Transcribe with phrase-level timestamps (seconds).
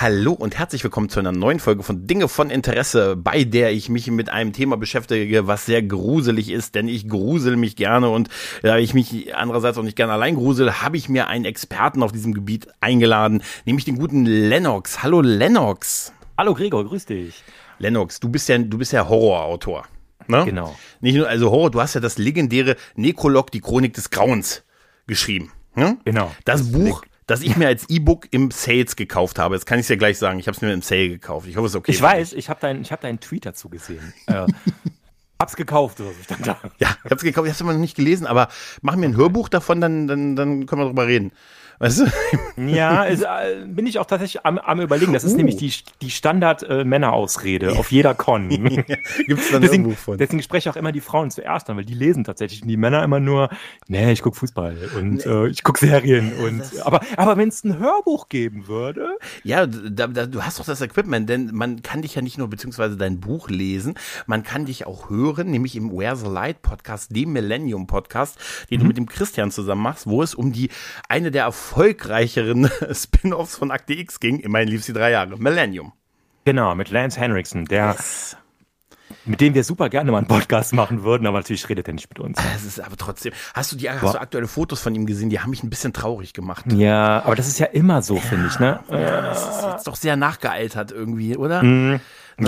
[0.00, 3.90] Hallo und herzlich willkommen zu einer neuen Folge von Dinge von Interesse, bei der ich
[3.90, 8.30] mich mit einem Thema beschäftige, was sehr gruselig ist, denn ich grusel mich gerne und
[8.62, 12.12] da ich mich andererseits auch nicht gerne allein grusel, habe ich mir einen Experten auf
[12.12, 15.02] diesem Gebiet eingeladen, nämlich den guten Lennox.
[15.02, 16.14] Hallo Lennox.
[16.38, 17.44] Hallo Gregor, grüß dich.
[17.78, 19.84] Lennox, du bist ja, du bist ja Horrorautor.
[20.28, 20.46] Ne?
[20.46, 20.74] Genau.
[21.02, 24.64] Nicht nur, also Horror, du hast ja das legendäre Nekrolog, die Chronik des Grauens
[25.06, 25.52] geschrieben.
[25.74, 25.98] Ne?
[26.06, 26.34] Genau.
[26.46, 29.54] Das Buch, das ich mir als E-Book im Sales gekauft habe.
[29.54, 30.40] Jetzt kann ich es ja gleich sagen.
[30.40, 31.46] Ich habe es mir im Sale gekauft.
[31.46, 31.92] Ich hoffe, es ist okay.
[31.92, 34.12] Ich weiß, ich habe deinen hab dein Tweet dazu gesehen.
[34.26, 34.46] äh,
[35.38, 36.60] hab's gekauft oder so stand da.
[36.78, 37.46] Ja, ich hab's gekauft.
[37.46, 38.48] Ich hab's immer noch nicht gelesen, aber
[38.82, 41.30] mach mir ein Hörbuch davon, dann, dann, dann können wir drüber reden.
[41.80, 42.06] Weißt du?
[42.62, 45.14] Ja, ist, äh, bin ich auch tatsächlich am, am überlegen.
[45.14, 45.36] Das ist Uh.
[45.38, 48.50] nämlich die, die Standard-Männerausrede auf jeder Con.
[48.50, 50.18] Gibt's dann ein deswegen, Hörbuch von?
[50.18, 52.76] deswegen spreche ich auch immer die Frauen zuerst an, weil die lesen tatsächlich und die
[52.76, 53.48] Männer immer nur,
[53.88, 57.78] nee, ich guck Fußball und äh, ich guck Serien und aber aber wenn es ein
[57.78, 62.14] Hörbuch geben würde, Ja, da, da, du hast doch das Equipment, denn man kann dich
[62.14, 63.94] ja nicht nur beziehungsweise dein Buch lesen,
[64.26, 68.38] man kann dich auch hören, nämlich im Where the Light Podcast, dem Millennium Podcast,
[68.70, 70.68] den du mit dem Christian zusammen machst, wo es um die
[71.08, 74.40] eine der erfolgreicheren Spin-offs von Akte X ging.
[74.40, 75.38] Immerhin lief sie drei Jahre.
[75.38, 75.92] Millennium.
[76.44, 77.96] genau, mit Lance Henriksen, der
[79.24, 82.08] mit dem wir super gerne mal einen Podcast machen würden, aber natürlich redet er nicht
[82.08, 82.38] mit uns.
[82.38, 83.32] Das ist aber trotzdem.
[83.54, 85.30] Hast du die hast du aktuelle Fotos von ihm gesehen?
[85.30, 86.64] Die haben mich ein bisschen traurig gemacht.
[86.72, 88.80] Ja, aber das ist ja immer so, finde ich, ne?
[88.88, 91.62] Das ist jetzt doch sehr nachgealtert irgendwie, oder?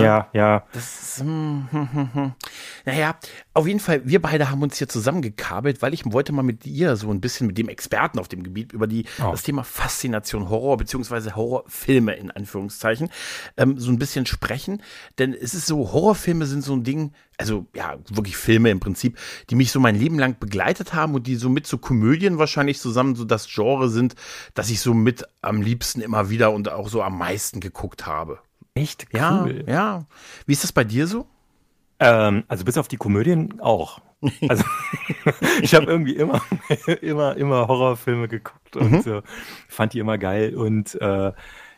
[0.01, 0.63] Ja, ja.
[0.73, 2.31] Das ist, hm, hm, hm, hm.
[2.85, 3.15] Naja,
[3.53, 6.95] auf jeden Fall, wir beide haben uns hier zusammengekabelt, weil ich wollte mal mit dir
[6.95, 9.31] so ein bisschen mit dem Experten auf dem Gebiet über die, Oh.
[9.31, 13.09] das Thema Faszination Horror beziehungsweise Horrorfilme in Anführungszeichen
[13.57, 14.81] ähm, so ein bisschen sprechen.
[15.19, 19.17] Denn es ist so, Horrorfilme sind so ein Ding, also ja, wirklich Filme im Prinzip,
[19.49, 22.79] die mich so mein Leben lang begleitet haben und die so mit so Komödien wahrscheinlich
[22.79, 24.15] zusammen so das Genre sind,
[24.53, 28.39] dass ich so mit am liebsten immer wieder und auch so am meisten geguckt habe.
[28.75, 29.63] Echt Ja, cool.
[29.67, 30.05] ja.
[30.45, 31.27] Wie ist das bei dir so?
[31.99, 34.01] Ähm, also bis auf die Komödien auch.
[34.47, 34.63] Also
[35.61, 36.41] ich habe irgendwie immer,
[37.01, 39.21] immer, immer Horrorfilme geguckt und äh,
[39.67, 41.31] fand die immer geil und äh,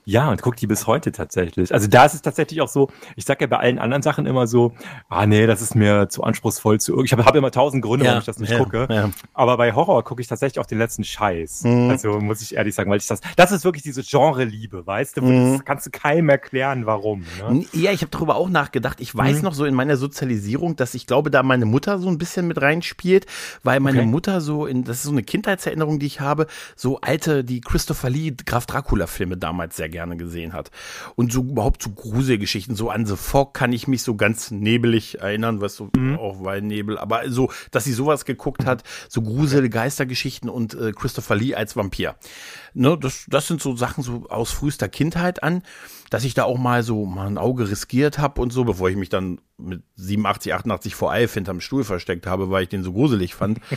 [0.06, 1.74] ja, und guck die bis heute tatsächlich.
[1.74, 4.48] Also da ist es tatsächlich auch so, ich sag ja bei allen anderen Sachen immer
[4.48, 4.74] so,
[5.10, 7.04] ah nee, das ist mir zu anspruchsvoll zu.
[7.04, 8.88] Ich habe hab immer tausend Gründe, Ja, warum ich das nicht ja, gucke.
[8.90, 9.10] ja.
[9.34, 11.64] Aber bei Horror gucke ich tatsächlich auch den letzten Scheiß.
[11.64, 11.90] Mhm.
[11.90, 15.22] Also muss ich ehrlich sagen, weil ich das, das ist wirklich diese Genre-Liebe, weißt du?
[15.24, 15.54] Mhm.
[15.58, 17.26] Das kannst du keinem erklären, warum.
[17.50, 17.66] Ne?
[17.74, 19.02] Ja, ich habe darüber auch nachgedacht.
[19.02, 19.44] Ich weiß Mhm.
[19.44, 22.62] noch so in meiner Sozialisierung, dass ich glaube, da meine Mutter so ein bisschen mit
[22.62, 23.26] reinspielt,
[23.64, 24.08] weil meine Okay.
[24.08, 28.10] Mutter so in, das ist so eine Kindheitserinnerung, die ich habe, so alte, die Christopher
[28.10, 30.72] Lee Graf Dracula Filme damals sehr gerne gesehen hat.
[31.16, 35.20] Und so überhaupt so Gruselgeschichten, so an The Fog kann ich mich so ganz nebelig
[35.22, 36.18] erinnern, was so Mhm.
[36.20, 41.36] auch Weinnebel, aber so, dass sie sowas geguckt hat, so Grusel, Geistergeschichten und äh, Christopher
[41.36, 42.16] Lee als Vampir.
[42.78, 45.64] Ne, das, das sind so Sachen so aus frühester Kindheit an,
[46.10, 48.98] dass ich da auch mal so mal ein Auge riskiert habe und so, bevor ich
[48.98, 52.92] mich dann mit 87, 88 vor Alf hinterm Stuhl versteckt habe, weil ich den so
[52.94, 53.60] gruselig fand.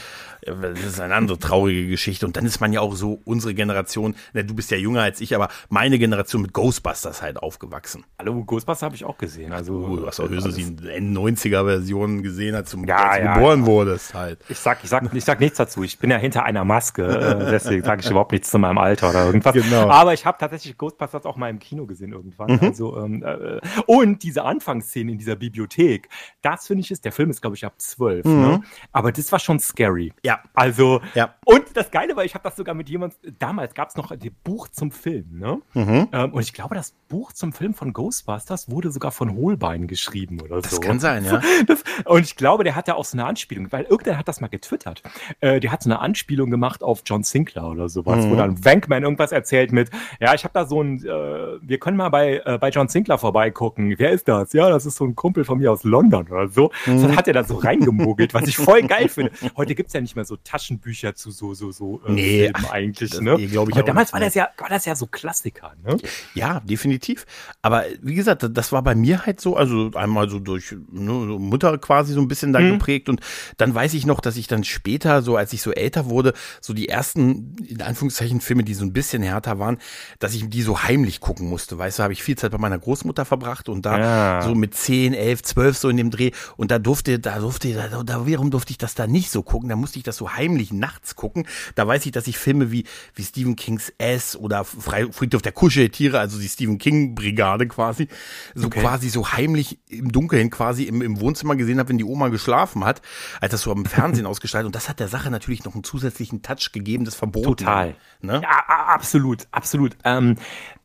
[0.47, 2.25] Ja, Das ist eine andere traurige Geschichte.
[2.25, 5.21] Und dann ist man ja auch so unsere Generation, na, du bist ja jünger als
[5.21, 8.05] ich, aber meine Generation mit Ghostbusters halt aufgewachsen.
[8.21, 9.53] Hallo, Ghostbusters habe ich auch gesehen.
[9.53, 13.35] Also Du hast auch höchstens alles- die N90er-Version gesehen, als du, Ja, als du ja,
[13.35, 14.39] geboren wurdest halt.
[14.49, 15.83] Ich sag, ich sag, ich sag nichts dazu.
[15.83, 18.88] Ich bin ja hinter einer Maske, äh, deswegen sage ich überhaupt nichts zu meinem Alter
[18.93, 19.53] oder irgendwas.
[19.55, 19.89] Genau.
[19.89, 22.59] Aber ich habe tatsächlich Ghostbusters auch mal im Kino gesehen irgendwann.
[22.61, 26.09] Also ähm, äh, und diese Anfangsszene in dieser Bibliothek,
[26.43, 27.05] das finde ich ist.
[27.05, 28.63] Der Film ist glaube ich ab zwölf, ne?
[28.93, 30.13] aber das war schon scary.
[30.25, 30.41] Ja.
[30.55, 31.35] Also Ja.
[31.45, 33.15] und das Geile war, ich habe das sogar mit jemand.
[33.39, 35.61] Damals gab es noch ein Buch zum Film, ne?
[35.75, 36.09] Mhm.
[36.13, 40.41] Ähm, und ich glaube, das Buch zum Film von Ghostbusters wurde sogar von Holbein geschrieben
[40.41, 40.63] oder so.
[40.63, 41.41] Das kann sein, ja.
[41.67, 44.41] Das, und ich glaube, der hat ja auch so eine Anspielung, weil irgendwer hat das
[44.41, 45.03] mal getwittert.
[45.41, 48.31] Äh, der hat so eine Anspielung gemacht auf John Sinclair oder sowas, Mhm.
[48.31, 49.91] wo dann Wankman irgendwas erzählt mit,
[50.21, 53.19] ja, ich habe da so ein, äh, wir können mal bei, äh, bei John Sinclair
[53.19, 53.95] vorbeigucken.
[53.99, 54.53] Wer ist das?
[54.53, 56.71] Ja, das ist so ein Kumpel von mir aus London oder so.
[56.87, 57.03] Mhm.
[57.03, 59.33] Das hat er da so reingemogelt, was ich voll geil finde.
[59.57, 63.11] Heute gibt's ja nicht mehr so Taschenbücher zu so, so, so äh, Nee, Filmen eigentlich,
[63.11, 63.37] das- ne?
[63.49, 65.73] glaub ich Aber damals war das ja, war das ja so Klassiker?
[65.85, 65.97] Ne?
[66.35, 67.27] Ja, definitiv.
[67.63, 71.79] Aber wie gesagt, das war bei mir halt so, also einmal so durch ne, Mutter
[71.79, 72.73] quasi so ein bisschen da mhm.
[72.73, 73.21] geprägt und
[73.57, 76.73] dann weiß ich noch, dass ich dann später, so als ich so älter wurde, so
[76.73, 79.79] die ersten, in Anführungszeichen, Filme, die so ein bisschen härter waren,
[80.19, 81.79] dass ich die so heimlich gucken musste.
[81.79, 84.43] Weißt du, habe ich viel Zeit bei meiner Großmutter verbracht und da ja.
[84.43, 88.03] so mit 10, 11, 12 so in dem Dreh und da durfte, da durfte, da,
[88.03, 89.69] da, warum durfte ich das da nicht so gucken?
[89.69, 91.47] Da musste ich das so heimlich nachts gucken.
[91.75, 92.85] Da weiß ich, dass ich Filme wie,
[93.15, 98.09] wie Stephen Kings S oder Friedhof der Kuscheltiere, also die Stephen King Brigade quasi,
[98.55, 98.81] so okay.
[98.81, 102.85] quasi so heimlich im Dunkeln quasi im, im Wohnzimmer gesehen habe, wenn die Oma geschlafen
[102.85, 103.03] hat,
[103.41, 104.67] als das so am Fernsehen ausgestaltet.
[104.67, 107.49] Und das hat der Sache natürlich noch einen zusätzlichen Touch gegeben, das Verboten.
[107.49, 107.95] Total.
[108.21, 108.43] Ne?
[108.49, 109.97] Absolut, absolut.
[110.05, 110.37] Ähm,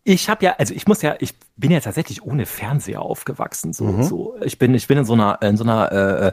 [0.03, 3.73] ich habe ja, also ich muss ja, ich bin ja tatsächlich ohne Fernseher aufgewachsen.
[3.73, 4.03] So, mhm.
[4.03, 4.35] so.
[4.43, 6.31] Ich bin, ich bin in so einer, in so einer äh,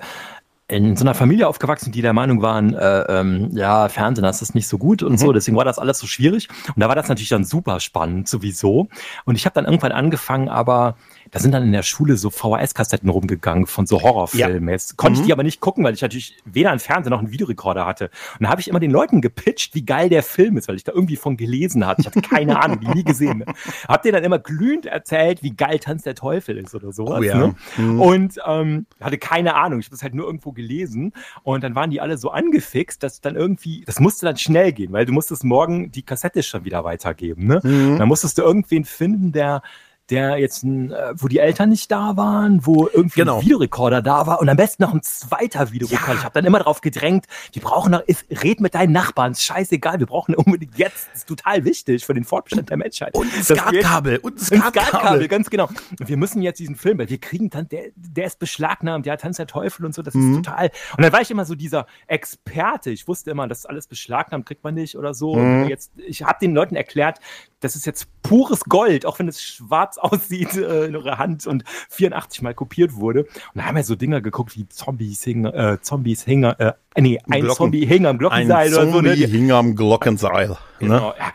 [0.70, 4.54] in so einer Familie aufgewachsen, die der Meinung waren, äh, ähm, ja, Fernsehen, das ist
[4.54, 5.16] nicht so gut und mhm.
[5.18, 5.32] so.
[5.32, 6.48] Deswegen war das alles so schwierig.
[6.68, 8.88] Und da war das natürlich dann super spannend sowieso.
[9.24, 10.96] Und ich habe dann irgendwann angefangen, aber
[11.30, 14.68] da sind dann in der Schule so VHS-Kassetten rumgegangen von so Horrorfilmen.
[14.68, 14.72] Ja.
[14.72, 15.22] Jetzt konnte mhm.
[15.22, 18.10] ich die aber nicht gucken, weil ich natürlich weder einen Fernseher noch einen Videorekorder hatte.
[18.38, 20.84] Und da habe ich immer den Leuten gepitcht, wie geil der Film ist, weil ich
[20.84, 22.00] da irgendwie von gelesen hatte.
[22.00, 23.44] Ich hatte keine Ahnung, die nie gesehen.
[23.86, 27.20] Hab dir dann immer glühend erzählt, wie geil Tanz der Teufel ist oder sowas.
[27.20, 27.36] Oh, ja.
[27.36, 27.54] ne?
[27.76, 28.00] mhm.
[28.00, 29.80] Und ähm, hatte keine Ahnung.
[29.80, 31.12] Ich habe es halt nur irgendwo gelesen.
[31.42, 34.92] Und dann waren die alle so angefixt, dass dann irgendwie, das musste dann schnell gehen,
[34.92, 37.46] weil du musstest morgen die Kassette schon wieder weitergeben.
[37.46, 37.60] Ne?
[37.62, 37.98] Mhm.
[37.98, 39.62] Dann musstest du irgendwen finden, der
[40.10, 43.38] der jetzt, äh, wo die Eltern nicht da waren, wo irgendwie genau.
[43.38, 46.12] ein Videorekorder da war und am besten noch ein zweiter Videorekorder.
[46.12, 46.18] Ja.
[46.18, 48.02] Ich habe dann immer darauf gedrängt, die brauchen noch,
[48.42, 52.24] red mit deinen Nachbarn, ist scheißegal, wir brauchen unbedingt jetzt, ist total wichtig für den
[52.24, 53.14] Fortbestand der Menschheit.
[53.14, 55.28] Und ein Skatkabel, und ein Skatkabel.
[55.28, 55.68] ganz genau.
[55.98, 59.36] wir müssen jetzt diesen Film, weil wir kriegen dann, der, der ist beschlagnahmt, der Tanz
[59.36, 60.38] der Teufel und so, das mhm.
[60.38, 60.70] ist total.
[60.96, 64.46] Und dann war ich immer so dieser Experte, ich wusste immer, das ist alles beschlagnahmt,
[64.46, 65.36] kriegt man nicht oder so.
[65.36, 65.62] Mhm.
[65.62, 67.20] Und jetzt, ich habe den Leuten erklärt,
[67.60, 71.64] das ist jetzt pures Gold, auch wenn es schwarz aussieht äh, in eurer Hand und
[71.90, 73.24] 84 mal kopiert wurde.
[73.24, 77.18] Und da haben wir so Dinger geguckt wie Zombies hing, äh, Zombies hing, äh, nee,
[77.28, 79.00] ein Glocken, Zombie hing am Glockenseil ein oder so.
[79.00, 79.12] Ne?
[79.12, 80.48] hing am Glockenseil.
[80.48, 80.56] Ne?
[80.78, 81.32] Genau, ja.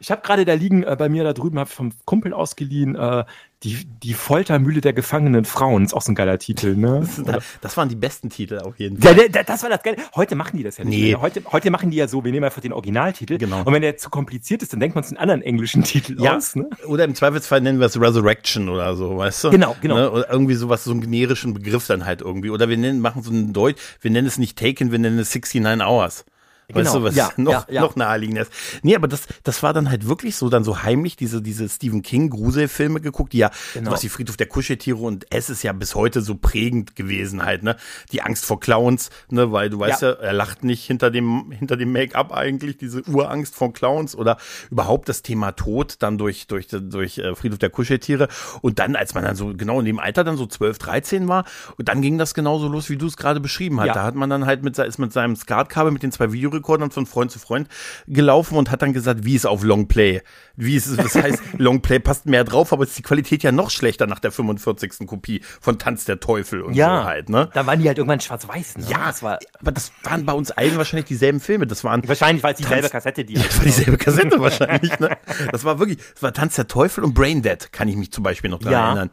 [0.00, 3.24] Ich habe gerade da liegen äh, bei mir da drüben, habe vom Kumpel ausgeliehen, äh,
[3.64, 5.84] die, die Foltermühle der gefangenen Frauen.
[5.84, 7.08] Ist auch so ein geiler Titel, ne?
[7.26, 9.18] Das, das waren die besten Titel auf jeden Fall.
[9.18, 9.96] Ja, der, das war das Geile.
[10.14, 11.08] Heute machen die das ja nicht nee.
[11.08, 11.20] mehr.
[11.20, 13.38] Heute, heute machen die ja so, wir nehmen einfach den Originaltitel.
[13.38, 13.64] Genau.
[13.64, 16.36] Und wenn der zu kompliziert ist, dann denkt man uns einen anderen englischen Titel ja.
[16.36, 16.54] aus.
[16.54, 16.70] Ne?
[16.86, 19.50] Oder im Zweifelsfall nennen wir es Resurrection oder so, weißt du?
[19.50, 19.96] Genau, genau.
[19.96, 20.10] Ne?
[20.12, 22.50] Oder irgendwie sowas, so einen generischen Begriff dann halt irgendwie.
[22.50, 25.34] Oder wir nennen, machen so einen Deutsch, wir nennen es nicht Taken, wir nennen es
[25.34, 26.24] 69 Hours.
[26.68, 26.80] Genau.
[26.80, 27.80] Weißt du, was ja, noch, ja, ja.
[27.80, 28.52] noch naheliegender ist.
[28.82, 32.02] Nee, aber das, das war dann halt wirklich so, dann so heimlich diese, diese Stephen
[32.02, 33.90] King Gruselfilme geguckt, die ja, genau.
[33.90, 37.62] was die Friedhof der Kuscheltiere und es ist ja bis heute so prägend gewesen halt,
[37.62, 37.76] ne?
[38.12, 39.50] Die Angst vor Clowns, ne?
[39.50, 43.54] Weil du weißt ja, er lacht nicht hinter dem, hinter dem Make-up eigentlich, diese Urangst
[43.54, 44.36] vor Clowns oder
[44.70, 48.28] überhaupt das Thema Tod dann durch, durch, durch äh, Friedhof der Kuscheltiere.
[48.60, 51.46] Und dann, als man dann so genau in dem Alter dann so 12, 13 war,
[51.78, 53.94] und dann ging das genauso los, wie du es gerade beschrieben hast.
[53.94, 56.90] Da hat man dann halt mit, ist mit seinem Skatkabel mit den zwei Videorekorder Videorekordern
[56.90, 57.68] von Freund zu Freund
[58.06, 60.22] gelaufen und hat dann gesagt, wie ist auf Longplay?
[60.56, 63.70] Wie ist es, das heißt, Longplay passt mehr drauf, aber ist die Qualität ja noch
[63.70, 65.06] schlechter nach der 45.
[65.06, 67.48] Kopie von Tanz der Teufel und ja, so halt, ne?
[67.54, 68.86] Da waren die halt irgendwann schwarz-weiß, ne?
[68.88, 71.66] Ja, das war, aber das waren bei uns allen wahrscheinlich dieselben Filme.
[71.66, 72.06] Das waren.
[72.06, 73.34] Wahrscheinlich war es dieselbe Kassette, die.
[73.38, 75.16] Ja, das war dieselbe Kassette wahrscheinlich, ne?
[75.52, 78.24] Das war wirklich, das war Tanz der Teufel und Brain Dead, kann ich mich zum
[78.24, 78.86] Beispiel noch dran ja.
[78.86, 79.10] erinnern.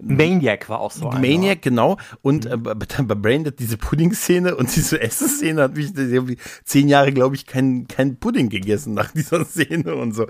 [0.00, 1.10] Maniac war auch so.
[1.10, 1.56] Maniac, einer.
[1.56, 1.96] genau.
[2.22, 2.74] Und äh, bei
[3.14, 7.86] Brain Dead diese Pudding-Szene und diese Essen-Szene hat mich irgendwie zehn Jahre, glaube ich, kein,
[7.88, 10.26] kein Pudding gegessen nach dieser Szene und so.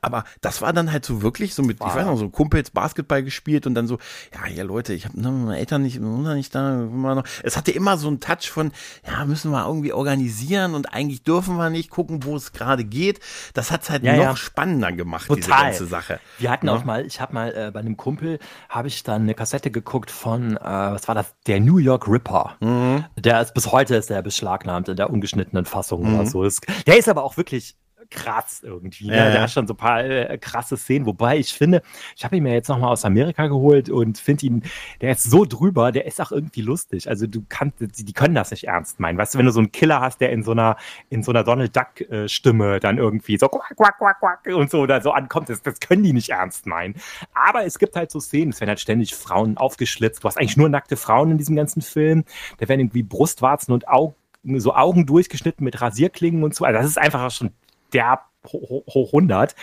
[0.00, 1.88] Aber das war dann halt so wirklich so mit, wow.
[1.88, 3.98] ich weiß noch, so Kumpels Basketball gespielt und dann so,
[4.34, 7.24] ja, ja Leute, ich habe ne, meine Eltern nicht, nicht da, immer noch.
[7.42, 8.72] Es hatte immer so einen Touch von,
[9.06, 13.20] ja, müssen wir irgendwie organisieren und eigentlich dürfen wir nicht gucken, wo es gerade geht.
[13.54, 14.36] Das hat's halt ja, noch ja.
[14.36, 15.40] spannender gemacht, Total.
[15.42, 16.20] diese ganze Sache.
[16.38, 16.74] Wir hatten ja.
[16.74, 20.10] auch mal, ich habe mal äh, bei einem Kumpel, habe ich dann eine Kassette geguckt
[20.10, 22.56] von, äh, was war das, der New York Ripper.
[22.60, 23.04] Mhm.
[23.16, 26.14] Der ist bis heute ist der beschlagnahmt in der ungeschnittenen Fassung mhm.
[26.14, 26.44] oder so.
[26.44, 27.76] Ist, der ist aber auch wirklich
[28.10, 29.08] krass irgendwie.
[29.08, 29.16] Ne?
[29.16, 31.82] Ja, Der hat schon so ein paar äh, krasse Szenen, wobei ich finde,
[32.16, 34.62] ich habe ihn mir jetzt nochmal aus Amerika geholt und finde ihn,
[35.00, 37.08] der ist so drüber, der ist auch irgendwie lustig.
[37.08, 39.18] Also du kannst, die, die können das nicht ernst meinen.
[39.18, 40.76] Weißt du, wenn du so einen Killer hast, der in so einer,
[41.10, 44.70] in so einer Donald Duck äh, Stimme dann irgendwie so quack, quack, quack, quack und
[44.70, 46.94] so oder so ankommt, das, das können die nicht ernst meinen.
[47.34, 50.24] Aber es gibt halt so Szenen, es werden halt ständig Frauen aufgeschlitzt.
[50.24, 52.24] Du hast eigentlich nur nackte Frauen in diesem ganzen Film.
[52.58, 54.14] Da werden irgendwie Brustwarzen und Augen
[54.58, 56.64] so Augen durchgeschnitten mit Rasierklingen und so.
[56.64, 57.50] Also das ist einfach schon
[57.92, 59.54] derb hoch 100.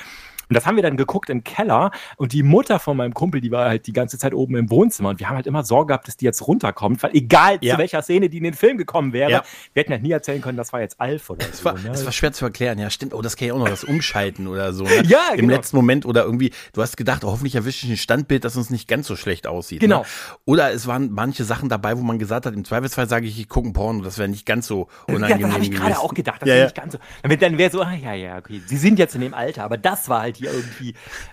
[0.55, 3.51] Und das haben wir dann geguckt im Keller und die Mutter von meinem Kumpel, die
[3.51, 6.07] war halt die ganze Zeit oben im Wohnzimmer und wir haben halt immer Sorge gehabt,
[6.07, 7.73] dass die jetzt runterkommt, weil egal Ja.
[7.73, 9.43] zu welcher Szene die in den Film gekommen wäre, Ja.
[9.73, 11.65] wir hätten halt nie erzählen können, das war jetzt Alf oder Das so.
[11.65, 11.89] war, ne?
[11.89, 13.13] das war schwer zu erklären, ja, stimmt.
[13.13, 14.85] Oh, das kann ja auch noch das Umschalten oder so.
[14.85, 15.03] Ne?
[15.05, 15.55] Ja, Im genau.
[15.55, 18.69] letzten Moment oder irgendwie, du hast gedacht, oh, hoffentlich erwische ich ein Standbild, das uns
[18.69, 19.81] nicht ganz so schlecht aussieht.
[19.81, 19.99] Genau.
[19.99, 20.05] Ne?
[20.45, 23.49] Oder es waren manche Sachen dabei, wo man gesagt hat, im Zweifelsfall sage ich, ich
[23.49, 26.13] gucke ein Porno, das wäre nicht ganz so Ja, unangenehm das habe ich gerade auch
[26.13, 26.41] gedacht.
[26.43, 26.65] Das Ja, ja, ja.
[26.67, 26.99] nicht ganz so.
[27.23, 28.61] Dann, dann wäre so, ah, ja, ja, okay.
[28.65, 30.89] Sie sind jetzt in dem Alter, aber das war halt hier irgendwie,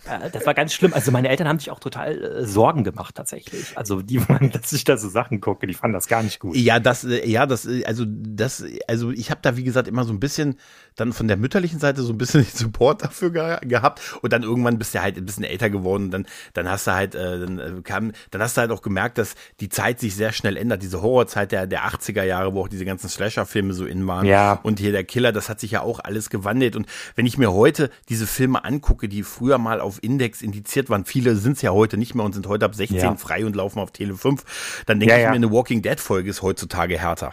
[0.09, 0.93] äh, das war ganz schlimm.
[0.95, 3.77] Also meine Eltern haben sich auch total äh, Sorgen gemacht tatsächlich.
[3.77, 4.21] Also die,
[4.53, 6.57] dass ich da so Sachen gucke, die fanden das gar nicht gut.
[6.57, 10.05] Ja, das, äh, ja, das, äh, also das, also ich habe da wie gesagt immer
[10.05, 10.57] so ein bisschen
[10.97, 14.43] dann von der mütterlichen Seite so ein bisschen den Support dafür ge gehabt und dann
[14.43, 17.59] irgendwann bist du halt ein bisschen älter geworden, dann, dann hast du halt, äh, dann
[17.59, 20.83] äh, kam, dann hast du halt auch gemerkt, dass die Zeit sich sehr schnell ändert,
[20.83, 24.61] diese Horrorzeit der, der 80er Jahre, wo auch diese ganzen Slasher-Filme so in waren Ja.
[24.63, 27.53] und hier der Killer, das hat sich ja auch alles gewandelt und wenn ich mir
[27.53, 31.71] heute diese Filme angucke, die früher mal auf Index indiziert waren, viele sind es ja
[31.71, 33.17] heute nicht mehr und sind heute ab 16 Ja.
[33.17, 36.31] frei und laufen auf Tele 5, dann denke Ja, ich mir, eine Walking Dead Folge
[36.31, 37.33] ist heutzutage härter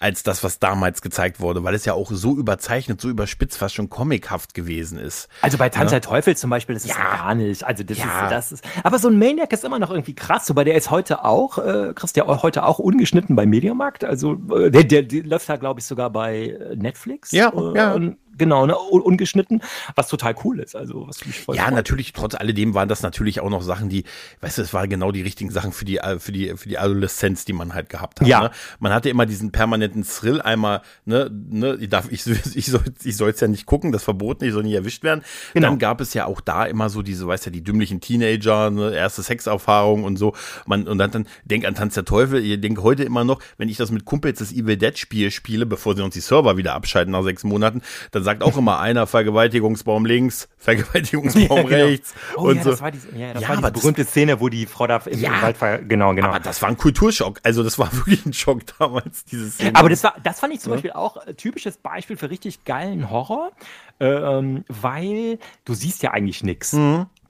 [0.00, 3.74] als das, was damals gezeigt wurde, weil es ja auch so überzeichnet, so überspitzt, fast
[3.74, 5.28] schon comichaft gewesen ist.
[5.42, 7.64] Also bei Tanz der Teufel zum Beispiel, das ist ja, gar nicht.
[7.64, 8.64] Also das ist, das ist.
[8.82, 10.46] Aber so ein Maniac ist immer noch irgendwie krass.
[10.46, 14.02] So, bei der ist heute auch, äh, kriegst ja heute auch ungeschnitten bei Mediamarkt.
[14.04, 17.30] Also äh, der, der, der läuft da, glaube ich, sogar bei Netflix.
[17.32, 17.92] Ja, äh, ja.
[17.92, 19.62] Und, genau, ne, un- ungeschnitten,
[19.94, 20.74] was total cool ist.
[20.74, 21.74] Also was mich voll Ja, freut.
[21.74, 24.02] natürlich, trotz alledem waren das natürlich auch noch Sachen, die,
[24.40, 26.78] weißt du, es waren genau die richtigen Sachen für die, äh, für die, für die
[26.78, 28.26] Adoleszenz, die man halt gehabt hat.
[28.26, 28.40] Ja.
[28.44, 28.50] Ne?
[28.80, 33.16] Man hatte immer diesen permanenten Thrill einmal, ne, ne, ich darf, ich, ich soll, ich
[33.16, 35.22] soll's ja nicht gucken, das verboten, ich soll nicht erwischt werden.
[35.54, 35.68] Genau.
[35.68, 38.94] Dann gab es ja auch da immer so diese, weißt du, die dümmlichen Teenager, ne,
[38.94, 40.34] erste Sexerfahrung und so.
[40.66, 43.68] Man, und dann, dann denk an Tanz der Teufel, ihr denkt heute immer noch, wenn
[43.68, 46.74] ich das mit Kumpels das Evil Dead Spiel spiele, bevor sie uns die Server wieder
[46.74, 47.82] abschalten nach sechs Monaten,
[48.12, 51.84] dann sagt auch immer einer Vergewaltigungsbaum links, Vergewaltigungsbaum Ja, genau.
[51.86, 52.70] rechts Oh und ja, so.
[52.70, 54.86] das war diese, ja, das Ja, war aber diese das- berühmte Szene, wo die Frau
[54.86, 55.42] da im Ja.
[55.42, 56.28] Wald ver genau, genau.
[56.28, 57.40] Aber das war ein Kulturschock.
[57.42, 59.74] Also das war wirklich ein Schock damals, diese Szene.
[59.74, 60.72] Aber das war, das fand ich zum.
[60.72, 63.50] Beispiel auch äh, typisches Beispiel für richtig geilen Horror,
[63.98, 66.76] ähm, weil du siehst ja eigentlich nichts.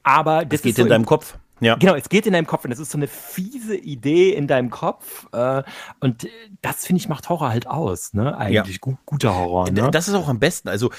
[0.02, 1.36] Aber das das geht ist so in deinem Kopf.
[1.60, 1.76] Ja.
[1.76, 4.70] Genau, es geht in deinem Kopf und das ist so eine fiese Idee in deinem
[4.70, 5.26] Kopf.
[5.32, 5.62] Äh,
[6.00, 6.26] und
[6.62, 8.36] das, finde ich, macht Horror halt aus, ne?
[8.36, 9.70] Eigentlich gu guter Horror.
[9.70, 9.90] Ne?
[9.90, 10.68] Das ist auch am besten.
[10.68, 10.90] Also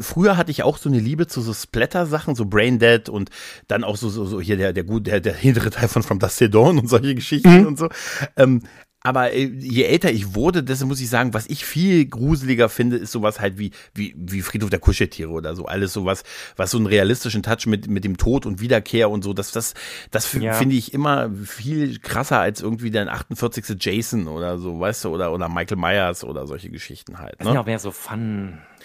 [0.00, 3.30] früher hatte ich auch so eine Liebe zu so Splatter-Sachen, so Brain Dead und
[3.68, 6.18] dann auch so, so, so hier der, der gut, der, der hintere Teil von From
[6.18, 7.66] Dust Till Dawn und solche Geschichten Mhm.
[7.66, 7.88] und so.
[8.36, 8.62] Ähm,
[9.06, 12.96] aber äh, je älter ich wurde, desto muss ich sagen, was ich viel gruseliger finde,
[12.96, 15.66] ist sowas halt wie, wie, wie Friedhof der Kuscheltiere oder so.
[15.66, 16.24] Alles sowas,
[16.56, 19.74] was so einen realistischen Touch mit, mit dem Tod und Wiederkehr und so, das, das,
[20.10, 20.54] das Ja.
[20.54, 23.76] finde ich immer viel krasser als irgendwie der 48.
[23.78, 27.34] Jason oder so, weißt du, oder, oder Michael Myers oder solche Geschichten halt.
[27.38, 27.52] das Ne?
[27.52, 27.92] sind auch mehr so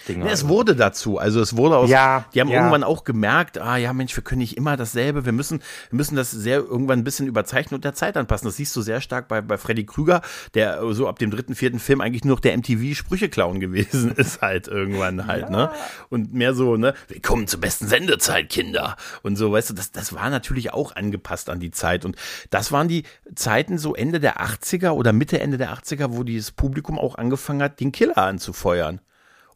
[0.06, 0.26] Fun-Dinger.
[0.26, 1.18] Ja, es wurde dazu.
[1.18, 1.90] Also es wurde aus.
[1.90, 2.58] Ja, die haben ja.
[2.58, 5.24] irgendwann auch gemerkt, ah ja, Mensch, wir können nicht immer dasselbe.
[5.24, 8.46] Wir müssen, wir müssen das sehr irgendwann ein bisschen überzeichnen und der Zeit anpassen.
[8.46, 10.22] Das siehst du sehr stark bei, bei Freddy Krüger,
[10.54, 14.68] der so ab dem dritten, vierten Film eigentlich nur noch der MTV-Sprüche-Clown gewesen ist halt
[14.68, 15.70] irgendwann halt, ne?
[16.08, 16.94] Und mehr so, ne?
[17.08, 18.96] Willkommen zur besten Sendezeit, Kinder.
[19.22, 22.04] Und so, weißt du, das, das war natürlich auch angepasst an die Zeit.
[22.04, 22.16] Und
[22.50, 26.50] das waren die Zeiten so Ende der 80er oder Mitte, Ende der 80er, wo dieses
[26.50, 29.00] Publikum auch angefangen hat, den Killer anzufeuern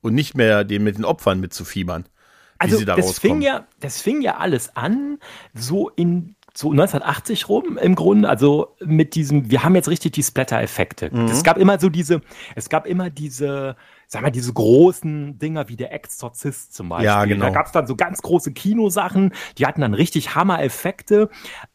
[0.06, 2.04] und nicht mehr den mit den Opfern mitzufiebern.
[2.04, 2.08] Wie
[2.58, 3.42] also das fing rauskommen.
[3.42, 5.18] ja, das fing ja alles an,
[5.52, 10.22] so in so 1980 rum im Grunde, also mit diesem, wir haben jetzt richtig die
[10.22, 11.14] Splatter-Effekte.
[11.14, 11.26] Mhm.
[11.26, 12.22] Es gab immer so diese,
[12.54, 17.06] es gab immer diese, sag mal, diese großen Dinger wie der Exorzist zum Beispiel.
[17.06, 17.46] Ja, genau.
[17.46, 21.28] Da gab es dann so ganz große Kinosachen, die hatten dann richtig Hammer-Effekte.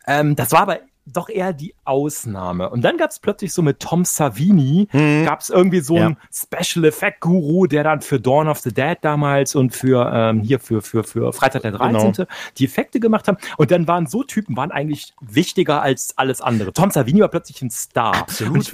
[0.08, 0.80] Ähm, das war aber
[1.14, 2.70] doch eher die Ausnahme.
[2.70, 4.88] Und dann gab es plötzlich so mit Tom Savini,
[5.26, 5.98] gab es irgendwie so.
[5.98, 6.08] Ja.
[6.08, 10.42] einen Special Effect Guru, der dann für Dawn of the Dead damals und für ähm,
[10.42, 12.12] hier für, für, für Freitag der 13.
[12.12, 12.30] Genau.
[12.58, 13.38] die Effekte gemacht haben.
[13.58, 16.74] Und dann waren so Typen, waren eigentlich wichtiger als alles andere.
[16.74, 18.16] Tom Savini war plötzlich ein Star.
[18.16, 18.72] Absolut.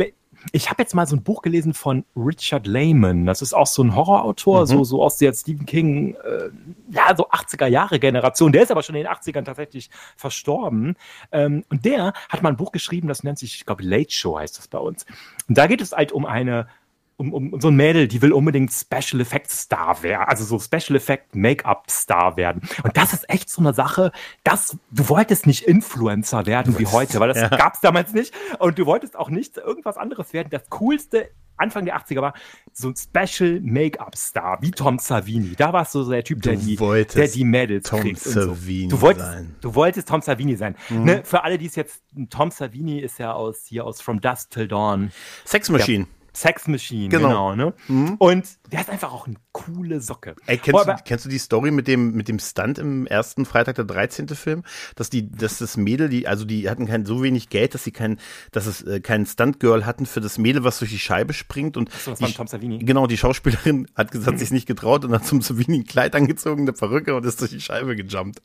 [0.51, 3.25] Ich habe jetzt mal so ein Buch gelesen von Richard Lehman.
[3.25, 4.65] Das ist auch so ein Horrorautor, Mhm.
[4.67, 6.49] so, so aus der Stephen King, äh,
[6.89, 8.51] ja, so 80er Jahre Generation.
[8.51, 10.95] Der ist aber schon in den 80ern tatsächlich verstorben.
[11.31, 14.37] Ähm, und der hat mal ein Buch geschrieben, das nennt sich, ich glaube, Late Show
[14.39, 15.05] heißt das bei uns.
[15.49, 16.67] Und da geht es halt um eine
[17.17, 20.95] um, um so ein Mädel, die will unbedingt Special Effects Star werden, also so Special
[20.95, 22.61] Effect Make-up Star werden.
[22.83, 24.11] Und das ist echt so eine Sache,
[24.43, 27.49] dass du wolltest nicht Influencer werden wie heute, weil das Ja.
[27.49, 28.33] gab's damals nicht.
[28.59, 30.49] Und du wolltest auch nicht irgendwas anderes werden.
[30.51, 32.33] Das coolste Anfang der 80er war
[32.71, 35.55] so ein Special Make-up Star wie Tom Savini.
[35.57, 38.31] Da warst du so der Typ, der Du die, der die Mädels Tom kriegt und
[38.31, 38.41] so.
[38.53, 39.43] Savini Du wolltest, sein.
[39.45, 39.55] Mhm.
[39.61, 40.75] du wolltest Tom Savini sein.
[40.91, 44.51] Ne, für alle, die es jetzt, Tom Savini ist ja aus hier aus From Dusk
[44.51, 45.11] Till Dawn.
[45.45, 46.05] Sex Machine.
[46.39, 47.27] Sex Machine, Genau.
[47.29, 47.73] genau, ne?
[47.87, 48.15] Mhm.
[48.19, 50.35] Und der ist einfach auch eine coole Socke.
[50.45, 53.45] Ey, kennst, Oh, du, kennst du die Story mit dem, mit dem Stunt im ersten
[53.45, 54.27] Freitag der 13.
[54.29, 54.63] Film?
[54.95, 57.91] Dass die, dass das Mädel, die, also die hatten kein so wenig Geld, dass sie
[57.91, 58.19] kein,
[58.51, 61.91] dass es äh, keinen Stunt-Girl hatten für das Mädel, was durch die Scheibe springt und
[61.91, 62.77] so, das die, war Tom Savini.
[62.79, 66.15] Genau, die Schauspielerin hat gesagt, sie ist nicht getraut und hat zum Savini ein Kleid
[66.15, 68.41] angezogen, eine Perücke und ist durch die Scheibe gejumpt.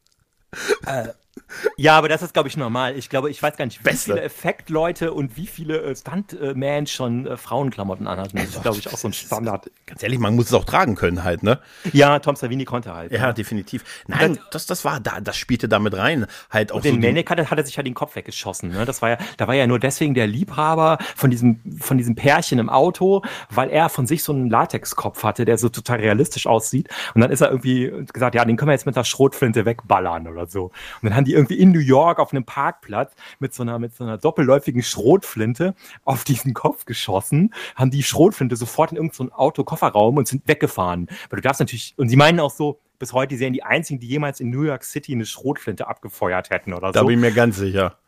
[1.76, 2.96] Ja, aber das ist, glaube ich, normal.
[2.96, 4.12] Ich glaube, ich weiß gar nicht, wie Beste.
[4.12, 8.36] viele Effektleute und wie viele äh, Stuntman schon äh, Frauenklamotten anhatten.
[8.36, 9.70] Das ist, glaube ich, auch so ein Standard.
[9.86, 11.58] Ganz ehrlich, man muss es auch tragen können halt, ne?
[11.92, 13.12] Ja, Tom Savini konnte halt.
[13.12, 13.84] Ja, definitiv.
[14.06, 16.26] Nein, das, das war da, das spielte damit rein.
[16.50, 18.14] Halt auch Und den so die- Manic hat, er- hat er sich ja den Kopf
[18.16, 18.70] weggeschossen.
[18.70, 18.84] Ne?
[18.84, 22.58] Das war ja, da war ja nur deswegen der Liebhaber von diesem, von diesem Pärchen
[22.58, 26.88] im Auto, weil er von sich so einen Latexkopf hatte, der so total realistisch aussieht.
[27.14, 30.26] Und dann ist er irgendwie gesagt, ja, den können wir jetzt mit der Schrotflinte wegballern
[30.28, 30.64] oder so.
[30.64, 30.72] Und
[31.04, 34.02] dann haben die irgendwie in New York auf einem Parkplatz mit so einer, mit so
[34.02, 35.74] einer doppelläufigen Schrotflinte
[36.04, 41.06] auf diesen Kopf geschossen, haben die Schrotflinte sofort in irgendeinen so Autokofferraum und sind weggefahren.
[41.30, 44.00] Weil du darfst natürlich, und sie meinen auch so, bis heute, die seien die einzigen,
[44.00, 47.06] die jemals in New York City eine Schrotflinte abgefeuert hätten oder da so.
[47.06, 47.98] bin ich mir ganz sicher.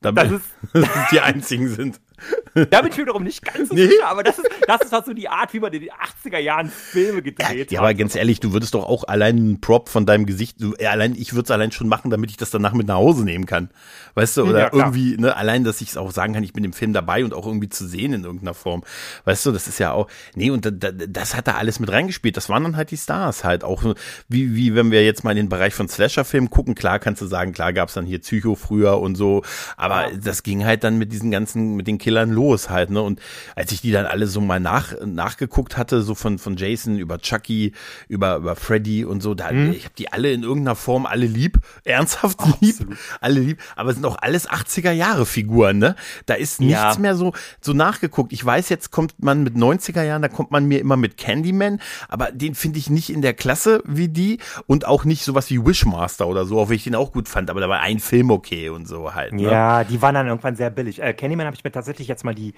[0.00, 2.00] Da Das bin, ist- die einzigen sind.
[2.70, 3.86] Da bin ich wiederum nicht ganz so Nee.
[3.88, 6.38] sicher, aber das ist, das ist halt so die Art, wie man in den 80er
[6.38, 7.84] Jahren Filme gedreht Ja, hat.
[7.84, 10.86] aber ganz ehrlich, du würdest doch auch allein einen Prop von deinem Gesicht, du, äh,
[10.86, 13.46] allein, ich würde es allein schon machen, damit ich das danach mit nach Hause nehmen
[13.46, 13.70] kann.
[14.14, 16.62] Weißt du, oder Ja, irgendwie, ne, allein, dass ich es auch sagen kann, ich bin
[16.62, 18.84] im Film dabei und auch irgendwie zu sehen in irgendeiner Form.
[19.24, 20.06] Weißt du, das ist ja auch,
[20.36, 22.36] nee, und da, da, das hat da alles mit reingespielt.
[22.36, 23.94] Das waren dann halt die Stars halt auch, so,
[24.28, 27.26] wie, wie wenn wir jetzt mal in den Bereich von Slasher-Filmen gucken, klar kannst du
[27.26, 29.42] sagen, klar gab's dann hier Psycho früher und so,
[29.76, 30.16] aber Ja.
[30.22, 33.18] das ging halt dann mit diesen ganzen, mit den Killern los halt, ne, und
[33.56, 37.18] als ich die dann alle so mal nach, nachgeguckt hatte, so von, von Jason über
[37.18, 37.72] Chucky,
[38.08, 41.58] über, über Freddy und so, da, ich habe die alle in irgendeiner Form alle lieb,
[41.84, 42.76] ernsthaft lieb,
[43.22, 45.96] alle lieb, aber es sind auch alles 80er Jahre Figuren, ne?
[46.26, 46.96] Da ist nichts Ja.
[46.98, 47.32] mehr so,
[47.62, 48.32] so nachgeguckt.
[48.34, 51.80] Ich weiß, jetzt kommt man mit 90er Jahren, da kommt man mir immer mit Candyman,
[52.08, 55.64] aber den finde ich nicht in der Klasse wie die und auch nicht sowas wie
[55.64, 58.30] Wishmaster oder so, auch wenn ich den auch gut fand, aber da war ein Film
[58.30, 59.32] okay und so halt.
[59.32, 59.42] Ne?
[59.42, 61.00] Ja, die waren dann irgendwann sehr billig.
[61.00, 62.54] Äh, Candyman habe ich mir tatsächlich jetzt mal die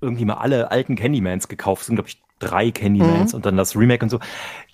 [0.00, 1.82] irgendwie mal alle alten Candymans gekauft.
[1.82, 4.18] Es sind, glaube ich, drei Candymans und dann das Remake und so.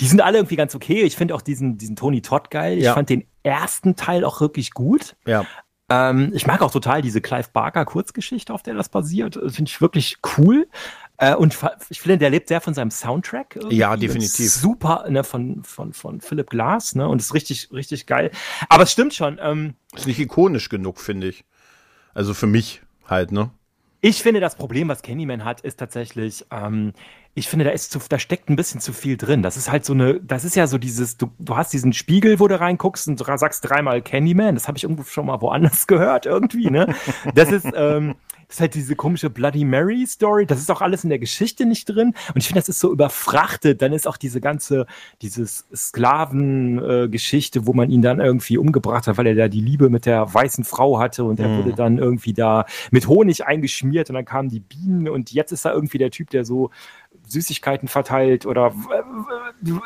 [0.00, 1.02] Die sind alle irgendwie ganz okay.
[1.02, 2.78] Ich finde auch diesen, diesen Tony Todd geil.
[2.78, 2.94] Ich Ja.
[2.94, 5.16] fand den ersten Teil auch wirklich gut.
[5.26, 5.44] Ja.
[5.90, 9.36] Ähm, ich mag auch total diese Clive Barker Kurzgeschichte, auf der das basiert.
[9.36, 10.66] Das Finde ich wirklich cool.
[11.18, 11.58] Äh, und
[11.90, 13.56] ich finde, der lebt sehr von seinem Soundtrack.
[13.56, 13.76] irgendwie.
[13.76, 14.50] Ja, definitiv.
[14.52, 18.30] Super, ne, von, von, von Philip Glass, ne, und ist richtig, richtig geil.
[18.68, 21.44] Aber es stimmt schon, ähm, Ist nicht ikonisch genug, finde ich.
[22.14, 23.50] Also für mich halt, ne?
[24.00, 26.92] Ich finde, das Problem, was Candyman hat, ist tatsächlich, ähm,
[27.34, 29.42] ich finde, da ist zu, da steckt ein bisschen zu viel drin.
[29.42, 32.38] Das ist halt so eine, das ist ja so dieses, du, du hast diesen Spiegel,
[32.38, 34.54] wo du reinguckst und sagst dreimal Candyman.
[34.54, 36.94] Das habe ich irgendwo schon mal woanders gehört irgendwie, ne?
[37.34, 38.14] Das ist, ähm,
[38.48, 40.46] das ist halt diese komische Bloody Mary Story.
[40.46, 42.14] Das ist auch alles in der Geschichte nicht drin.
[42.34, 43.82] Und ich finde, das ist so überfrachtet.
[43.82, 44.86] Dann ist auch diese ganze,
[45.20, 50.06] dieses Sklaven-Geschichte, wo man ihn dann irgendwie umgebracht hat, weil er da die Liebe mit
[50.06, 54.24] der weißen Frau hatte und er wurde dann irgendwie da mit Honig eingeschmiert und dann
[54.24, 56.70] kamen die Bienen und jetzt ist er irgendwie der Typ, der so
[57.28, 58.72] Süßigkeiten verteilt oder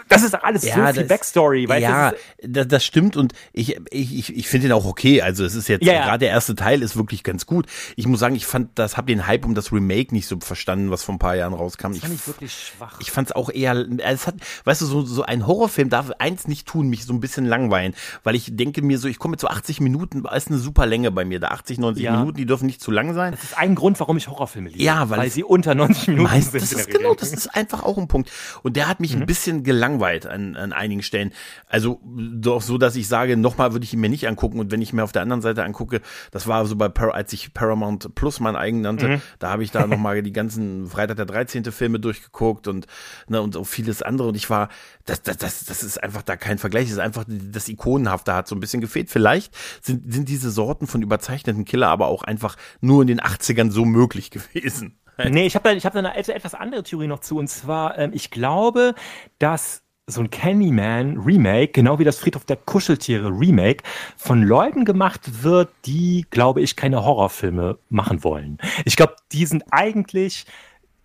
[0.08, 3.16] das ist alles Ja, so viel das- Backstory, weißt ja, Das ist- das, das stimmt
[3.16, 5.22] und ich, ich, ich, ich finde den auch okay.
[5.22, 7.66] Also es ist jetzt, Ja, gerade der erste Teil ist wirklich ganz gut.
[7.96, 10.90] Ich muss sagen, ich fand, das habe den Hype um das Remake nicht so verstanden,
[10.90, 11.88] was vor ein paar Jahren rauskam.
[11.92, 12.98] das fand ich wirklich schwach.
[13.00, 16.46] Ich fand es auch eher, es hat, weißt du, so, so ein Horrorfilm darf eins
[16.48, 19.40] nicht tun, mich so ein bisschen langweilen, weil ich denke mir so, ich komme mit
[19.40, 22.16] so 80 Minuten, ist eine super Länge bei mir, da 80, 90 Ja.
[22.18, 23.32] Minuten, die dürfen nicht zu lang sein.
[23.32, 24.82] das ist ein Grund, warum ich Horrorfilme liebe.
[24.82, 26.62] Ja, weil es- sie unter 90 Minuten Meist, sind.
[26.62, 27.31] das ist genau, Regel.
[27.32, 28.30] Das ist einfach auch ein Punkt.
[28.62, 29.22] Und der hat mich Mhm.
[29.22, 31.32] ein bisschen gelangweilt an, an einigen Stellen.
[31.68, 34.58] Also doch so, dass ich sage, nochmal würde ich ihn mir nicht angucken.
[34.60, 37.32] Und wenn ich mir auf der anderen Seite angucke, das war so bei, Par als
[37.32, 39.22] ich Paramount Plus mein eigen nannte, Mhm.
[39.38, 41.64] da habe ich da nochmal die ganzen Freitag der 13.
[41.72, 42.86] Filme durchgeguckt und,
[43.28, 44.28] ne, und auch vieles andere.
[44.28, 44.68] Und ich war,
[45.06, 46.84] das, das, das, das ist einfach da kein Vergleich.
[46.84, 49.10] Das ist einfach, das Ikonenhafte hat so ein bisschen gefehlt.
[49.10, 53.70] Vielleicht sind, sind diese Sorten von überzeichneten Killer aber auch einfach nur in den 80ern
[53.70, 54.98] so möglich gewesen.
[55.18, 57.38] Nee, ich habe da, ich hab da eine et- etwas andere Theorie noch zu.
[57.38, 58.94] Und zwar, ähm, ich glaube,
[59.38, 63.84] dass so ein Candyman Remake, genau wie das Friedhof der Kuscheltiere Remake,
[64.16, 68.58] von Leuten gemacht wird, die, glaube ich, keine Horrorfilme machen wollen.
[68.84, 70.44] Ich glaube, die sind eigentlich,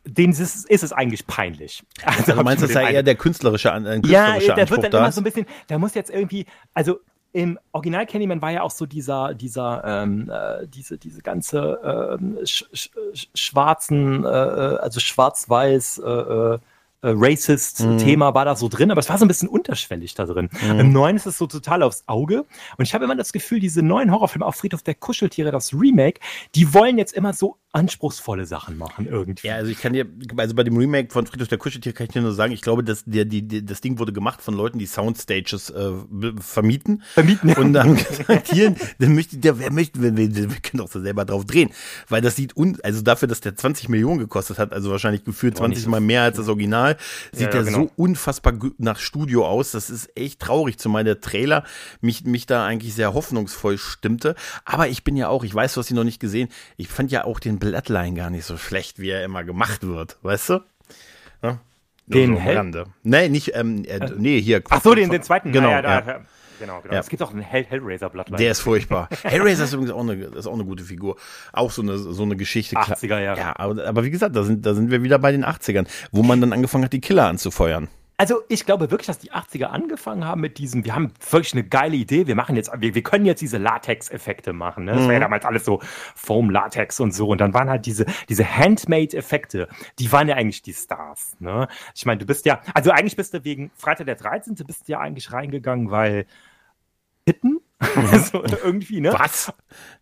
[0.03, 1.83] denen ist, es- ist es eigentlich peinlich.
[2.03, 4.31] Also, du hab meinst, ich dass mir da den eher der künstlerische, An- ein ja,
[4.33, 6.99] künstlerischer da Anspruch wird dann da immer so ein bisschen, da muss jetzt irgendwie, also
[7.37, 12.39] im Original Candyman war ja auch so dieser, dieser, ähm, äh, diese, diese ganze ähm,
[12.43, 16.57] sch sch sch- schwarzen, äh, äh, also schwarz-weiß, äh,
[17.01, 18.35] äh, Racist-Thema mhm.
[18.35, 20.49] war da so drin, aber es war so ein bisschen unterschwellig da drin.
[20.61, 20.79] Mhm.
[20.79, 22.45] Im neuen ist es so total aufs Auge.
[22.77, 26.19] Und ich habe immer das Gefühl, diese neuen Horrorfilme, auch Friedhof der Kuscheltiere, das Remake,
[26.55, 29.47] die wollen jetzt immer so anspruchsvolle Sachen machen irgendwie.
[29.47, 30.07] Ja, also ich kann dir,
[30.37, 32.83] also bei dem Remake von Friedhof der Kuscheltiere kann ich dir nur sagen, ich glaube,
[32.83, 35.91] dass der, die, die, das Ding wurde gemacht von Leuten, die Soundstages äh,
[36.39, 37.03] vermieten.
[37.13, 37.53] Vermieten.
[37.53, 40.99] Und dann gesagt, hier, dann möchte der, wer möchte, wir, wir, wir können doch so
[40.99, 41.69] selber drauf drehen.
[42.09, 45.57] Weil das sieht un, also dafür, dass der 20 Millionen gekostet hat, also wahrscheinlich gefühlt
[45.57, 46.86] 20 Mal mehr als das Original,
[47.31, 47.77] sieht ja, ja, genau.
[47.77, 49.71] so unfassbar nach Studio aus.
[49.71, 51.63] Das ist echt traurig, zumal der Trailer
[52.01, 54.35] mich, mich da eigentlich sehr hoffnungsvoll stimmte.
[54.65, 57.11] Aber ich bin ja auch, ich weiß, du hast ihn noch nicht gesehen, ich fand
[57.11, 60.59] ja auch den Bloodline gar nicht so schlecht, wie er immer gemacht wird, weißt du?
[61.43, 61.59] Ja?
[62.07, 62.85] Den so Hell?
[63.03, 64.61] Nee, nicht, ähm, äh, nee, hier.
[64.69, 65.51] Ach so, den, den zweiten.
[65.51, 66.21] Genau, ja, da, ja.
[66.59, 66.93] Genau, genau.
[66.93, 66.99] Ja.
[66.99, 68.37] Es gibt auch einen Hell Hellraiser Bloodline.
[68.37, 69.09] Der ist furchtbar.
[69.23, 71.17] Hellraiser ist übrigens auch eine, ist auch eine gute Figur.
[71.53, 72.77] Auch so eine, so eine Geschichte.
[72.77, 73.39] 80er Jahre.
[73.39, 76.23] Ja, aber, aber wie gesagt, da sind, da sind wir wieder bei den 80ern, wo
[76.23, 77.87] man dann angefangen hat, die Killer anzufeuern.
[78.19, 81.63] Also ich glaube wirklich, dass die 80er angefangen haben mit diesem, wir haben wirklich eine
[81.63, 84.85] geile Idee, wir machen jetzt, wir, wir können jetzt diese Latex-Effekte machen.
[84.85, 84.93] Ne?
[84.93, 85.05] Das mhm.
[85.05, 85.23] war ja mhm.
[85.23, 85.81] damals alles so
[86.15, 87.27] Foam, Latex und so.
[87.27, 89.67] Und dann waren halt diese, diese Handmade-Effekte,
[89.99, 91.37] die waren ja eigentlich die Stars.
[91.39, 91.67] Ne?
[91.93, 94.55] Ich meine, du bist ja, also eigentlich bist du wegen Freitag der 13.
[94.65, 96.25] bist du ja eigentlich reingegangen, weil
[97.27, 98.19] Hitten, mhm.
[98.31, 99.11] so irgendwie, ne?
[99.11, 99.51] Was?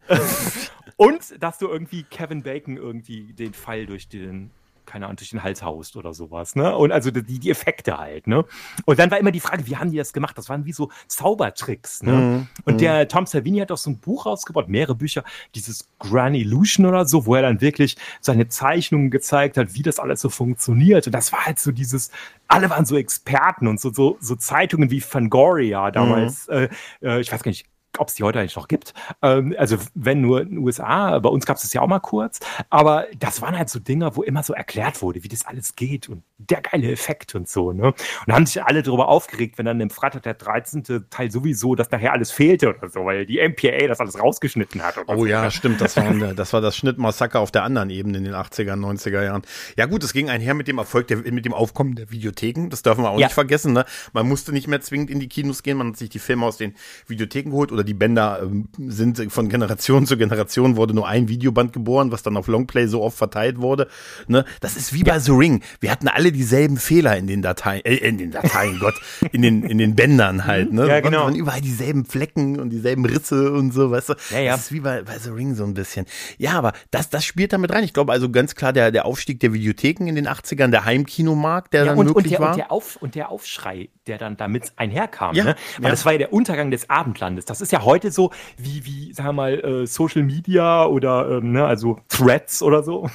[0.95, 4.51] und dass du irgendwie Kevin Bacon irgendwie den Pfeil durch den
[4.85, 6.75] keine Ahnung, durch den Hals haust oder sowas, ne?
[6.75, 8.45] Und also die, die Effekte halt, ne?
[8.85, 10.37] Und dann war immer die Frage, wie haben die das gemacht?
[10.37, 12.11] Das waren wie so Zaubertricks, ne?
[12.11, 12.47] Mhm.
[12.63, 13.09] Und der mhm.
[13.09, 17.25] Tom Savini hat auch so ein Buch rausgebracht, mehrere Bücher, dieses Grand Illusion oder so,
[17.25, 21.07] wo er dann wirklich seine Zeichnungen gezeigt hat, wie das alles so funktioniert.
[21.07, 22.11] Und das war halt so dieses,
[22.47, 26.53] alle waren so Experten und so, so, so Zeitungen wie Fangoria damals, mhm.
[26.53, 26.69] äh,
[27.01, 27.65] äh ich weiß gar nicht,
[27.99, 28.93] ob es die heute eigentlich noch gibt.
[29.21, 31.99] Ähm, also wenn nur in den USA, bei uns gab es das ja auch mal
[31.99, 32.39] kurz.
[32.69, 36.09] Aber das waren halt so Dinger, wo immer so erklärt wurde, wie das alles geht
[36.09, 37.71] und der geile Effekt und so.
[37.71, 37.87] Ne?
[37.87, 37.95] Und
[38.27, 41.05] da haben sich alle darüber aufgeregt, wenn dann im Freitag der 13.
[41.09, 44.97] Teil sowieso, dass nachher alles fehlte oder so, weil die MPA das alles rausgeschnitten hat.
[45.07, 45.25] oh so.
[45.25, 45.79] ja, stimmt.
[45.79, 49.43] Das war, das war das Schnittmassaker auf der anderen Ebene in den 80er, 90er Jahren.
[49.77, 52.69] Ja gut, es ging einher mit dem Erfolg, der, mit dem Aufkommen der Videotheken.
[52.69, 53.27] Das dürfen wir auch ja.
[53.27, 53.73] nicht vergessen.
[53.73, 53.85] Ne?
[54.11, 55.77] Man musste nicht mehr zwingend in die Kinos gehen.
[55.77, 56.75] Man hat sich die Filme aus den
[57.07, 61.73] Videotheken geholt oder die Bänder ähm, sind von Generation zu Generation wurde nur ein Videoband
[61.73, 63.87] geboren, was dann auf Longplay so oft verteilt wurde.
[64.27, 64.45] Ne?
[64.59, 65.61] Das ist wie bei The Ring.
[65.79, 68.95] Wir hatten alle dieselben Fehler in den Dateien, äh, in den Dateien, Gott,
[69.31, 70.73] in den, in den Bändern halt.
[70.73, 70.87] Ne?
[70.87, 71.27] Ja, genau.
[71.27, 74.13] Und überall dieselben Flecken und dieselben Risse und so, weißt du.
[74.31, 74.51] Ja, ja.
[74.51, 76.05] Das ist wie bei, bei The Ring so ein bisschen.
[76.37, 77.83] Ja, aber das, das spielt damit rein.
[77.83, 81.73] Ich glaube also ganz klar der, der Aufstieg der Videotheken in den 80ern, der Heimkinomarkt,
[81.73, 82.51] der ja, dann und, möglich und der, war.
[82.51, 85.35] Und der, Auf, und der Aufschrei, der dann damit einherkam.
[85.35, 85.55] Ja, ne?
[85.77, 85.89] Weil ja.
[85.89, 87.45] das war ja der Untergang des Abendlandes.
[87.45, 91.51] Das ist ja heute so wie, wie sagen wir mal, äh, Social Media oder, ähm,
[91.51, 93.09] ne, also Threads oder so.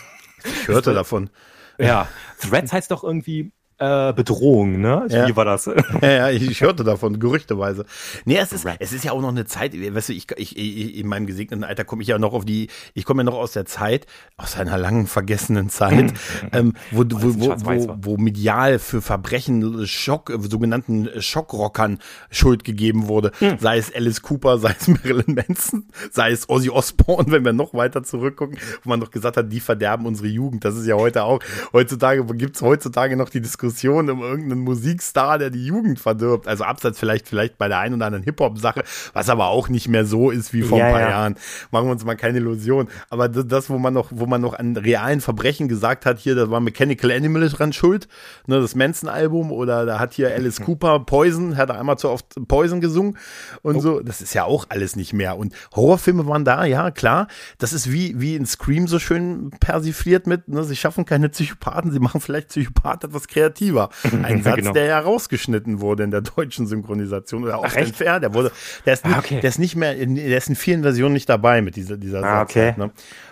[0.44, 1.30] Ich hörte davon.
[1.78, 5.06] Ja, Threads heißt doch irgendwie äh, Bedrohung, ne?
[5.08, 5.26] Ja.
[5.26, 5.64] Wie war das?
[6.02, 7.86] Ja, ja, ich hörte davon, gerüchteweise.
[8.26, 10.98] Nee, es ist, es ist ja auch noch eine Zeit, weißt du, ich, ich, ich
[10.98, 13.52] in meinem gesegneten Alter komme ich ja noch auf die, ich komme ja noch aus
[13.52, 16.12] der Zeit, aus einer langen vergessenen Zeit,
[16.52, 23.32] ähm, wo, wo, wo, wo, wo medial für Verbrechen, Schock, sogenannten Schockrockern Schuld gegeben wurde.
[23.38, 23.56] Hm.
[23.58, 27.72] Sei es Alice Cooper, sei es Marilyn Manson, sei es Ozzy Osbourne, wenn wir noch
[27.72, 30.66] weiter zurückgucken, wo man noch gesagt hat, die verderben unsere Jugend.
[30.66, 31.40] Das ist ja heute auch,
[31.72, 36.48] heutzutage, gibt's heutzutage noch die Diskussion, Diskussion um irgendeinen Musikstar, der die Jugend verdirbt.
[36.48, 40.04] Also abseits vielleicht, vielleicht bei der einen oder anderen Hip-Hop-Sache, was aber auch nicht mehr
[40.04, 41.10] so ist wie vor ja, ein paar ja.
[41.10, 41.36] Jahren.
[41.70, 42.88] Machen wir uns mal keine Illusion.
[43.10, 46.50] Aber das, wo man noch, wo man noch an realen Verbrechen gesagt hat, hier, da
[46.50, 48.08] war Mechanical Animal dran schuld,
[48.46, 52.26] ne, das Manson-Album, oder da hat hier Alice Cooper Poison, hat er einmal zu oft
[52.48, 53.16] Poison gesungen
[53.62, 53.80] und oh.
[53.80, 54.00] so.
[54.00, 55.36] Das ist ja auch alles nicht mehr.
[55.36, 57.28] Und Horrorfilme waren da, ja, klar.
[57.58, 61.92] Das ist wie, wie in Scream so schön persifliert mit, ne, sie schaffen keine Psychopathen,
[61.92, 63.90] sie machen vielleicht Psychopath etwas kreativ effektiver.
[64.22, 64.72] Ein Satz, genau.
[64.72, 68.22] der ja rausgeschnitten wurde in der deutschen Synchronisation oder auch entfernt.
[68.22, 68.52] Der wurde,
[68.86, 69.40] der ist, ah, okay.
[69.40, 72.18] der ist nicht mehr, in, der ist in vielen Versionen nicht dabei mit dieser, dieser
[72.18, 72.50] ah, Satz.
[72.50, 72.74] Okay.
[72.76, 72.90] Ne?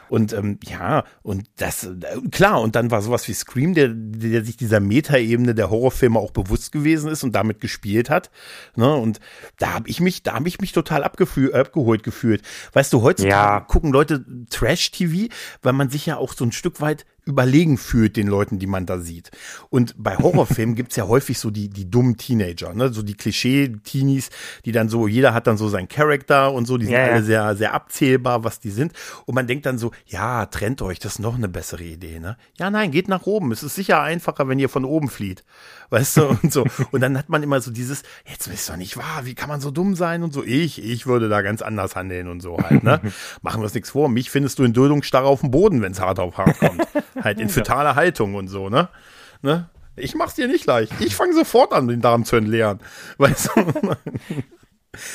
[0.09, 1.91] Und ähm, ja, und das, äh,
[2.31, 6.31] klar, und dann war sowas wie Scream, der, der sich dieser Metaebene der Horrorfilme auch
[6.31, 8.31] bewusst gewesen ist und damit gespielt hat.
[8.75, 8.91] Ne?
[8.95, 9.21] Und
[9.59, 12.43] da habe ich mich, da habe ich mich total abgeholt gefühlt.
[12.73, 13.61] Weißt du, heutzutage ja.
[13.61, 15.31] gucken Leute Trash-TV,
[15.62, 18.87] weil man sich ja auch so ein Stück weit überlegen fühlt den Leuten, die man
[18.87, 19.31] da sieht.
[19.69, 22.93] Und bei Horrorfilmen gibt's ja häufig so die, die dummen Teenager, ne?
[22.93, 24.31] so die Klischee-Teenies,
[24.64, 27.23] die dann so, jeder hat dann so seinen Charakter und so, die sind ja, alle
[27.23, 28.95] sehr, sehr abzählbar, was die sind.
[29.27, 32.37] Und man denkt dann so, ja, trennt euch, das ist noch eine bessere Idee, ne?
[32.59, 33.53] Ja, nein, geht nach oben.
[33.53, 35.45] Es ist sicher einfacher, wenn ihr von oben flieht.
[35.90, 36.66] Weißt du, und so.
[36.90, 39.61] Und dann hat man immer so dieses, jetzt ist doch nicht wahr, wie kann man
[39.61, 40.44] so dumm sein und so.
[40.44, 43.01] Ich, ich würde da ganz anders handeln und so halt, ne?
[43.42, 44.09] Machen wir uns nichts vor.
[44.09, 46.87] Mich findest du in Duldungsstarre auf dem Boden, wenn es hart auf hart kommt.
[47.22, 48.88] halt in fötaler Haltung und so, ne?
[49.42, 49.70] ne?
[49.96, 50.92] Ich mach's dir nicht leicht.
[51.01, 52.81] Ich fange sofort an, den Darm zu entleeren.
[53.16, 53.96] Weißt du?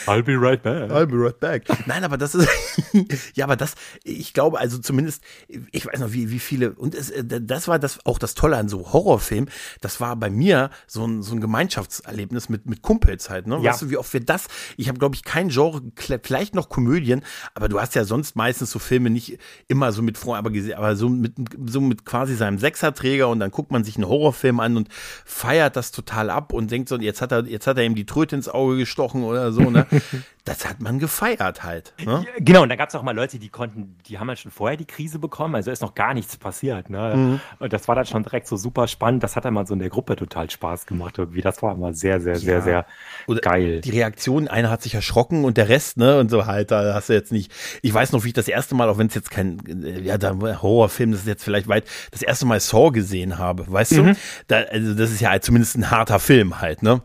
[0.05, 0.91] I'll be right back.
[0.91, 1.63] I'll be right back.
[1.87, 2.47] Nein, aber das ist,
[3.33, 5.23] ja, aber das, ich glaube, also zumindest,
[5.71, 8.57] ich weiß noch, wie, wie viele, und es, äh, das war das, auch das Tolle
[8.57, 9.49] an so Horrorfilmen,
[9.81, 13.59] das war bei mir so ein, so ein Gemeinschaftserlebnis mit, mit Kumpels halt, ne?
[13.61, 13.71] Ja.
[13.71, 17.23] Weißt du, wie oft wir das, ich habe, glaube ich, kein Genre, vielleicht noch Komödien,
[17.55, 20.75] aber du hast ja sonst meistens so Filme nicht immer so mit Freunden, aber, gesehen,
[20.75, 21.33] aber so mit,
[21.65, 24.89] so mit quasi seinem Sechserträger und dann guckt man sich einen Horrorfilm an und
[25.25, 28.05] feiert das total ab und denkt so, jetzt hat er, jetzt hat er ihm die
[28.05, 29.85] Tröte ins Auge gestochen oder so, ne?
[30.45, 31.93] das hat man gefeiert halt.
[32.03, 32.25] Ne?
[32.39, 34.75] Genau, und da gab es auch mal Leute, die konnten, die haben halt schon vorher
[34.77, 36.89] die Krise bekommen, also ist noch gar nichts passiert.
[36.89, 37.13] Ne?
[37.15, 37.39] Mhm.
[37.59, 39.23] Und das war dann schon direkt so super spannend.
[39.23, 41.41] Das hat dann mal so in der Gruppe total Spaß gemacht irgendwie.
[41.41, 42.61] Das war immer sehr, sehr, sehr, Ja.
[42.61, 42.85] sehr
[43.27, 43.81] Oder geil.
[43.81, 47.07] Die Reaktion, einer hat sich erschrocken und der Rest, ne, und so halt, da hast
[47.09, 47.51] du jetzt nicht.
[47.81, 49.59] Ich weiß noch, wie ich das erste Mal, auch wenn es jetzt kein,
[50.03, 53.93] ja, da Horrorfilm, das ist jetzt vielleicht weit, das erste Mal Saw gesehen habe, weißt
[53.93, 54.05] Mhm.
[54.07, 54.15] du?
[54.47, 57.01] Da, also das ist ja halt zumindest ein harter Film halt, ne?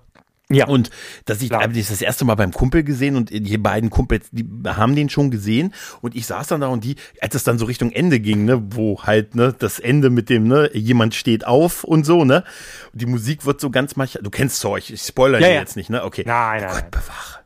[0.50, 0.66] Ja.
[0.66, 0.88] Und
[1.26, 4.46] dass ich habe ich das erste Mal beim Kumpel gesehen und die beiden Kumpels, die
[4.66, 5.74] haben den schon gesehen.
[6.00, 8.62] Und ich saß dann da und die, als es dann so Richtung Ende ging, ne,
[8.70, 12.44] wo halt ne das Ende mit dem ne jemand steht auf und so ne,
[12.92, 15.60] und die Musik wird so ganz manchmal, du kennst Zeug, ich spoilere Ja, ja.
[15.60, 17.37] jetzt nicht, ne, okay, Nein, nein, Gott bewahre,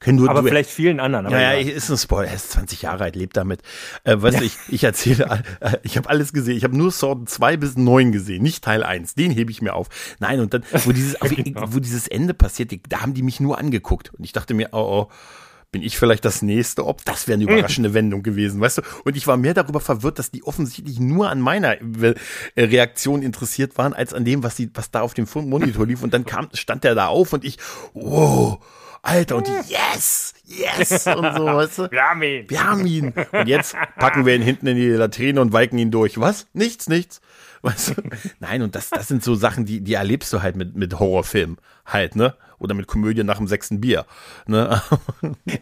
[0.00, 1.26] können du, aber du, vielleicht vielen anderen.
[1.26, 2.28] Aber ja, ja, ist ein Spoiler.
[2.28, 3.62] Er ist 20 Jahre alt, lebt damit.
[4.04, 6.56] Äh, weißt du, ich, ich erzähle, äh, ich habe alles gesehen.
[6.56, 9.14] Ich habe nur Sword 2 bis 9 gesehen, nicht Teil 1.
[9.14, 9.88] Den hebe ich mir auf.
[10.20, 11.64] Nein, und dann, wo dieses, Genau.
[11.72, 14.14] wo dieses Ende passiert, da haben die mich nur angeguckt.
[14.14, 15.08] Und ich dachte mir, oh, oh,
[15.72, 16.86] bin ich vielleicht das nächste?
[16.86, 18.82] Ob das wäre eine überraschende Wendung gewesen, weißt du?
[19.04, 22.14] Und ich war mehr darüber verwirrt, dass die offensichtlich nur an meiner äh,
[22.56, 26.02] Reaktion interessiert waren, als an dem, was, die, was da auf dem Monitor lief.
[26.02, 27.58] Und dann kam, stand der da auf und ich,
[27.94, 28.58] wow,
[29.02, 31.90] Alter, und die, yes, yes, und so, weißt du?
[31.90, 32.50] Wir haben ihn.
[32.50, 33.12] Wir haben ihn.
[33.32, 36.18] Und jetzt packen wir ihn hinten in die Latrine und weiken ihn durch.
[36.20, 36.46] Was?
[36.52, 37.20] Nichts, nichts.
[37.62, 37.94] Weißt du?
[38.40, 41.58] Nein, und das, das sind so Sachen, die, die erlebst du halt mit, mit Horrorfilmen
[41.86, 42.34] halt, ne?
[42.60, 44.04] Oder mit Komödien nach dem sechsten Bier.
[44.46, 44.80] Ne?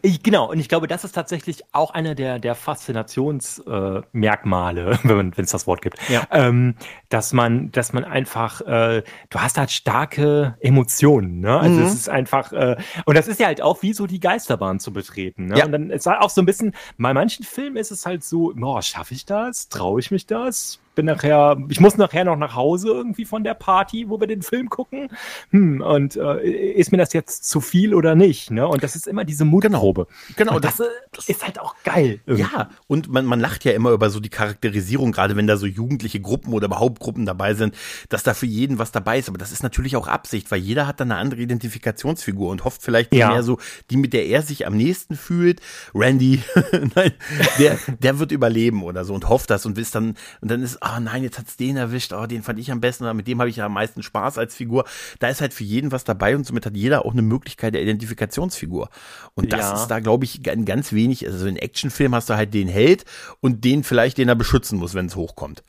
[0.03, 5.17] Ich, genau, und ich glaube, das ist tatsächlich auch einer der, der Faszinationsmerkmale, äh, wenn
[5.17, 5.99] man- wenn es das Wort gibt.
[6.09, 6.23] Ja.
[6.31, 6.75] Ähm,
[7.09, 11.59] dass man, dass man einfach, äh, du hast halt starke Emotionen, ne?
[11.59, 11.87] Also Mhm.
[11.87, 14.93] es ist einfach, äh, und das ist ja halt auch wie so die Geisterbahn zu
[14.93, 15.47] betreten.
[15.47, 15.59] Ne?
[15.59, 15.65] Ja.
[15.67, 18.53] Und dann ist halt auch so ein bisschen, bei manchen Filmen ist es halt so,
[18.61, 19.69] oh, schaffe ich das?
[19.69, 20.81] Traue ich mich das?
[20.97, 24.43] Bin nachher, ich muss nachher noch nach Hause irgendwie von der Party, wo wir den
[24.43, 25.09] Film gucken.
[25.51, 26.41] Hm, und äh,
[26.73, 28.51] ist mir das jetzt zu viel oder nicht?
[28.51, 28.67] Ne?
[28.67, 30.09] Und das ist immer diese Mutprobe.
[30.37, 30.85] Genau, und das, äh,
[31.29, 32.21] ist halt auch geil.
[32.27, 32.51] irgendwie.
[32.53, 35.67] Ja, und man, man lacht ja immer über so die Charakterisierung, gerade wenn da so
[35.67, 37.75] jugendliche Gruppen oder überhaupt Gruppen dabei sind,
[38.09, 39.29] dass da für jeden was dabei ist.
[39.29, 42.83] Aber das ist natürlich auch Absicht, weil jeder hat dann eine andere Identifikationsfigur und hofft
[42.83, 43.31] vielleicht Ja.
[43.31, 43.59] mehr so,
[43.91, 45.61] die mit der er sich am nächsten fühlt.
[45.95, 46.43] Randy,
[46.95, 47.13] nein,
[47.59, 50.79] der, der wird überleben oder so und hofft das und ist dann, und dann ist,
[50.87, 53.51] ah nein, jetzt hat's den erwischt, oh, den fand ich am besten, mit dem habe
[53.51, 54.85] ich ja am meisten Spaß als Figur.
[55.18, 57.83] Da ist halt für jeden was dabei und somit hat jeder auch eine Möglichkeit der
[57.83, 58.88] Identifikationsfigur.
[59.35, 59.75] Und das Ja.
[59.75, 63.05] ist da, glaube ich, ein ganz wenig, also in Actionfilm hast du halt den Held
[63.40, 65.62] und den vielleicht, den er beschützen muss, wenn es hochkommt.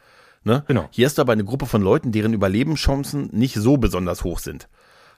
[0.44, 0.64] Ne?
[0.68, 0.88] Genau.
[0.92, 4.68] Hier hast du aber eine Gruppe von Leuten, deren Überlebenschancen nicht so besonders hoch sind.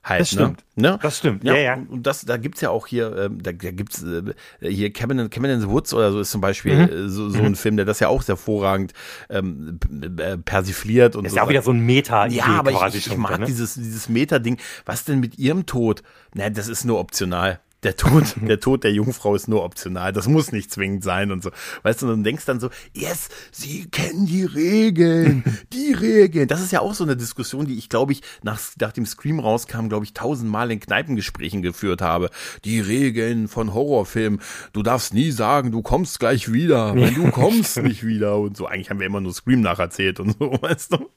[0.03, 0.63] Halt, Das stimmt.
[0.75, 0.91] Ne?
[0.91, 0.99] Ne?
[1.01, 1.43] Das stimmt.
[1.43, 1.73] Ja, Ja, ja.
[1.89, 5.29] Und das, da gibt's ja auch hier, ähm, da, da gibt's äh, hier Cabin in,
[5.29, 6.81] Cabin in the Woods oder so ist zum Beispiel Mhm.
[7.05, 8.93] äh, so, so ein Film, der das ja auch sehr hervorragend
[9.29, 9.77] ähm,
[10.17, 11.37] äh, persifliert und Ist so.
[11.37, 13.45] ja auch wieder so ein meta ja, aber quasi ich, ich mag ne?
[13.45, 14.57] dieses, dieses Meta-Ding.
[14.85, 16.01] Was denn mit ihrem Tod?
[16.33, 17.59] Na, das ist nur optional.
[17.83, 20.11] Der Tod, der Tod der Jungfrau ist nur optional.
[20.11, 21.51] Das muss nicht zwingend sein und so.
[21.83, 26.47] Weißt du, und du denkst dann so, yes, sie kennen die Regeln, die Regeln.
[26.47, 29.39] Das ist ja auch so eine Diskussion, die ich, glaube ich, nach, nach dem Scream
[29.39, 32.29] rauskam, glaube ich, tausendmal in Kneipengesprächen geführt habe.
[32.65, 34.41] Die Regeln von Horrorfilmen.
[34.73, 38.67] Du darfst nie sagen, du kommst gleich wieder, wenn du kommst nicht wieder und so.
[38.67, 41.09] Eigentlich haben wir immer nur Scream nacherzählt und so, weißt du.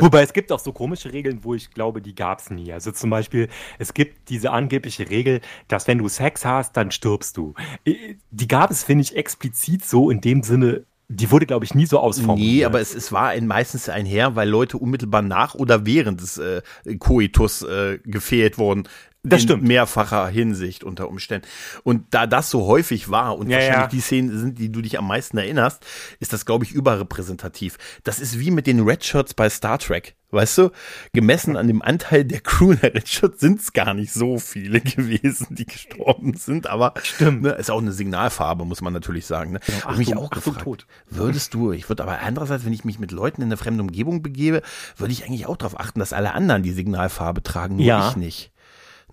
[0.00, 2.72] Wobei es gibt auch so komische Regeln, wo ich glaube, die gab's nie.
[2.72, 7.36] Also zum Beispiel, es gibt diese angebliche Regel, dass wenn du Sex hast, dann stirbst
[7.36, 7.54] du.
[7.84, 11.74] Äh, Die gab es, finde ich, explizit so in dem Sinne, die wurde, glaube ich,
[11.74, 12.54] nie so ausformuliert.
[12.56, 16.38] Nee, aber es, es war ein, meistens einher, weil Leute unmittelbar nach oder während des
[16.38, 16.62] äh,
[16.98, 18.88] Koitus äh, gefehlt wurden.
[19.24, 19.62] Das in stimmt.
[19.64, 21.46] mehrfacher Hinsicht unter Umständen.
[21.82, 23.86] Und da das so häufig war und Ja, wahrscheinlich ja.
[23.88, 25.84] die Szenen sind, die du dich am meisten erinnerst,
[26.20, 27.78] ist das, glaube ich, überrepräsentativ.
[28.04, 30.14] Das ist wie mit den Red Shirts bei Star Trek.
[30.30, 30.70] Weißt du,
[31.12, 34.80] gemessen an dem Anteil der Crew der Red Shirts sind es gar nicht so viele
[34.80, 37.42] gewesen, die gestorben sind, aber Stimmt.
[37.42, 39.52] Ne, ist auch eine Signalfarbe, muss man natürlich sagen.
[39.52, 39.60] Ne?
[39.60, 40.86] Hab Achtung, mich auch gefragt, Tod.
[41.08, 44.22] würdest du, ich würde aber andererseits, wenn ich mich mit Leuten in eine fremde Umgebung
[44.22, 44.62] begebe,
[44.96, 48.08] würde ich eigentlich auch darauf achten, dass alle anderen die Signalfarbe tragen, nur Ja.
[48.10, 48.50] ich nicht.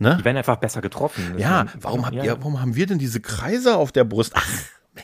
[0.02, 0.18] Ne?
[0.20, 1.36] Die werden einfach besser getroffen.
[1.38, 2.24] Ja, Das- warum habt ja.
[2.24, 4.34] ihr, warum haben wir denn diese Kreise auf der Brust?
[4.36, 4.48] Ach,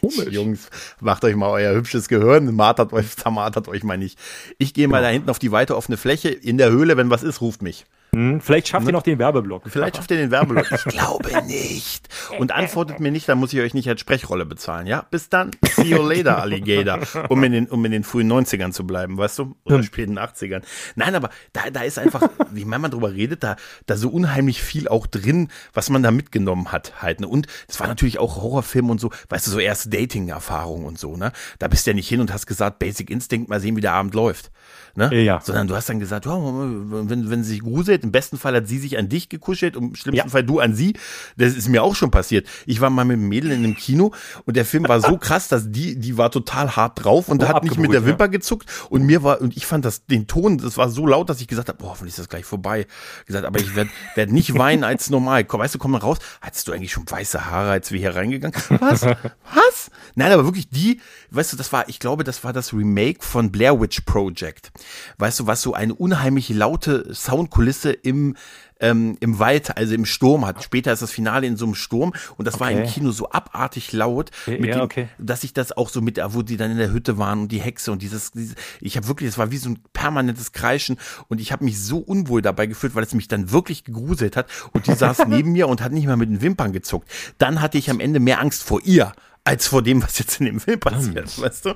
[0.02, 4.18] Mensch, Jungs, macht euch mal euer hübsches Gehirn, martert euch, zermartert euch mal nicht.
[4.58, 7.22] Ich gehe mal da hinten auf die weite offene Fläche, in der Höhle, wenn was
[7.24, 7.86] ist, ruft mich.
[8.14, 9.64] Hm, vielleicht schafft ihr noch den Werbeblock.
[9.68, 10.66] Vielleicht schafft ihr den Werbeblock.
[10.78, 12.08] Ich glaube nicht.
[12.38, 14.88] Und antwortet mir nicht, dann muss ich euch nicht als Sprechrolle bezahlen.
[14.88, 15.52] Ja, bis dann.
[15.76, 17.00] See you later, Alligator.
[17.30, 19.56] Um in den, um in den frühen 90ern zu bleiben, weißt du?
[19.64, 20.62] Oder späten 80ern.
[20.96, 24.62] Nein, aber da, da ist einfach, wie man mal drüber redet, da, da so unheimlich
[24.62, 27.20] viel auch drin, was man da mitgenommen hat halt.
[27.20, 27.28] Ne?
[27.28, 31.18] Und es war natürlich auch Horrorfilm und so, weißt du, so erste Dating-Erfahrung und so,
[31.18, 31.32] ne?
[31.60, 33.94] Da bist du ja nicht hin und hast gesagt, Basic Instinct, mal sehen, wie der
[33.94, 34.52] Abend läuft.
[34.96, 35.14] Ne?
[35.24, 35.42] Ja.
[35.42, 37.64] Sondern du hast dann gesagt, oh, wenn, wenn sie sich
[37.98, 40.32] gruselt, im besten Fall hat sie sich an dich gekuschelt, im schlimmsten ja.
[40.32, 40.94] Fall du an sie.
[41.38, 42.48] Das ist mir auch schon passiert.
[42.66, 44.14] Ich war mal mit einem Mädel in einem Kino
[44.46, 47.48] und der Film war so krass, dass die, die war total hart drauf und oh,
[47.48, 48.32] hat nicht mit der Wimper ja.
[48.32, 51.42] gezuckt und mir war, und ich fand das, den Ton, das war so laut, dass
[51.42, 52.88] ich gesagt habe, boah, hoffentlich ist das gleich vorbei.
[53.26, 55.44] Gesagt, aber ich werde werd nicht weinen als normal.
[55.44, 56.18] Komm, weißt du, komm mal raus.
[56.42, 58.58] Hattest du eigentlich schon weiße Haare, als wir hier reingegangen?
[58.80, 59.04] Was?
[59.04, 59.92] Was?
[60.16, 61.00] Nein, aber wirklich die,
[61.32, 64.72] weißt du, das war, ich glaube, das war das Remake von Blair Witch Project.
[65.18, 68.36] Weißt du, was so eine unheimlich laute Soundkulisse im
[68.80, 70.64] ähm, im Wald, also im Sturm hat.
[70.64, 72.64] Später ist das Finale in so einem Sturm und das okay.
[72.64, 75.08] war im Kino so abartig laut, ja, dem, okay.
[75.18, 77.60] dass ich das auch so mit, wo die dann in der Hütte waren und die
[77.60, 80.98] Hexe und dieses, dieses ich habe wirklich, es war wie so ein permanentes Kreischen
[81.28, 84.48] und ich habe mich so unwohl dabei gefühlt, weil es mich dann wirklich gegruselt hat
[84.74, 87.10] und die saß neben mir und hat nicht mal mit den Wimpern gezuckt.
[87.38, 90.46] Dann hatte ich am Ende mehr Angst vor ihr als vor dem, was jetzt in
[90.46, 91.76] dem Film passiert, weißt du?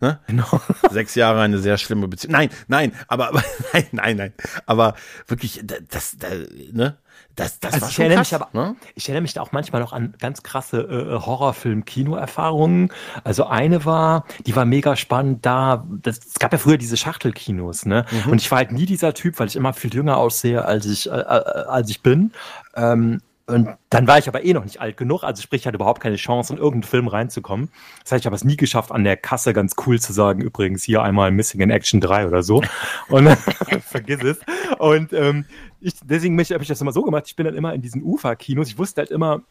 [0.00, 0.18] Ne?
[0.26, 0.60] Genau.
[0.90, 2.32] Sechs Jahre eine sehr schlimme Beziehung.
[2.32, 4.32] Nein, nein, aber, aber nein, nein, nein.
[4.66, 4.94] Aber
[5.26, 6.96] wirklich, das, das, ne?
[7.36, 8.76] Das, das also war ich schon erinnere krass, mich aber, ne?
[8.94, 12.90] ich erinnere mich da auch manchmal noch an ganz krasse äh, Horrorfilm-Kino-Erfahrungen.
[13.24, 15.84] Also eine war, die war mega spannend da.
[16.02, 18.06] Das, es gab ja früher diese Schachtelkinos, ne?
[18.10, 18.32] Mhm.
[18.32, 21.10] Und ich war halt nie dieser Typ, weil ich immer viel jünger aussehe, als ich,
[21.10, 22.32] äh, äh als ich bin.
[22.76, 25.76] Ähm, und dann war ich aber eh noch nicht alt genug, also sprich, ich hatte
[25.76, 27.68] überhaupt keine Chance, in irgendeinen Film reinzukommen.
[28.02, 30.82] Das heißt, ich habe es nie geschafft, an der Kasse ganz cool zu sagen, übrigens
[30.82, 32.62] hier einmal Missing in Action 3 oder so.
[33.08, 33.28] Und
[33.82, 34.38] vergiss es.
[34.78, 35.44] Und ähm,
[35.80, 38.68] ich, deswegen habe ich das immer so gemacht, ich bin dann immer in diesen Ufer-Kinos,
[38.68, 39.42] ich wusste halt immer,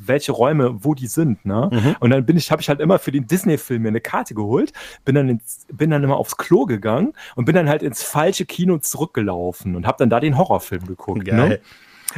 [0.00, 1.68] welche Räume, wo die sind, ne?
[1.72, 1.96] Mhm.
[1.98, 4.72] Und dann bin ich, habe ich halt immer für den Disney-Film mir eine Karte geholt,
[5.04, 8.46] bin dann ins, bin dann immer aufs Klo gegangen und bin dann halt ins falsche
[8.46, 11.24] Kino zurückgelaufen und habe dann da den Horrorfilm geguckt.
[11.24, 11.48] Geil.
[11.48, 11.60] Ne?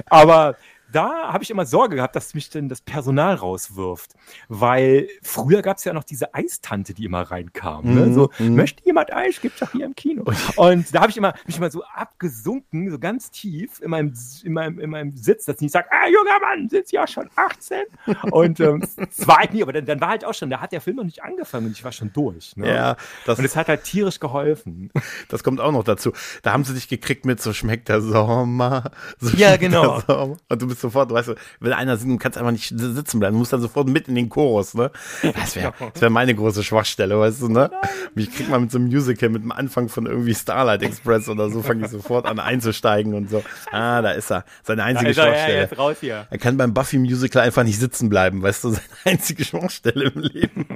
[0.07, 0.57] Aber
[0.97, 4.15] da habe ich immer Sorge gehabt, dass mich denn das Personal rauswirft.
[4.49, 7.85] Weil früher gab es ja noch diese Eistante, die immer reinkam.
[7.85, 8.07] Ne?
[8.07, 8.55] Mhm, So, mhm.
[8.55, 9.39] möchte jemand Eis?
[9.43, 10.25] Gibt's doch hier im Kino.
[10.57, 14.53] Und da habe ich immer, mich immer so abgesunken, so ganz tief in meinem, in
[14.55, 17.29] meinem, in meinem Sitz, dass ich nicht sage, ah, junger Mann, sind Sie ja schon
[17.37, 17.83] 18?
[18.31, 20.73] Und ähm, das war halt nie, aber dann, dann war halt auch schon, da hat
[20.73, 22.57] der Film noch nicht angefangen und ich war schon durch.
[22.57, 22.69] Ne?
[22.69, 24.91] Ja, das, Und es hat halt tierisch geholfen.
[25.29, 26.13] das kommt auch noch dazu.
[26.43, 28.91] Da haben sie dich gekriegt mit so schmeckt der Sommer.
[29.19, 30.01] So Ja, genau.
[30.01, 30.39] Sommer.
[30.49, 33.35] Und du bist sofort, weißt du, wenn einer singt, kannst einfach nicht sitzen bleiben.
[33.35, 34.91] Du musst dann sofort mit in den Chorus, ne?
[35.23, 37.71] Das wäre das wär meine große Schwachstelle, weißt du, ne?
[38.15, 41.51] Mich kriegt man mit so einem Musical, mit dem Anfang von irgendwie Starlight Express oder
[41.51, 43.43] so, fange ich sofort an einzusteigen und so.
[43.73, 44.45] Ah, da ist er.
[44.63, 45.61] Seine einzige ja, Schwachstelle.
[45.61, 46.27] jetzt raus hier.
[46.31, 50.67] Er kann beim Buffy-Musical einfach nicht sitzen bleiben, weißt du, seine einzige Schwachstelle im Leben.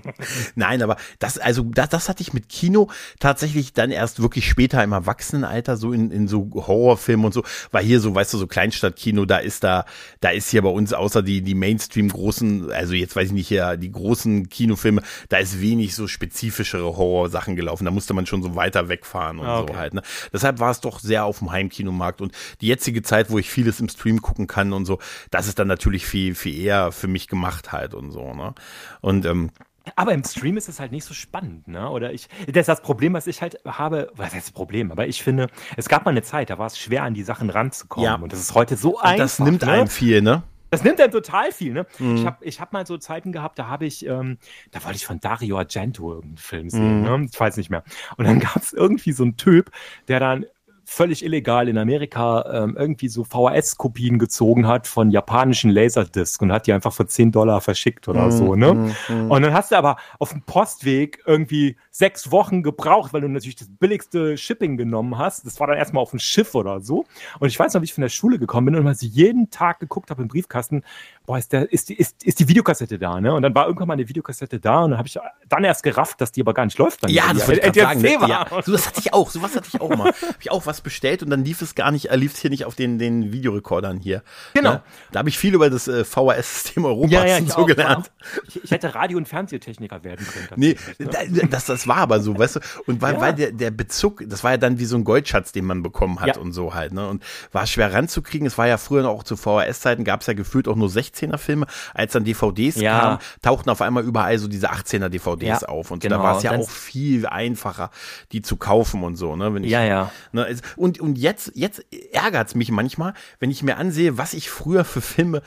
[0.54, 4.82] Nein, aber das, also das, das hatte ich mit Kino tatsächlich dann erst wirklich später
[4.82, 8.46] im Erwachsenenalter, so in, in so Horrorfilmen und so, weil hier so, weißt du, so
[8.46, 9.84] Kleinstadtkino, da ist da,
[10.20, 13.76] da ist hier bei uns außer die, die Mainstream-großen, also jetzt weiß ich nicht, hier
[13.76, 17.84] die großen Kinofilme, da ist wenig so spezifischere Horrorsachen gelaufen.
[17.84, 19.72] Da musste man schon so weiter wegfahren und Ah, okay.
[19.72, 19.94] so halt.
[19.94, 20.02] Ne?
[20.32, 23.80] Deshalb war es doch sehr auf dem Heimkinomarkt und die jetzige Zeit, wo ich vieles
[23.80, 24.98] im Stream gucken kann und so,
[25.30, 28.34] das ist dann natürlich viel, viel eher für mich gemacht halt und so.
[28.34, 28.54] Ne?
[29.00, 29.50] Und ähm,
[29.96, 31.88] Aber im Stream ist es halt nicht so spannend, ne?
[31.90, 34.90] Oder ich, das ist das Problem, was ich halt habe, was heißt das Problem?
[34.92, 37.50] Aber ich finde, es gab mal eine Zeit, da war es schwer, an die Sachen
[37.50, 38.04] ranzukommen.
[38.04, 38.14] Ja.
[38.16, 39.16] Und das ist heute so einfach.
[39.18, 39.72] das nimmt ne?
[39.72, 40.42] einem viel, ne?
[40.72, 41.84] Das nimmt einem total viel, ne?
[41.98, 42.16] Mhm.
[42.16, 44.38] Ich habe ich hab mal so Zeiten gehabt, da habe ich, ähm,
[44.70, 47.06] da wollte ich von Dario Argento irgendeinen Film sehen, Mhm.
[47.22, 47.28] ne?
[47.32, 47.82] Ich weiß nicht mehr.
[48.16, 49.72] Und dann gab es irgendwie so einen Typ,
[50.06, 50.46] der dann
[50.92, 56.66] völlig illegal in Amerika ähm, irgendwie so VHS-Kopien gezogen hat von japanischen Laserdisc und hat
[56.66, 58.74] die einfach für 10 Dollar verschickt oder Mhm, so, ne?
[58.74, 59.30] mhm, mhm.
[59.30, 63.54] Und dann hast du aber auf dem Postweg irgendwie sechs Wochen gebraucht, weil du natürlich
[63.54, 65.46] das billigste Shipping genommen hast.
[65.46, 67.04] Das war dann erstmal auf dem Schiff oder so.
[67.38, 69.48] Und ich weiß noch, wie ich von der Schule gekommen bin und mal so jeden
[69.50, 70.82] Tag geguckt habe im Briefkasten,
[71.24, 73.32] boah, ist, der, ist, die, ist, ist die Videokassette da, ne?
[73.32, 75.16] Und dann war irgendwann mal eine Videokassette da und dann habe ich
[75.48, 77.02] dann erst gerafft, dass die aber gar nicht läuft.
[77.02, 77.10] mir.
[77.10, 78.00] Ja, das wollte ich sagen.
[78.00, 78.18] Ne?
[78.28, 80.06] Ja, so was hatte ich auch, sowas hatte ich auch mal.
[80.30, 82.40] Hab ich auch was was bestellt und dann lief es gar nicht, äh, lief es
[82.40, 84.22] hier nicht auf den, den Videorekordern hier.
[84.54, 84.72] Genau.
[84.74, 84.82] Ne?
[85.12, 88.10] Da habe ich viel über das äh, VHS-System Europas Ja, ja, und so auch, gelernt.
[88.48, 90.48] Ich, ich hätte Radio- und Fernsehtechniker werden können.
[90.56, 91.06] Nee, ne?
[91.10, 93.20] da- das, das war aber so, weißt du, und weil, Ja.
[93.20, 96.20] weil der, der Bezug, das war ja dann wie so ein Goldschatz, den man bekommen
[96.20, 96.42] hat Ja.
[96.42, 100.04] und so halt, ne, und war schwer ranzukriegen, es war ja früher auch zu VHS-Zeiten,
[100.04, 103.00] gab es ja gefühlt auch nur 16er-Filme, als dann DVDs Ja.
[103.00, 106.18] kamen, tauchten auf einmal überall so diese 18er-DVDs Ja, auf und genau.
[106.18, 107.90] da war es ja auch viel einfacher,
[108.32, 110.10] die zu kaufen und so, ne, wenn ich, Ja, ja.
[110.32, 114.84] Ne, und, und jetzt, jetzt ärgert's mich manchmal, wenn ich mir ansehe, was ich früher
[114.84, 115.42] für Filme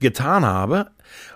[0.00, 0.90] getan habe.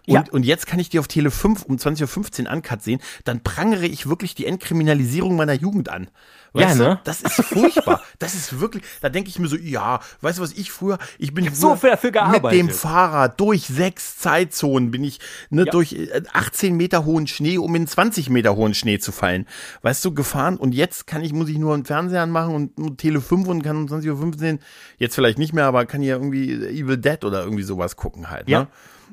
[0.07, 0.25] Und, Ja.
[0.31, 3.87] und jetzt kann ich die auf Tele 5 um 20.15 Uhr Uncut sehen, dann prangere
[3.87, 6.09] ich wirklich die Entkriminalisierung meiner Jugend an.
[6.55, 6.83] Ja, Weißt du?
[6.85, 7.01] ne?
[7.05, 8.03] Das ist furchtbar.
[8.19, 11.35] das ist wirklich, da denke ich mir so, ja, weißt du was, ich früher, ich
[11.35, 12.59] bin so früher viel dafür mit gearbeitet.
[12.59, 15.21] dem Fahrrad durch sechs Zeitzonen bin ich,
[15.51, 15.71] ne, Ja.
[15.73, 19.47] durch äh, 18 Meter hohen Schnee, um in 20 Meter hohen Schnee zu fallen.
[19.83, 22.97] Weißt du, gefahren und jetzt kann ich, muss ich nur einen Fernseher anmachen und nur
[22.97, 24.59] Tele 5 und kann um 20.15 Uhr,
[24.97, 28.49] jetzt vielleicht nicht mehr, aber kann hier irgendwie Evil Dead oder irgendwie sowas gucken halt,
[28.49, 28.61] Ja.
[28.61, 28.69] ne?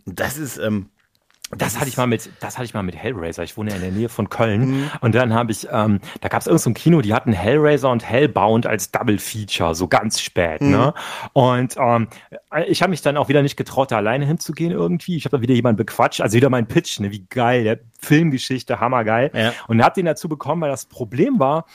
[0.05, 0.89] Und das ist, ähm,
[1.55, 3.43] Das hatte ich mal mit, das hatte ich mal mit Hellraiser.
[3.43, 4.71] Ich wohne ja in der Nähe von Köln.
[4.71, 4.91] Mhm.
[5.01, 7.91] Und dann habe ich, ähm, da gab es irgendein so ein Kino, die hatten Hellraiser
[7.91, 10.71] und Hellbound als Double Feature, so ganz spät, Mhm.
[10.71, 10.93] ne?
[11.33, 12.07] Und ähm,
[12.67, 15.15] ich habe mich dann auch wieder nicht getraut, da alleine hinzugehen irgendwie.
[15.15, 17.11] Ich habe da wieder jemanden bequatscht, also wieder mein Pitch, ne?
[17.11, 19.29] Wie geil, der Filmgeschichte, hammergeil.
[19.35, 19.53] Ja.
[19.67, 21.65] Und hab den dazu bekommen, weil das Problem war,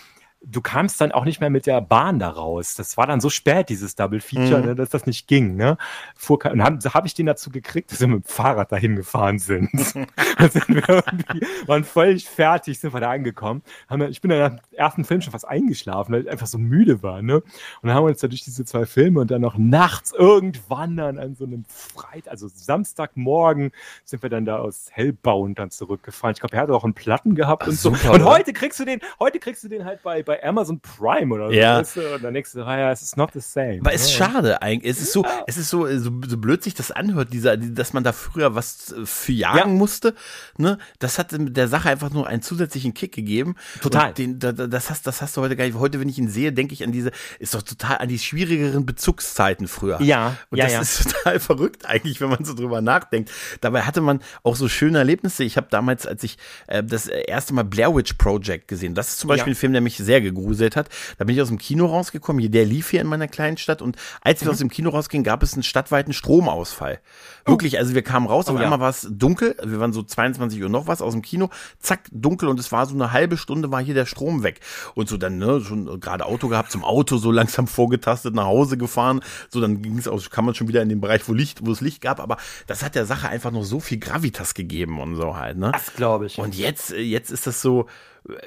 [0.44, 2.74] du kamst dann auch nicht mehr mit der Bahn da raus.
[2.74, 4.66] Das war dann so spät, dieses Double Feature, Mhm.
[4.66, 5.56] ne, dass das nicht ging.
[5.56, 5.76] Ne?
[6.16, 9.38] Fuhr, und habe hab ich den dazu gekriegt, dass wir mit dem Fahrrad dahin gefahren
[9.38, 9.68] sind.
[10.38, 13.62] dann sind wir irgendwie, waren völlig fertig, sind wir da angekommen.
[13.90, 17.02] Wir, ich bin dann im ersten Film schon fast eingeschlafen, weil ich einfach so müde
[17.02, 17.20] war.
[17.20, 17.36] Ne?
[17.36, 17.44] Und
[17.82, 21.18] dann haben wir uns da durch diese zwei Filme und dann noch nachts irgendwann dann
[21.18, 23.72] an so einem Freitag, also Samstagmorgen,
[24.04, 26.34] sind wir dann da aus Hellbound dann zurückgefahren.
[26.34, 27.94] Ich glaube, er hat auch einen Platten gehabt und so.
[27.94, 31.34] super, Und heute kriegst du den, heute kriegst du den halt bei, bei Amazon Prime
[31.34, 31.54] oder so.
[31.54, 31.78] Ja.
[31.78, 32.14] Weißt du?
[32.14, 33.78] Und dann denkst du, ah ja, es ist not the same.
[33.80, 34.26] Aber es ist Ja.
[34.30, 34.92] schade eigentlich.
[34.92, 38.04] Es ist so, es ist so, so, so blöd sich das anhört, dieser, dass man
[38.04, 39.66] da früher was äh, für jagen Ja.
[39.66, 40.14] musste.
[40.58, 40.76] Ne?
[40.98, 43.54] Das hat der Sache einfach nur einen zusätzlichen Kick gegeben.
[43.80, 44.12] Total.
[44.12, 45.78] Den, da, da- das hast, das hast du heute gar nicht.
[45.78, 48.84] Heute, wenn ich ihn sehe, denke ich an diese, ist doch total an die schwierigeren
[48.84, 50.00] Bezugszeiten früher.
[50.02, 50.80] Ja, Und ja, das ja.
[50.82, 53.30] ist total verrückt eigentlich, wenn man so drüber nachdenkt.
[53.62, 55.42] Dabei hatte man auch so schöne Erlebnisse.
[55.42, 59.20] Ich habe damals, als ich äh, das erste Mal Blair Witch Project gesehen, das ist
[59.20, 59.56] zum Beispiel Ja.
[59.56, 60.88] ein Film, der mich sehr gegruselt hat.
[61.18, 62.50] Da bin ich aus dem Kino rausgekommen.
[62.50, 64.46] Der lief hier in meiner kleinen Stadt und als Mhm.
[64.46, 67.00] wir aus dem Kino rausgingen, gab es einen stadtweiten Stromausfall.
[67.46, 68.64] Wirklich, also wir kamen raus, auf Oh, ja.
[68.64, 71.48] einmal war es dunkel, wir waren so 22 Uhr noch was aus dem Kino,
[71.80, 74.60] zack, dunkel und es war so eine halbe Stunde war hier der Strom weg.
[74.94, 78.76] Und so dann, ne, schon gerade Auto gehabt, zum Auto so langsam vorgetastet, nach Hause
[78.76, 81.64] gefahren, so dann ging es aus, kam man schon wieder in den Bereich, wo Licht,
[81.64, 85.00] wo es Licht gab, aber das hat der Sache einfach noch so viel Gravitas gegeben
[85.00, 85.70] und so halt, ne?
[85.72, 86.38] Das glaube ich.
[86.38, 87.86] Und jetzt, äh, jetzt ist das so,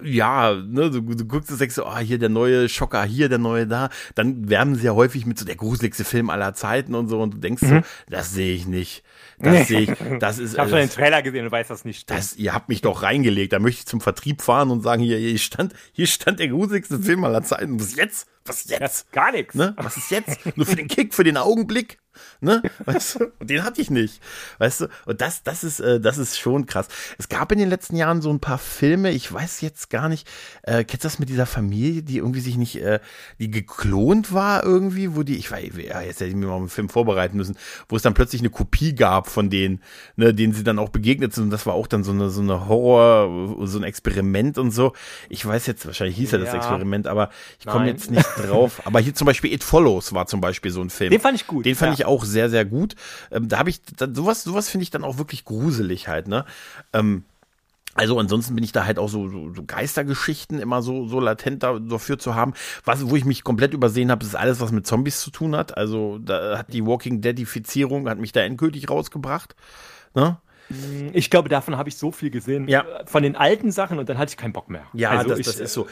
[0.04, 3.38] ja, ne, du, du guckst und denkst so, ah, hier der neue Schocker, hier der
[3.40, 3.90] neue da.
[4.16, 7.34] Dann werben sie ja häufig mit so der gruseligste Film aller Zeiten und so und
[7.34, 9.04] du denkst so, das sehe ich nicht.
[9.40, 10.54] Das sehe ich, das ist, Mhm.
[10.54, 12.20] ich habe schon den Trailer gesehen und weiß das nicht stimmt.
[12.20, 13.54] das, ihr habt mich doch reingelegt.
[13.54, 17.00] Da möchte ich zum Vertrieb fahren und sagen, hier, hier stand, hier stand der gruseligste
[17.00, 17.80] Film aller Zeiten.
[17.80, 18.28] Was jetzt?
[18.46, 18.82] Was jetzt?
[18.82, 19.56] Ist gar nichts.
[19.56, 19.74] Ne?
[19.78, 20.40] Was ist jetzt?
[20.58, 21.98] Nur für den Kick, für den Augenblick.
[22.40, 22.62] Ne?
[22.86, 23.32] Weißt du?
[23.40, 24.22] Und den hatte ich nicht.
[24.58, 24.88] Weißt du?
[25.06, 26.88] Und das, das ist, äh, das ist schon krass.
[27.18, 30.28] Es gab in den letzten Jahren so ein paar Filme, ich weiß jetzt gar nicht,
[30.64, 33.00] äh, kennst du das mit dieser Familie, die irgendwie sich nicht, äh,
[33.40, 36.70] die geklont war irgendwie, wo die, ich weiß, ja, jetzt hätte ich mir mal einen
[36.70, 37.58] Film vorbereiten müssen,
[37.90, 39.82] wo es dann plötzlich eine Kopie gab von denen,
[40.16, 41.46] ne, denen sie dann auch begegnet sind.
[41.46, 44.94] Und das war auch dann so eine, so eine Horror, so ein Experiment und so.
[45.30, 46.56] Ich weiß jetzt, wahrscheinlich hieß ja das Ja.
[46.56, 48.82] Experiment, aber ich komme jetzt nicht drauf.
[48.86, 51.12] Aber hier zum Beispiel It Follows war zum Beispiel so ein Film.
[51.12, 51.94] Den fand ich gut, Den fand ja.
[51.94, 52.96] ich auch sehr, sehr gut.
[53.32, 56.46] Ähm, da habe ich, da, sowas, sowas finde ich dann auch wirklich gruselig halt, ne?
[56.94, 57.24] Ähm,
[57.94, 61.64] also ansonsten bin ich da halt auch so, so, so Geistergeschichten immer so, so latent
[61.64, 62.54] da, dafür zu haben.
[62.86, 65.78] Was, wo ich mich komplett übersehen habe, ist alles, was mit Zombies zu tun hat.
[65.78, 69.56] Also da hat die Walking Deadifizierung hat mich da endgültig rausgebracht.
[70.14, 70.38] Ne?
[71.14, 72.68] Ich glaube, davon habe ich so viel gesehen.
[72.68, 72.86] Ja.
[73.06, 74.84] Von den alten Sachen und dann hatte ich keinen Bock mehr.
[74.94, 75.88] Ja, also das, ich, das ist so.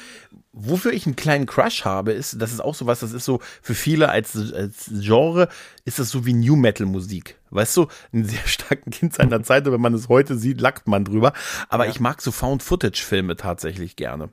[0.54, 3.40] Wofür ich einen kleinen Crush habe, ist, das ist auch so was, das ist so
[3.62, 5.50] für viele als, als Genre,
[5.90, 7.38] ist das so wie New Metal Musik.
[7.50, 10.88] Weißt du, einen sehr starken Kind seiner Zeit, und wenn man es heute sieht, lackt
[10.88, 11.34] man drüber.
[11.68, 14.30] Aber ich mag so Found-Footage-Filme tatsächlich gerne.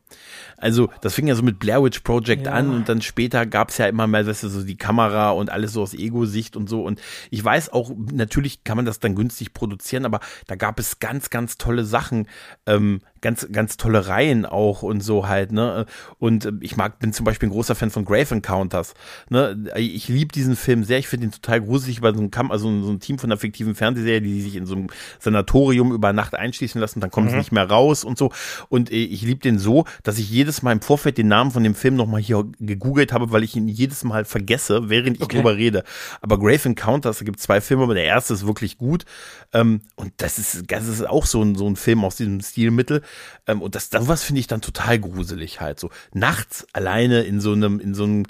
[0.58, 2.52] Also, das fing ja so mit Blair Witch Project Ja.
[2.52, 5.72] an und dann später gab's ja immer mehr, weißt du, so die Kamera und alles
[5.72, 6.84] so aus Ego-Sicht und so.
[6.84, 7.00] Und
[7.30, 11.30] ich weiß auch, natürlich kann man das dann günstig produzieren, aber da gab es ganz,
[11.30, 12.28] ganz tolle Sachen.
[12.66, 15.86] Ähm, ganz, ganz tolle Reihen auch und so halt, ne?
[16.18, 18.94] Und äh, ich mag, bin zum Beispiel ein großer Fan von Grave Encounters.
[19.28, 19.70] Ne?
[19.76, 22.66] Ich liebe diesen Film sehr, ich finde ihn total gruselig, weil so ein Kam also
[22.82, 24.88] so ein Team von einer fiktiven Fernsehserie, die sich in so einem
[25.18, 27.32] Sanatorium über Nacht einschließen lassen, dann kommen mhm.
[27.32, 28.30] sie nicht mehr raus und so.
[28.68, 31.62] Und äh, ich liebe den so, dass ich jedes Mal im Vorfeld den Namen von
[31.62, 35.36] dem Film nochmal hier gegoogelt habe, weil ich ihn jedes Mal vergesse, während ich okay.
[35.36, 35.84] drüber rede.
[36.20, 39.04] Aber Grave Encounters, da gibt es zwei Filme, aber der erste ist wirklich gut.
[39.52, 43.02] Ähm, und das ist, das ist auch so ein, so ein Film aus diesem Stilmittel.
[43.46, 45.80] Ähm, und das, das was finde ich dann total gruselig halt.
[45.80, 48.26] So nachts alleine in so einem, in so einem,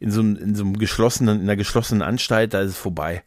[0.00, 3.22] in so einem, in so einem geschlossenen, in einer geschlossenen Anstalt, da ist es vorbei.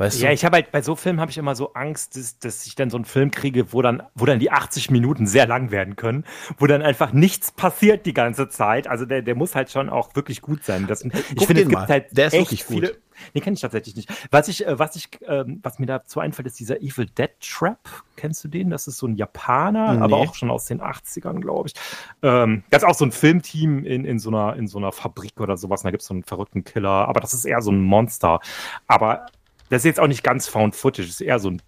[0.00, 0.34] Weißt ja, du?
[0.34, 2.88] ich habe halt bei so Filmen habe ich immer so Angst, dass, dass ich dann
[2.88, 6.24] so einen Film kriege, wo dann, wo dann die 80 Minuten sehr lang werden können,
[6.56, 8.88] wo dann einfach nichts passiert die ganze Zeit.
[8.88, 10.86] Also der, der muss halt schon auch wirklich gut sein.
[10.86, 12.76] Das, ich finde, es gibt halt der ist wirklich gut.
[12.76, 12.96] Viele,
[13.34, 14.10] Nee, kenne ich tatsächlich nicht.
[14.30, 17.78] Was ich, äh, was ich, ähm, was mir dazu einfällt, ist dieser Evil Dead Trap.
[18.16, 18.70] Kennst du den?
[18.70, 20.00] Das ist so ein Japaner, nee.
[20.00, 21.74] aber auch schon aus den 80ern, glaube ich.
[22.22, 25.38] Ähm, das ist auch so ein Filmteam in, in, so einer, in so einer Fabrik
[25.38, 25.82] oder sowas.
[25.82, 28.40] Und da gibt es so einen verrückten Killer, aber das ist eher so ein Monster.
[28.86, 29.26] Aber
[29.70, 31.62] das ist jetzt auch nicht ganz Found Footage, das ist eher so ein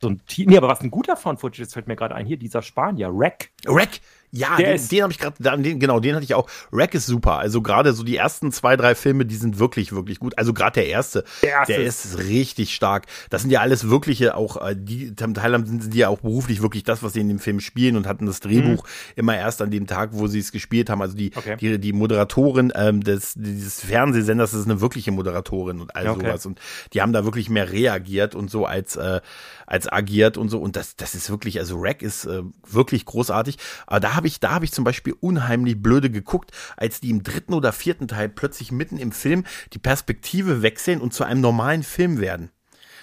[0.00, 0.48] so ein Team.
[0.48, 2.24] Nee, aber was ein guter Found Footage ist, fällt mir gerade ein.
[2.24, 3.50] Hier, dieser Spanier, Rack.
[3.66, 4.00] Rack,
[4.32, 6.48] ja, der den, den habe ich gerade, genau, den hatte ich auch.
[6.72, 7.38] Rack ist super.
[7.38, 10.36] Also gerade so die ersten zwei, drei Filme, die sind wirklich, wirklich gut.
[10.38, 13.06] Also gerade der erste, der, erste der ist richtig stark.
[13.30, 16.62] Das sind ja alles wirkliche, auch äh, die zum Teil sind die ja auch beruflich
[16.62, 19.12] wirklich das, was sie in dem Film spielen und hatten das Drehbuch mhm.
[19.16, 21.02] immer erst an dem Tag, wo sie es gespielt haben.
[21.02, 21.56] Also die, okay.
[21.60, 26.26] die, die Moderatorin ähm, des dieses Fernsehsenders das ist eine wirkliche Moderatorin und all okay.
[26.26, 26.46] sowas.
[26.46, 26.60] Und
[26.92, 29.20] die haben da wirklich mehr reagiert und so als äh,
[29.66, 30.58] als agiert und so.
[30.58, 33.56] Und das, das ist wirklich, also Rack ist äh, wirklich großartig.
[33.86, 37.22] Aber da habe ich, da habe ich zum Beispiel unheimlich blöde geguckt, als die im
[37.22, 41.82] dritten oder vierten Teil plötzlich mitten im Film die Perspektive wechseln und zu einem normalen
[41.82, 42.50] Film werden.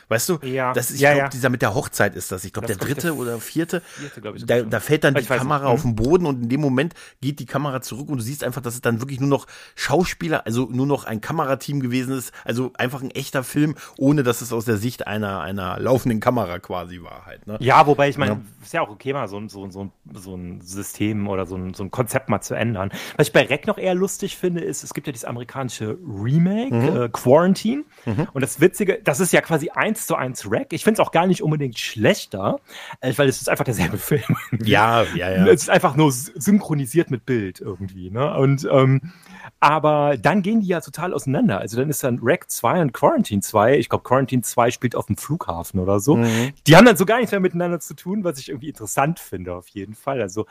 [0.10, 0.40] Weißt du?
[0.42, 0.72] Ja.
[0.74, 1.30] Das ist, ich ja, glaube, ja.
[1.30, 2.46] dieser mit der Hochzeit ist das.
[2.46, 3.82] Ich glaube, der dritte der oder vierte.
[3.82, 5.74] vierte ich, da, da fällt dann die Kamera nicht.
[5.74, 8.62] auf den Boden und in dem Moment geht die Kamera zurück und du siehst einfach,
[8.62, 12.32] dass es dann wirklich nur noch Schauspieler, also nur noch ein Kamerateam gewesen ist.
[12.46, 16.60] Also einfach ein echter Film, ohne dass es aus der Sicht einer, einer laufenden Kamera
[16.60, 17.46] quasi war halt.
[17.46, 17.58] Ne?
[17.60, 18.42] Ja, wobei ich meine, ja.
[18.64, 21.84] ist ja auch okay, mal so, so, so, so ein System oder so ein, so
[21.84, 22.92] ein Konzept mal zu ändern.
[23.18, 26.74] Was ich bei Rec noch eher lustig finde, ist, es gibt ja dieses amerikanische Remake,
[26.74, 27.02] mhm.
[27.02, 27.84] äh, Quarantine.
[28.06, 28.28] Mhm.
[28.32, 30.74] Und das Witzige, das ist ja quasi eins eins zu eins Rack.
[30.74, 32.60] Ich finde es auch gar nicht unbedingt schlechter,
[33.02, 34.38] äh, weil es ist einfach derselbe Film.
[34.64, 35.48] Ja, ja, ja.
[35.48, 38.12] Es ist einfach nur synchronisiert mit Bild irgendwie.
[38.12, 38.36] Ne?
[38.38, 39.14] Und ähm,
[39.60, 41.60] aber dann gehen die ja total auseinander.
[41.60, 43.78] Also dann ist dann Rack 2 und Quarantine 2.
[43.78, 46.18] Ich glaube, Quarantine 2 spielt auf dem Flughafen oder so.
[46.18, 46.54] Mhm.
[46.68, 49.56] Die haben dann so gar nichts mehr miteinander zu tun, was ich irgendwie interessant finde,
[49.56, 50.22] auf jeden Fall.
[50.22, 50.42] Also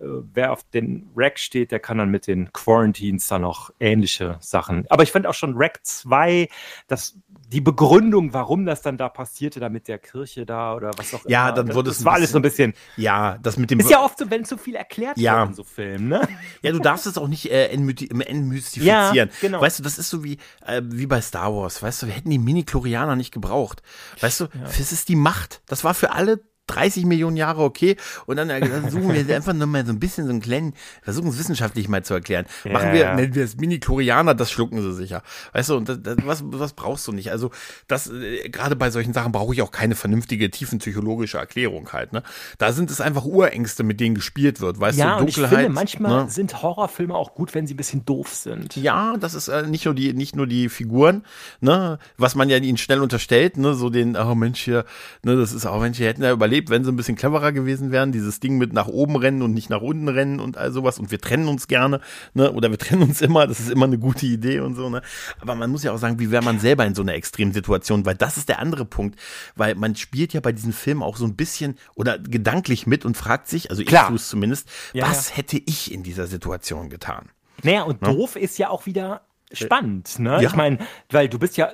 [0.00, 4.36] äh, wer auf den Rack steht, der kann dann mit den Quarantines dann auch ähnliche
[4.40, 4.86] Sachen.
[4.88, 6.48] Aber ich fand auch schon Rack 2,
[6.88, 7.16] das
[7.48, 11.24] die Begründung, warum das dann da passierte, da mit der Kirche da oder was auch
[11.24, 11.30] immer.
[11.30, 11.98] Ja, dann wurde das, es.
[11.98, 12.74] Das war alles so ein bisschen.
[12.96, 13.78] Ja, das mit dem.
[13.78, 15.38] Ist ja oft so, wenn zu viel erklärt ja.
[15.38, 16.28] wird in so Filmen, ne?
[16.62, 19.14] Ja, du darfst es auch nicht äh, entmystifizieren.
[19.14, 19.60] Ja, genau.
[19.60, 21.82] Weißt du, das ist so wie, äh, wie bei Star Wars.
[21.82, 23.82] Weißt du, wir hätten die Mini-Chlorianer nicht gebraucht.
[24.20, 24.50] Weißt du, ja.
[24.64, 25.62] es ist die Macht.
[25.66, 27.96] Das war für alle 30 Millionen Jahre okay
[28.26, 31.38] und dann versuchen wir einfach nur mal so ein bisschen so einen kleinen, versuchen es
[31.38, 32.46] wissenschaftlich mal zu erklären.
[32.64, 35.22] Ja, Machen wir, nennen wir es Mini-Chlorianer, das schlucken sie sicher.
[35.52, 37.30] Weißt du, und das, das, was, was brauchst du nicht?
[37.30, 37.50] Also
[37.88, 42.12] das, äh, gerade bei solchen Sachen brauche ich auch keine vernünftige, tiefenpsychologische Erklärung halt.
[42.12, 42.22] Ne?
[42.58, 44.80] Da sind es einfach Urängste, mit denen gespielt wird.
[44.80, 45.36] Weißt ja, du, Dunkelheit.
[45.36, 46.30] Und ich finde, manchmal ne?
[46.30, 48.76] sind Horrorfilme auch gut, wenn sie ein bisschen doof sind.
[48.76, 51.24] Ja, das ist äh, nicht nur die, nicht nur die Figuren,
[51.60, 54.84] ne, was man ja ihnen schnell unterstellt, ne, so den, oh Mensch hier,
[55.22, 57.52] ne, das ist auch Mensch, die hätten ja überlebt überlebt, wenn sie ein bisschen cleverer
[57.52, 58.12] gewesen wären.
[58.12, 60.98] Dieses Ding mit nach oben rennen und nicht nach unten rennen und all sowas.
[60.98, 62.00] Und wir trennen uns gerne,
[62.34, 62.52] ne?
[62.52, 63.46] Oder wir trennen uns immer.
[63.46, 65.02] Das ist immer eine gute Idee und so, ne?
[65.40, 68.06] Aber man muss ja auch sagen, wie wäre man selber in so einer extremen Situation?
[68.06, 69.18] Weil das ist der andere Punkt.
[69.54, 73.16] Weil man spielt ja bei diesen Filmen auch so ein bisschen oder gedanklich mit und
[73.16, 75.36] fragt sich, also ich tue es zumindest, ja, was ja.
[75.36, 77.28] hätte ich in dieser Situation getan?
[77.62, 78.12] Naja, und ja?
[78.12, 80.42] doof ist ja auch wieder spannend, ne?
[80.42, 80.48] Ja.
[80.48, 80.78] Ich meine,
[81.10, 81.70] weil du bist ja,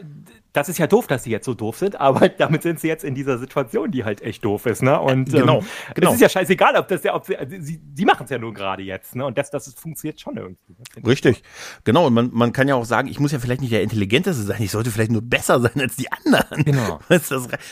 [0.53, 3.05] das ist ja doof, dass sie jetzt so doof sind, aber damit sind sie jetzt
[3.05, 5.01] in dieser Situation, die halt echt doof ist, ne?
[5.01, 6.09] Und genau, ähm, genau.
[6.11, 8.39] es ist ja scheißegal, ob das ja, ob sie, also sie, sie machen es ja
[8.39, 9.25] nur gerade jetzt, ne?
[9.25, 10.75] Und das, das funktioniert schon irgendwie.
[10.97, 11.09] Ne?
[11.09, 11.43] Richtig,
[11.85, 12.07] genau.
[12.07, 14.63] Und man, man kann ja auch sagen, ich muss ja vielleicht nicht der Intelligenteste sein,
[14.63, 16.65] ich sollte vielleicht nur besser sein als die anderen.
[16.65, 17.01] Genau.
[17.09, 17.29] Das,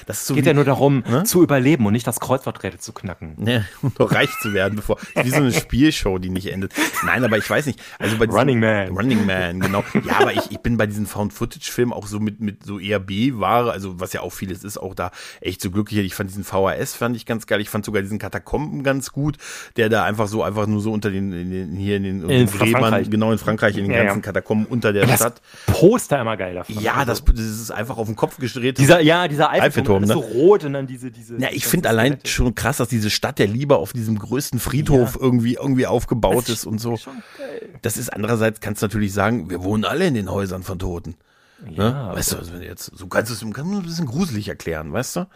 [0.06, 1.24] das, so geht wie, ja nur darum, ne?
[1.24, 3.34] zu überleben und nicht das Kreuzworträtsel zu knacken.
[3.38, 6.72] Ne, und doch reich zu werden, bevor wie so eine Spielshow, die nicht endet.
[7.04, 7.80] Nein, aber ich weiß nicht.
[7.98, 8.88] Also bei Running Man.
[8.88, 9.82] Running Man, genau.
[10.06, 13.72] Ja, aber ich, ich bin bei diesen Found-Footage-Filmen auch so mit, mit so eher B-Ware,
[13.72, 15.10] also was ja auch vieles ist, auch da
[15.40, 15.98] echt so glücklich.
[16.06, 17.60] Ich fand diesen VHS fand ich ganz geil.
[17.60, 19.36] Ich fand sogar diesen Katakomben ganz gut,
[19.76, 22.48] der da einfach so einfach nur so unter den, in den hier in den In
[22.48, 23.10] Frankreich.
[23.10, 24.22] genau in Frankreich in den Ja, ganzen ja.
[24.22, 25.40] Katakomben unter der Das Stadt.
[25.66, 26.78] Poster immer geil davon.
[26.80, 28.78] Ja, Also das, das ist einfach auf den Kopf gedreht.
[28.78, 30.08] dieser, ja, dieser Eiffelturm, ne?
[30.08, 31.36] ist so rot und dann diese, diese.
[31.38, 32.28] Ja, ich finde allein Skelette.
[32.30, 36.50] schon krass, dass diese Stadt der Liebe auf diesem größten Friedhof irgendwie irgendwie aufgebaut Das
[36.50, 36.96] ist und so.
[36.96, 37.68] Schon geil.
[37.82, 41.14] Das ist andererseits kannst du natürlich sagen, wir wohnen alle in den Häusern von Toten.
[41.68, 42.10] Ja, Ne?
[42.16, 45.16] Weißt du, also wenn du jetzt, so kannst du es ein bisschen gruselig erklären, weißt
[45.16, 45.26] du?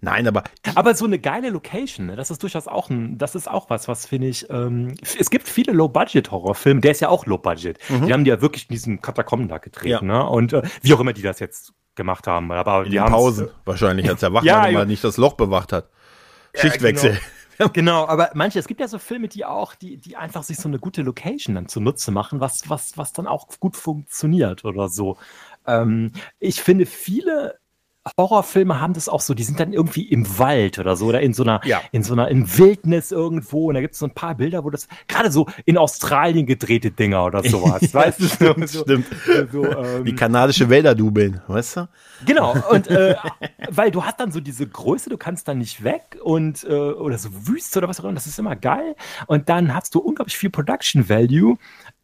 [0.00, 0.44] Nein, aber
[0.74, 2.16] Aber so eine geile Location, ne?
[2.16, 5.48] das ist durchaus auch ein, das ist auch was, was finde ich, ähm, es gibt
[5.48, 7.78] viele Low-Budget-Horrorfilme, der ist ja auch Low-Budget.
[7.88, 10.08] Die haben die ja wirklich in diesen Katakomben da gedreht, Mhm.
[10.10, 10.18] Ja.
[10.18, 10.28] ne?
[10.28, 12.50] Und äh, wie auch immer die das jetzt gemacht haben.
[12.52, 14.84] Aber in die Pausen wahrscheinlich, als der Wachmann Ja, ja.
[14.84, 15.88] nicht das Loch bewacht hat.
[16.54, 17.18] Schichtwechsel.
[17.58, 20.56] Äh, genau, aber manche, es gibt ja so Filme, die auch, die, die einfach sich
[20.56, 24.88] so eine gute Location dann zunutze machen, was, was, was dann auch gut funktioniert oder
[24.88, 25.16] so.
[25.66, 27.58] Ähm, ich finde, viele
[28.18, 31.32] Horrorfilme haben das auch so, die sind dann irgendwie im Wald oder so, oder in
[31.32, 31.80] so einer, Ja.
[31.90, 33.68] in so einer, in Wildnis irgendwo.
[33.68, 36.90] Und da gibt es so ein paar Bilder, wo das, gerade so in Australien gedrehte
[36.90, 37.94] Dinger oder sowas.
[37.94, 38.24] weißt du?
[38.26, 39.06] So, so, Stimmt.
[39.50, 41.88] so, ähm, Die kanadische Wälder dubeln, weißt du?
[42.26, 43.14] Genau, und äh,
[43.70, 47.16] weil du hast dann so diese Größe, du kannst dann nicht weg und äh, oder
[47.16, 48.96] so Wüste oder was auch immer, das ist immer geil.
[49.28, 51.56] Und dann hast du unglaublich viel Production Value,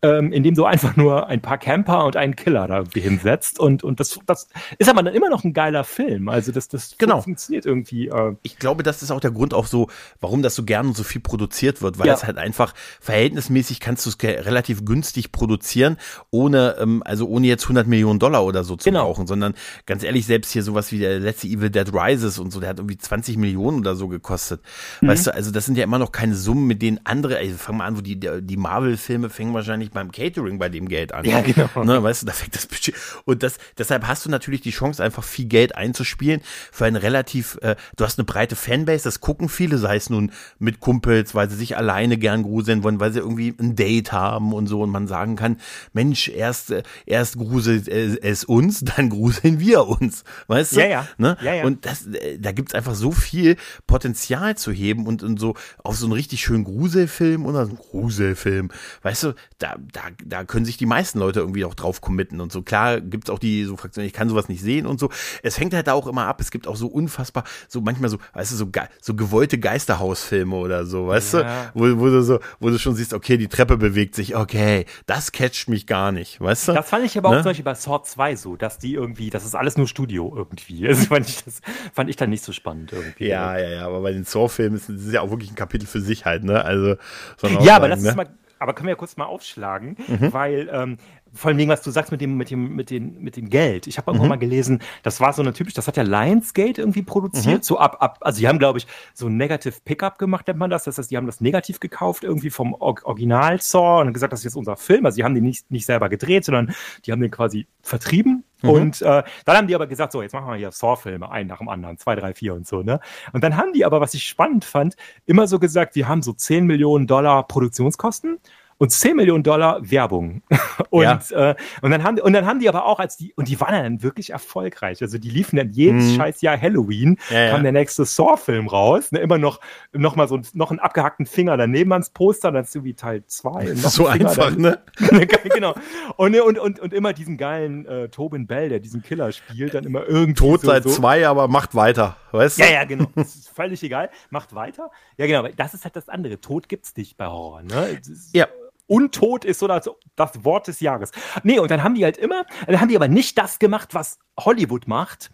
[0.03, 3.59] ähm, indem du einfach nur ein paar Camper und einen Killer da irgendwie hinsetzt.
[3.61, 4.49] Und, und das, das
[4.79, 6.29] ist aber dann immer noch ein geiler Film.
[6.29, 7.21] Also das, das Genau.
[7.21, 8.09] funktioniert irgendwie.
[8.09, 9.89] Äh, Ich glaube, das ist auch der Grund auch so,
[10.21, 12.15] warum das so gern und so viel produziert wird, weil Ja.
[12.15, 15.97] es halt einfach verhältnismäßig kannst du es relativ günstig produzieren,
[16.31, 19.05] ohne, ähm, also ohne jetzt 100 Millionen Dollar oder so zu Genau.
[19.05, 19.55] brauchen, sondern
[19.87, 22.79] ganz ehrlich, selbst hier sowas wie der letzte Evil Dead Rises und so, der hat
[22.79, 24.63] irgendwie 20 Millionen oder so gekostet.
[25.01, 25.09] Mhm.
[25.09, 27.77] Weißt du, also das sind ja immer noch keine Summen, mit denen andere, also fang
[27.79, 31.25] mal an, wo die, die Marvel-Filme fängen wahrscheinlich beim Catering bei dem Geld an.
[31.25, 31.85] Ja, genau.
[31.85, 32.95] Ne, weißt du, da fängt das Budget.
[33.25, 36.41] Und das, deshalb hast du natürlich die Chance, einfach viel Geld einzuspielen
[36.73, 40.33] für ein relativ, äh, du hast eine breite Fanbase, das gucken viele, sei es nun
[40.59, 44.53] mit Kumpels, weil sie sich alleine gern gruseln wollen, weil sie irgendwie ein Date haben
[44.53, 45.57] und so und man sagen kann,
[45.93, 50.25] Mensch, erst, äh, erst gruselt äh, es uns, dann gruseln wir uns.
[50.47, 50.81] Weißt du?
[50.81, 51.09] Ja, ja.
[51.19, 51.37] Ne?
[51.43, 51.65] Ja, ja.
[51.65, 55.97] Und das, äh, da gibt's einfach so viel Potenzial zu heben und, und so auf
[55.97, 58.71] so einen richtig schönen Gruselfilm oder so einen Gruselfilm,
[59.03, 62.53] weißt du, da, da, da können sich die meisten Leute irgendwie auch drauf committen und
[62.53, 62.63] so.
[62.63, 65.11] Klar gibt's auch die so Fraktionen, ich kann sowas nicht sehen und so.
[65.43, 66.41] Es hängt halt da auch immer ab.
[66.41, 68.69] Es gibt auch so unfassbar, so manchmal so, weißt du, so,
[69.01, 71.71] so gewollte Geisterhausfilme oder so, weißt Ja.
[71.75, 74.87] du, wo, wo du so, wo du schon siehst, okay, die Treppe bewegt sich, okay,
[75.07, 76.73] das catcht mich gar nicht, weißt du?
[76.73, 77.39] Das fand ich aber auch Ne?
[77.39, 80.87] zum Beispiel bei Sword 2 so, dass die irgendwie, das ist alles nur Studio irgendwie.
[80.91, 81.61] Also fand ich, das
[81.95, 83.29] fand ich dann nicht so spannend irgendwie.
[83.29, 86.01] Ja, ja, ja, aber bei den Saw-Filmen ist ist ja auch wirklich ein Kapitel für
[86.01, 86.65] sich halt, ne?
[86.65, 86.97] Also,
[87.43, 88.15] auch Ja, aber sagen, das ist ne?
[88.17, 88.29] mal,
[88.61, 90.33] aber können wir ja kurz mal aufschlagen, Mhm.
[90.33, 90.97] weil ähm,
[91.33, 93.87] vor allem was du sagst mit dem, mit dem, mit den, mit dem Geld.
[93.87, 94.17] Ich habe Mhm.
[94.17, 97.63] irgendwann mal gelesen, das war so eine typisch, das hat ja Lionsgate irgendwie produziert, Mhm.
[97.63, 100.71] so ab, ab, also die haben, glaube ich, so ein Negative Pickup gemacht, nennt man
[100.71, 100.85] das.
[100.85, 104.41] Das heißt, die haben das negativ gekauft, irgendwie vom Or Original Saw und gesagt, das
[104.41, 105.07] ist jetzt unser Film.
[105.07, 106.75] Also die haben den nicht, nicht selber gedreht, sondern
[107.07, 108.45] die haben den quasi vertrieben.
[108.63, 108.71] Mhm.
[108.71, 111.59] Und äh, dann haben die aber gesagt, so, jetzt machen wir hier Saw-Filme, einen nach
[111.59, 113.01] dem anderen, zwei, drei, vier und so, ne?
[113.33, 114.97] Und dann haben die aber, was ich spannend fand,
[115.27, 118.39] immer so gesagt, wir haben so 10 Millionen Dollar Produktionskosten
[118.81, 120.43] und 10 Millionen Dollar Werbung.
[120.89, 121.21] Und, Ja.
[121.51, 123.61] äh, und, dann haben die, und dann haben die aber auch als die, und die
[123.61, 125.03] waren dann wirklich erfolgreich.
[125.03, 126.17] Also die liefen dann jedes Mhm.
[126.17, 127.51] scheiß Jahr Halloween, Ja, ja.
[127.53, 129.61] kam der nächste Saw-Film raus, ne, immer noch,
[129.93, 133.23] noch mal so ein- noch einen abgehackten Finger daneben ans Poster, dann ist irgendwie Teil
[133.27, 133.75] 2.
[133.77, 134.81] so einfach, ne?
[135.55, 135.75] genau.
[136.17, 139.85] Und, und, und, und immer diesen geilen äh, Tobin Bell, der diesen Killer spielt, dann
[139.85, 140.35] immer irgendwie.
[140.41, 140.89] Tot so, seit so.
[140.91, 142.63] zwei, aber macht weiter, weißt du?
[142.65, 143.07] Ja, ja, genau.
[143.15, 144.09] Das ist völlig egal.
[144.31, 144.91] Macht weiter.
[145.19, 145.41] Ja, genau.
[145.41, 146.41] aber Das ist halt das andere.
[146.41, 147.63] Tod gibt's nicht bei Horror.
[147.63, 148.01] Ne?
[148.33, 148.47] Ja.
[148.91, 151.13] Untot ist so das, das Wort des Jahres.
[151.45, 154.19] Nee, und dann haben die halt immer, dann haben die aber nicht das gemacht, was
[154.39, 155.31] Hollywood macht,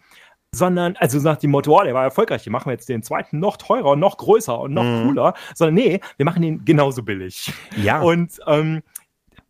[0.51, 3.57] sondern, also nach dem Motto, oh, der war erfolgreich, wir machen jetzt den zweiten noch
[3.57, 5.07] teurer und noch größer und noch Mhm.
[5.07, 7.51] cooler, sondern nee, wir machen den genauso billig.
[7.75, 7.99] Ja.
[8.01, 8.83] Und, ähm,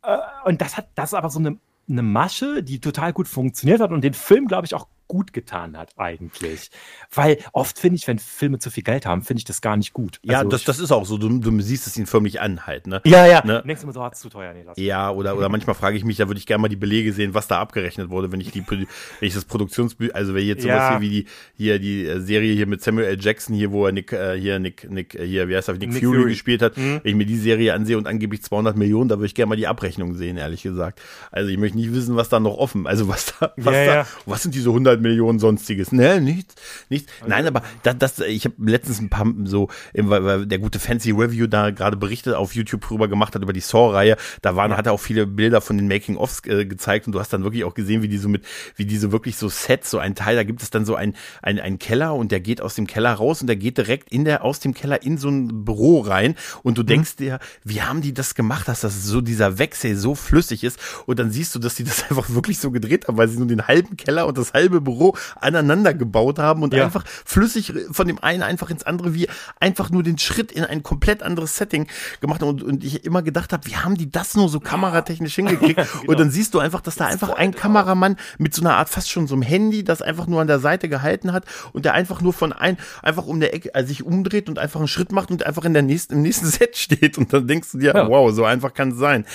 [0.04, 1.58] äh, und das hat, das ist aber so eine,
[1.90, 5.78] eine Masche, die total gut funktioniert hat und den Film, glaube ich, auch gut getan
[5.78, 6.70] hat, eigentlich.
[7.14, 9.94] Weil oft finde ich, wenn Filme zu viel Geld haben, finde ich das gar nicht
[9.94, 10.20] gut.
[10.24, 11.18] Ja, Also das, ich- das ist auch so.
[11.18, 13.02] Du, du siehst es ihn förmlich an halt, ne?
[13.06, 13.44] ja, ja.
[13.46, 13.64] Ne?
[13.66, 14.78] Du immer so, hat's zu teuer, nee, lass.
[14.78, 17.34] Ja, oder, oder manchmal frage ich mich, da würde ich gerne mal die Belege sehen,
[17.34, 18.88] was da abgerechnet wurde, wenn ich die, wenn
[19.22, 20.90] ich das Produktionsbü, also wenn jetzt sowas Ja.
[20.92, 23.18] hier wie die, hier die äh, Serie hier mit Samuel L.
[23.20, 25.92] Jackson hier, wo er Nick, äh, hier Nick, Nick, äh, hier, wie heißt er, Nick,
[25.94, 26.30] Nick Fury, Fury.
[26.32, 27.00] gespielt hat, Mhm.
[27.04, 29.56] wenn ich mir die Serie ansehe und angeblich 200 Millionen, da würde ich gerne mal
[29.56, 31.02] die Abrechnung sehen, ehrlich gesagt.
[31.32, 33.94] Also ich möchte nicht wissen, was da noch offen, also was da, was Ja, da,
[33.96, 34.08] ja.
[34.26, 35.92] was sind diese 100 100 Millionen sonstiges.
[35.92, 36.56] Ne, nichts,
[36.90, 37.12] nichts.
[37.26, 41.48] Nein, aber das, das ich habe letztens ein paar so, weil, der gute Fancy Review
[41.48, 44.18] da gerade berichtet auf YouTube drüber gemacht hat über die Saw-Reihe.
[44.42, 47.32] Da waren, hat er auch viele Bilder von den Making-ofs äh, gezeigt und du hast
[47.32, 48.44] dann wirklich auch gesehen, wie die so mit,
[48.76, 51.14] wie die so wirklich so Sets, so ein Teil, da gibt es dann so ein,
[51.42, 54.26] ein, ein Keller und der geht aus dem Keller raus und der geht direkt in
[54.26, 56.88] der, aus dem Keller in so ein Büro rein und du mhm.
[56.88, 60.80] denkst dir, wie haben die das gemacht, dass das so dieser Wechsel so flüssig ist
[61.06, 63.48] und dann siehst du, dass die das einfach wirklich so gedreht haben, weil sie nur
[63.48, 66.86] den halben Keller und das halbe Büro aneinander gebaut haben und ja.
[66.86, 69.28] einfach flüssig von dem einen einfach ins andere wie
[69.60, 71.88] einfach nur den Schritt in ein komplett anderes Setting
[72.22, 75.36] gemacht haben und, und ich immer gedacht habe, wie haben die das nur so kameratechnisch
[75.36, 75.76] hingekriegt?
[75.76, 75.88] genau.
[76.08, 79.10] Und dann siehst du einfach, dass da einfach ein Kameramann mit so einer Art fast
[79.10, 82.22] schon so einem Handy, das einfach nur an der Seite gehalten hat und der einfach
[82.22, 85.32] nur von ein, einfach um der Ecke, also sich umdreht und einfach einen Schritt macht
[85.32, 88.08] und einfach in der nächsten, im nächsten Set steht und dann denkst du dir, ja.
[88.08, 89.26] wow, so einfach kann es sein.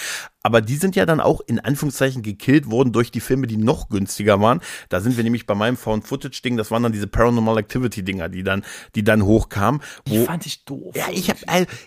[0.43, 3.89] Aber die sind ja dann auch in Anführungszeichen gekillt worden durch die Filme, die noch
[3.89, 4.61] günstiger waren.
[4.89, 8.03] Da sind wir nämlich bei meinem Found Footage Ding, das waren dann diese Paranormal Activity
[8.03, 8.65] Dinger, die dann,
[8.95, 9.81] die dann hochkamen.
[10.07, 10.95] Die fand ich doof.
[10.97, 11.39] Ja, ich hab,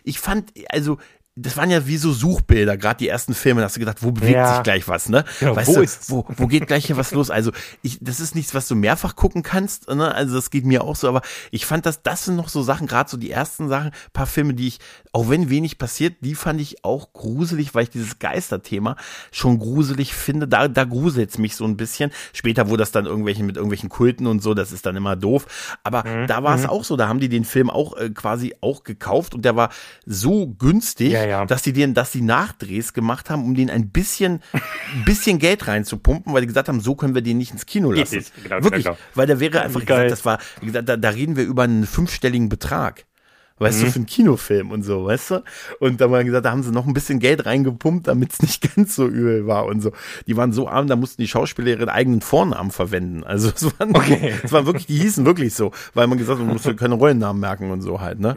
[0.04, 0.98] ich fand, also
[1.38, 4.12] das waren ja wie so Suchbilder, gerade die ersten Filme, da hast du gedacht, wo
[4.12, 4.56] bewegt ja.
[4.56, 5.26] sich gleich was, ne?
[5.42, 7.30] Genau, weißt wo du, ist wo, wo geht gleich hier was los?
[7.30, 10.16] Also, ich, das ist nichts, was du mehrfach gucken kannst, ne?
[10.16, 11.22] Also, das geht mir auch so, aber
[11.52, 14.54] ich fand das, das sind noch so Sachen, gerade so die ersten Sachen, paar Filme,
[14.54, 14.80] die ich,
[15.12, 18.96] auch wenn wenig passiert, die fand ich auch gruselig, weil ich dieses Geisterthema
[19.34, 20.48] schon gruselig finde.
[20.48, 22.12] Da, da gruselt's mich so ein bisschen.
[22.32, 25.78] Später wurde das dann irgendwelchen mit irgendwelchen Kulten und so, das ist dann immer doof.
[25.84, 26.28] Aber mhm.
[26.28, 26.70] da war es mhm.
[26.70, 29.70] auch so, da haben die den Film auch äh, quasi auch gekauft und der war
[30.06, 31.12] so günstig.
[31.12, 31.46] Ja ja.
[31.46, 34.42] dass die den, dass die Nachdrehs gemacht haben, um den ein bisschen,
[35.06, 38.24] bisschen Geld reinzupumpen, weil die gesagt haben, so können wir den nicht ins Kino lassen.
[38.44, 38.98] Genau, Wirklich, genau.
[39.14, 40.10] weil der wäre einfach Geil.
[40.10, 40.40] gesagt, das war,
[40.84, 43.06] da, da reden wir über einen fünfstelligen Betrag
[43.58, 43.86] weißt mhm.
[43.86, 45.44] du, für einen Kinofilm und so, weißt du?
[45.80, 48.42] Und da haben wir gesagt, da haben sie noch ein bisschen Geld reingepumpt, damit es
[48.42, 49.92] nicht ganz so übel war und so.
[50.28, 53.24] Die waren so arm, da mussten die Schauspieler ihren eigenen Vornamen verwenden.
[53.24, 54.34] Also es waren, okay.
[54.44, 57.40] es waren wirklich, die hießen wirklich so, weil man gesagt hat, man musste keine Rollennamen
[57.40, 58.36] merken und so halt, ne?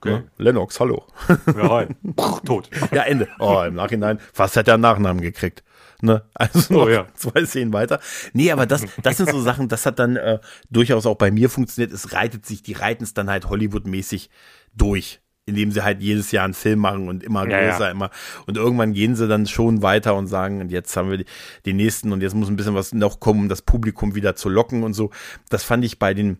[0.00, 0.12] Okay.
[0.12, 0.24] Ne?
[0.38, 1.06] Lennox, hallo.
[1.46, 1.96] Ja, rein.
[2.44, 2.70] Tot.
[2.92, 3.28] Ja, Ende.
[3.38, 5.62] Oh, im Nachhinein, fast hat er einen Nachnamen gekriegt.
[6.00, 6.22] Ne?
[6.32, 7.06] Also oh, ja.
[7.14, 8.00] zwei Szenen weiter.
[8.32, 10.38] Nee, aber das, das sind so Sachen, das hat dann äh,
[10.70, 11.92] durchaus auch bei mir funktioniert.
[11.92, 14.30] Es reitet sich, die reiten es dann halt Hollywood-mäßig
[14.74, 17.90] durch indem sie halt jedes Jahr einen Film machen und immer größer, ja.
[17.90, 18.10] immer.
[18.46, 21.24] Und irgendwann gehen sie dann schon weiter und sagen, und jetzt haben wir die,
[21.64, 24.48] die nächsten und jetzt muss ein bisschen was noch kommen, um das Publikum wieder zu
[24.48, 25.10] locken und so.
[25.48, 26.38] Das fand ich bei den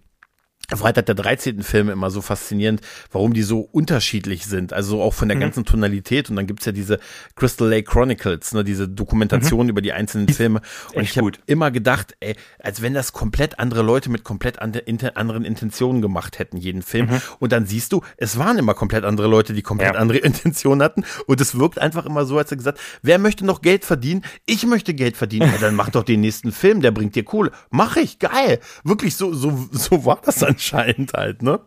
[0.77, 1.63] Freitag der 13.
[1.63, 5.43] Filme immer so faszinierend, warum die so unterschiedlich sind, also auch von der mhm.
[5.43, 6.99] ganzen Tonalität und dann gibt's ja diese
[7.37, 9.71] Crystal Lake Chronicles, ne, diese Dokumentation mhm.
[9.71, 10.61] über die einzelnen Filme
[10.95, 15.45] und ich habe immer gedacht, ey, als wenn das komplett andere Leute mit komplett anderen
[15.45, 17.21] Intentionen gemacht hätten, jeden Film mhm.
[17.39, 20.01] und dann siehst du, es waren immer komplett andere Leute, die komplett ja.
[20.01, 23.63] andere Intentionen hatten und es wirkt einfach immer so, als er gesagt, wer möchte noch
[23.63, 24.23] Geld verdienen?
[24.47, 27.53] Ich möchte Geld verdienen, ja, dann mach doch den nächsten Film, der bringt dir Kohle.
[27.71, 28.61] Mach ich, geil.
[28.85, 31.61] Wirklich so so so war das dann anscheinend halt, ne?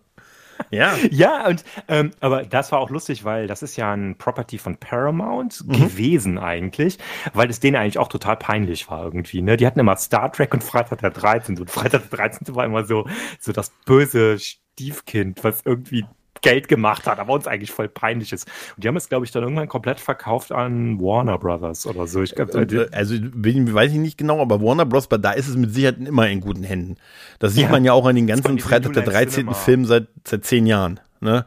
[0.70, 0.96] Ja.
[1.12, 4.78] ja, und ähm, aber das war auch lustig, weil das ist ja ein Property von
[4.78, 5.74] Paramount mhm.
[5.74, 7.00] gewesen eigentlich,
[7.34, 9.42] weil es denen eigentlich auch total peinlich war irgendwie.
[9.42, 9.58] Ne?
[9.58, 11.58] Die hatten immer Star Trek und Freitag der 13.
[11.60, 12.56] Und Freitag der 13.
[12.56, 13.08] war immer so,
[13.40, 16.06] so das böse Stiefkind, was irgendwie
[16.44, 18.48] Geld gemacht hat, aber uns eigentlich voll peinlich ist.
[18.76, 22.22] Und die haben es, glaube ich, dann irgendwann komplett verkauft an Warner Brothers oder so.
[22.22, 25.74] Ich glaub, äh, also weiß ich nicht genau, aber Warner Bros., da ist es mit
[25.74, 26.98] Sicherheit immer in guten Händen.
[27.40, 27.70] Das sieht ja.
[27.72, 29.54] man ja auch an den ganzen Freitag der 13.
[29.54, 31.00] Film seit, seit zehn Jahren.
[31.20, 31.46] Ne?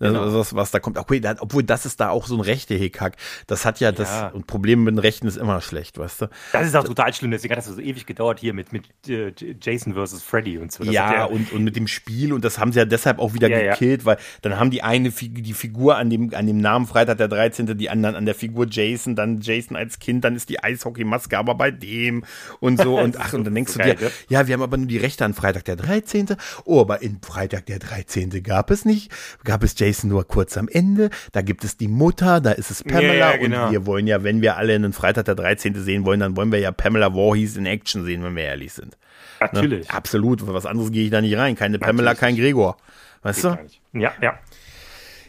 [0.00, 0.34] Genau.
[0.34, 0.98] Was, was da kommt.
[0.98, 3.16] Okay, da, obwohl das ist da auch so ein rechte Hickhack.
[3.46, 3.92] Das hat ja, ja.
[3.92, 6.26] das und Problem mit den Rechten ist immer schlecht, weißt du?
[6.52, 7.30] Das ist auch total schlimm.
[7.30, 10.84] Deswegen hat das so ewig gedauert hier mit, mit äh, Jason versus Freddy und so.
[10.84, 13.34] Das ja, ja, und, und mit dem Spiel und das haben sie ja deshalb auch
[13.34, 16.86] wieder ja, gekillt, weil dann haben die eine die Figur an dem, an dem Namen
[16.86, 20.48] Freitag der 13., die anderen an der Figur Jason, dann Jason als Kind, dann ist
[20.48, 22.24] die Eishockeymaske aber bei dem
[22.60, 24.76] und so und ach, und dann denkst so du dir, geil, ja, wir haben aber
[24.76, 26.36] nur die Rechte an Freitag der 13.
[26.64, 28.42] Oh, aber in Freitag der 13.
[28.42, 29.12] gab es nicht,
[29.44, 31.10] gab es Jason Jason nur kurz am Ende.
[31.32, 33.32] Da gibt es die Mutter, da ist es Pamela.
[33.32, 33.66] Ja, genau.
[33.66, 35.74] Und wir wollen ja, wenn wir alle einen Freitag der 13.
[35.82, 38.96] sehen wollen, dann wollen wir ja Pamela Voorhees in Action sehen, wenn wir ehrlich sind.
[39.40, 39.88] Natürlich.
[39.88, 39.94] Ne?
[39.94, 40.46] Absolut.
[40.46, 41.56] Was anderes gehe ich da nicht rein.
[41.56, 42.76] Keine Pamela, kein Gregor.
[43.22, 43.58] Weißt Geht
[43.92, 44.00] du?
[44.00, 44.38] Ja, ja.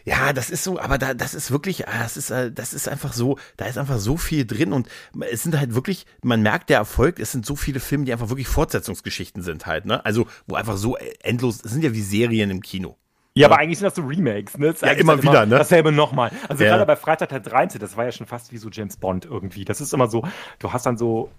[0.05, 2.87] Ja, das ist so, aber da, das ist wirklich, ah, das ist, äh, das ist
[2.87, 4.87] einfach so, da ist einfach so viel drin und
[5.29, 8.29] es sind halt wirklich, man merkt der Erfolg, es sind so viele Filme, die einfach
[8.29, 10.03] wirklich Fortsetzungsgeschichten sind halt, ne?
[10.05, 12.97] Also, wo einfach so endlos, es sind ja wie Serien im Kino.
[13.39, 14.75] Ja, aber eigentlich sind das so Remakes, ne?
[14.81, 15.57] ja, immer wieder, ne?
[15.57, 16.29] Dasselbe nochmal.
[16.49, 16.71] Also ja.
[16.71, 19.63] gerade bei Freitag der 13., das war ja schon fast wie so James Bond irgendwie.
[19.63, 20.23] Das ist immer so,
[20.59, 21.29] du hast dann so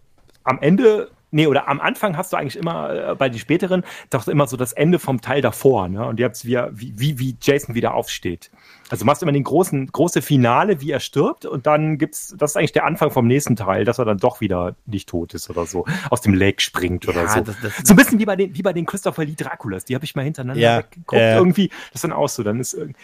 [0.42, 4.26] am Ende, nee, oder am Anfang hast du eigentlich immer äh, bei den späteren doch
[4.28, 6.06] immer so das Ende vom Teil davor, ne?
[6.06, 8.50] Und jetzt wie, wie, wie Jason wieder aufsteht.
[8.90, 12.50] Also du machst immer den großen, große Finale, wie er stirbt, und dann gibt's, das
[12.52, 15.48] ist eigentlich der Anfang vom nächsten Teil, dass er dann doch wieder nicht tot ist
[15.48, 17.40] oder so, aus dem Lake springt oder Ja, so.
[17.40, 19.94] das- das- so ein bisschen wie bei den, wie bei den Christopher Lee Draculas, die
[19.94, 21.36] habe ich mal hintereinander Ja, weggeguckt, ja.
[21.38, 21.68] irgendwie.
[21.68, 22.96] Das ist dann auch so, dann ist irgend-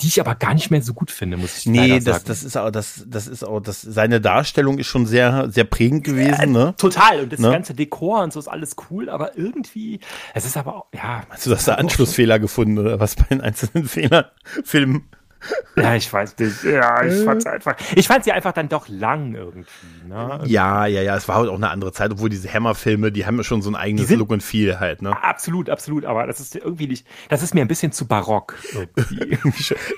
[0.00, 2.24] die ich aber gar nicht mehr so gut finde, muss ich Nee, leider das, sagen.
[2.28, 6.02] das ist auch, das, das ist auch, das, seine Darstellung ist schon sehr, sehr prägend
[6.02, 6.72] gewesen, ne?
[6.78, 7.20] Total.
[7.20, 7.50] Und das Ne?
[7.50, 10.00] ganze Dekor und so ist alles cool, aber irgendwie,
[10.32, 11.24] es ist aber auch, ja.
[11.28, 14.24] Hast du das da Anschlussfehler gefunden oder was bei den einzelnen Fehlern,
[14.64, 15.10] Filmen?
[15.76, 16.64] Ja, ich weiß nicht.
[16.64, 17.76] Ja, ich fand's einfach.
[17.94, 19.66] Ich fand sie einfach dann doch lang irgendwie.
[20.08, 20.40] Ne?
[20.46, 23.36] Ja, ja, ja, es war halt auch eine andere Zeit, obwohl diese Hammer-Filme, die haben
[23.36, 25.22] ja schon so ein eigenes Look und Feel halt, ne?
[25.22, 26.06] Absolut, absolut.
[26.06, 27.06] Aber das ist irgendwie nicht.
[27.28, 28.54] Das ist mir ein bisschen zu barock.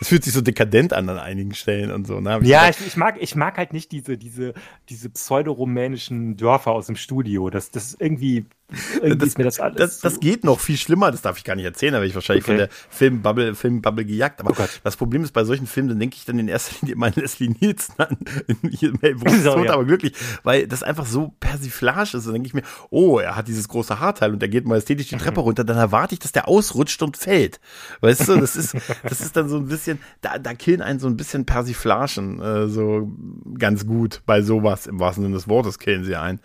[0.00, 2.40] Es fühlt sich so dekadent an an einigen Stellen und so, ne?
[2.42, 4.54] Ja, ich, ich mag, ich mag halt nicht diese, diese,
[4.88, 7.50] diese pseudo-rumänischen Dörfer aus dem Studio.
[7.50, 8.46] Das, das ist irgendwie,
[9.16, 11.98] das das, das so- geht noch viel schlimmer, das darf ich gar nicht erzählen, da
[12.00, 12.52] werde ich wahrscheinlich Okay.
[12.52, 14.40] von der Filmbubble, Filmbubble gejagt.
[14.40, 16.94] Aber Oh das Problem ist bei solchen Filmen, dann denke ich dann in erster Linie
[16.94, 18.16] immer an Leslie Nielsen an.
[18.70, 19.72] Hier, Mel Brooks ist So, ja.
[19.72, 20.12] aber glücklich,
[20.42, 22.26] weil das einfach so Persiflage ist.
[22.26, 25.16] Dann denke ich mir, oh, er hat dieses große Haarteil und er geht majestätisch die
[25.16, 27.60] Treppe runter, dann erwarte ich, dass der ausrutscht und fällt.
[28.02, 31.06] Weißt du, das ist, das ist dann so ein bisschen, da, da killen einen so
[31.08, 33.10] ein bisschen Persiflagen äh, so
[33.58, 36.40] ganz gut bei sowas, im wahrsten Sinne des Wortes killen sie ein.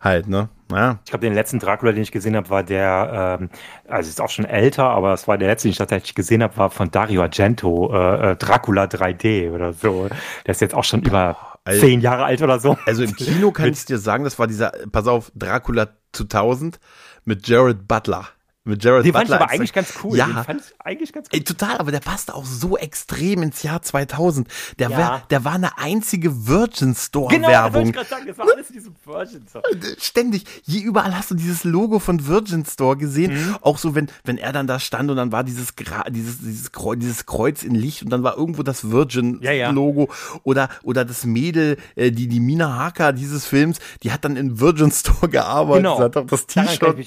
[0.00, 0.48] Halt, ne?
[0.70, 0.98] Ja.
[1.04, 3.50] Ich glaube, den letzten Dracula, den ich gesehen habe, war der, ähm,
[3.86, 6.56] also ist auch schon älter, aber es war der letzte, den ich tatsächlich gesehen habe,
[6.56, 10.08] war von Dario Argento, äh, äh, Dracula 3D oder so.
[10.46, 11.80] Der ist jetzt auch schon über Alter.
[11.80, 12.78] zehn Jahre alt oder so.
[12.86, 16.80] Also im Kino kann ich dir sagen, das war dieser, pass auf, Dracula 2000
[17.24, 18.28] mit Jared Butler.
[18.64, 20.18] Mit Jared Den fand ich Butler aber eigentlich ganz cool.
[20.18, 20.26] Ja.
[20.26, 21.44] Den fand ich eigentlich ganz Ey, cool.
[21.44, 24.48] total, aber der passte auch so extrem ins Jahr 2000.
[24.78, 24.98] Der, Ja.
[24.98, 27.86] war, der war eine einzige Virgin Store Genau, Werbung.
[27.86, 29.46] ich gerade sagen, das war alles in diesem Virgin.
[29.50, 29.62] So.
[29.98, 30.44] Ständig.
[30.64, 33.32] Je überall hast du dieses Logo von Virgin Store gesehen.
[33.32, 33.56] Mhm.
[33.62, 36.70] Auch so, wenn, wenn er dann da stand und dann war dieses, Gra dieses, dieses,
[36.70, 39.70] Kreuz, dieses Kreuz in Licht und dann war irgendwo das Virgin Ja, ja.
[39.70, 40.10] Logo.
[40.42, 44.60] Oder, oder das Mädel, äh, die, die Mina Harker dieses Films, die hat dann in
[44.60, 45.84] Virgin Store gearbeitet.
[45.84, 45.98] Genau.
[45.98, 47.06] Hat auch das T-Shirt.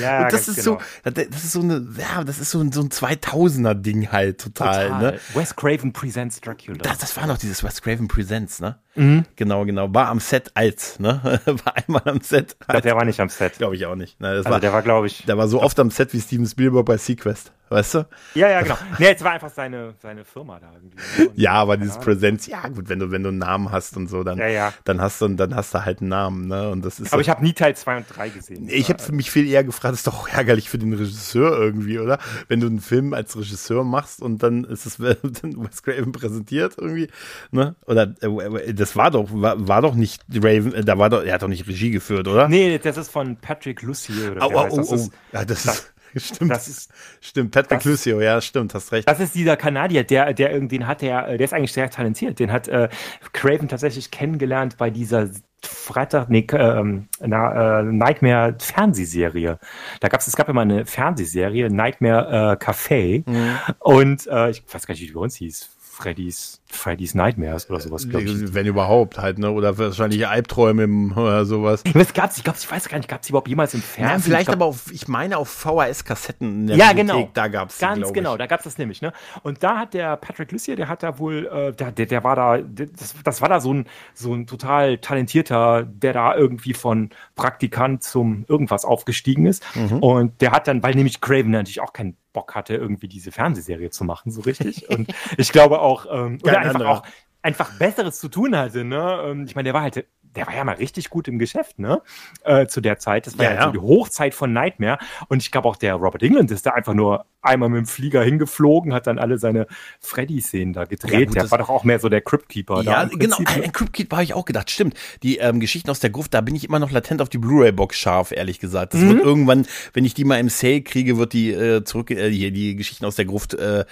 [0.00, 0.78] Ja, und das ist genau.
[0.78, 4.40] so, das ist so eine, ja, das ist so ein, so ein 2000er Ding halt
[4.40, 5.12] total, Total.
[5.12, 5.20] ne?
[5.34, 6.78] Wes Craven presents Dracula.
[6.78, 8.78] Das, das war noch dieses Wes Craven Presents, ne?
[8.96, 9.24] Mhm.
[9.36, 9.92] Genau, genau.
[9.92, 11.20] War am Set als, ne?
[11.46, 12.56] War einmal am Set.
[12.66, 13.58] Glaub, der war nicht am Set.
[13.58, 14.20] Glaube ich auch nicht.
[14.20, 15.24] Ne, das Also war, der war, glaube ich.
[15.26, 18.06] der war so oft am Set wie Steven Spielberg bei Sequest, weißt du?
[18.34, 18.76] Ja, ja, genau.
[18.98, 20.96] Nee, es war einfach seine, seine Firma da irgendwie.
[21.22, 21.28] ne?
[21.30, 22.04] Und- Ja, aber dieses Ahnung.
[22.04, 24.72] Presents, ja gut, wenn du, wenn du einen Namen hast und so, dann, Ja, ja.
[24.84, 26.70] dann hast du, dann hast du halt einen Namen, ne?
[26.70, 27.12] Und das ist.
[27.12, 28.68] Aber so- ich habe nie Teil 2 und 3 gesehen.
[28.70, 32.18] Ich habe mich viel eher gefragt, das ist doch ärgerlich für den Regisseur irgendwie, oder?
[32.48, 35.16] Wenn du einen Film als Regisseur machst und dann ist es dann
[35.64, 37.08] Wes Craven präsentiert irgendwie,
[37.50, 37.74] ne?
[37.86, 41.34] Oder äh, das war doch war, war doch nicht Raven, äh, da war doch er
[41.34, 42.48] hat doch nicht Regie geführt, oder?
[42.48, 44.32] Nee, das ist von Patrick Lucier.
[44.32, 44.72] Oder das?
[44.72, 45.10] oh, ist, oh.
[45.32, 46.50] Ja, das, ist stimmt.
[46.50, 49.08] das ist stimmt, Patrick das- Lucio, ja, stimmt, hast recht.
[49.08, 52.38] Das ist dieser Kanadier, der, der irgendden hat, der, der ist eigentlich sehr talentiert.
[52.38, 52.88] Den hat äh,
[53.32, 55.28] Craven tatsächlich kennengelernt bei dieser
[55.62, 59.58] Freitag, nee, ähm, na, äh, Nightmare Fernsehserie.
[60.00, 63.28] Da gab's, es gab immer eine Fernsehserie, Nightmare äh, Café.
[63.28, 63.56] Mhm.
[63.78, 65.70] Und äh, ich weiß gar nicht, wie die bei uns hieß.
[65.80, 68.54] Freddy's, Freddy's Nightmares oder sowas, glaube ich.
[68.54, 69.50] Wenn überhaupt halt, ne?
[69.50, 71.82] Oder wahrscheinlich Albträume oder sowas.
[71.94, 74.16] Es gab's, ich glaube, ich weiß gar nicht, gab's die überhaupt jemals im Fernsehen?
[74.16, 77.30] Ja, vielleicht ich glaub, aber auf, ich meine auf VHS-Kassetten Ja, Bibliothek, genau.
[77.32, 79.12] da gab's die, Ganz glaub genau, da gab's das nämlich, ne?
[79.42, 82.36] Und da hat der Patrick Lucier, der hat da wohl, äh, der, der, der war
[82.36, 87.10] da, das, das war da so ein, so ein total talentierter, der da irgendwie von
[87.36, 89.64] Praktikant zum irgendwas aufgestiegen ist.
[89.74, 89.98] Mhm.
[89.98, 93.88] Und der hat dann, weil nämlich Craven natürlich auch keinen Bock hatte, irgendwie diese Fernsehserie
[93.88, 94.88] zu machen, so richtig.
[94.90, 97.02] Und ich glaube auch, ähm, oder einfach auch
[97.44, 99.22] einfach Besseres zu tun hatte, ne?
[99.26, 102.02] Ähm, Ich meine, der war halt, der war ja mal richtig gut im Geschäft, ne?
[102.42, 103.26] Äh, zu der Zeit.
[103.28, 103.64] Das war Ja, ja, ja.
[103.66, 104.98] so die Hochzeit von Nightmare.
[105.28, 108.22] Und ich glaube auch der Robert England ist da einfach nur einmal mit dem Flieger
[108.22, 109.66] hingeflogen, hat dann alle seine
[110.00, 111.12] Freddy-Szenen da gedreht.
[111.28, 112.82] Ja, der das- war doch auch mehr so der Crypt Keeper.
[112.82, 113.36] da Ja, genau.
[113.36, 113.64] Prinzip, ne?
[113.64, 114.70] Ein Crypt Keeper habe ich auch gedacht.
[114.70, 114.94] Stimmt.
[115.22, 117.96] Die ähm, Geschichten aus der Gruft, da bin ich immer noch latent auf die Blu-ray-Box
[117.98, 118.94] scharf, ehrlich gesagt.
[118.94, 119.08] Das Mhm.
[119.10, 122.50] wird irgendwann, wenn ich die mal im Sale kriege, wird die äh, zurück, äh, hier,
[122.50, 123.84] die Geschichten aus der Gruft äh,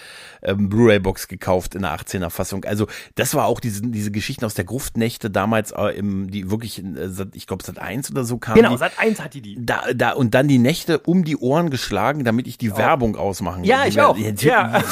[0.43, 2.65] ähm, Blu-ray-Box gekauft in der 18er Fassung.
[2.65, 6.83] Also das war auch diese, diese Geschichten aus der Gruftnächte damals, äh, im, die wirklich,
[6.83, 8.57] äh, seit- ich glaube, seit eins oder so kamen.
[8.57, 8.79] Genau, die.
[8.79, 9.57] seit eins hat die die.
[9.65, 13.65] da, da und dann die Nächte um die Ohren geschlagen, damit ich die Werbung ausmachen
[13.65, 13.89] Ja, konnte.
[13.91, 14.17] ich auch.
[14.43, 14.83] Ja.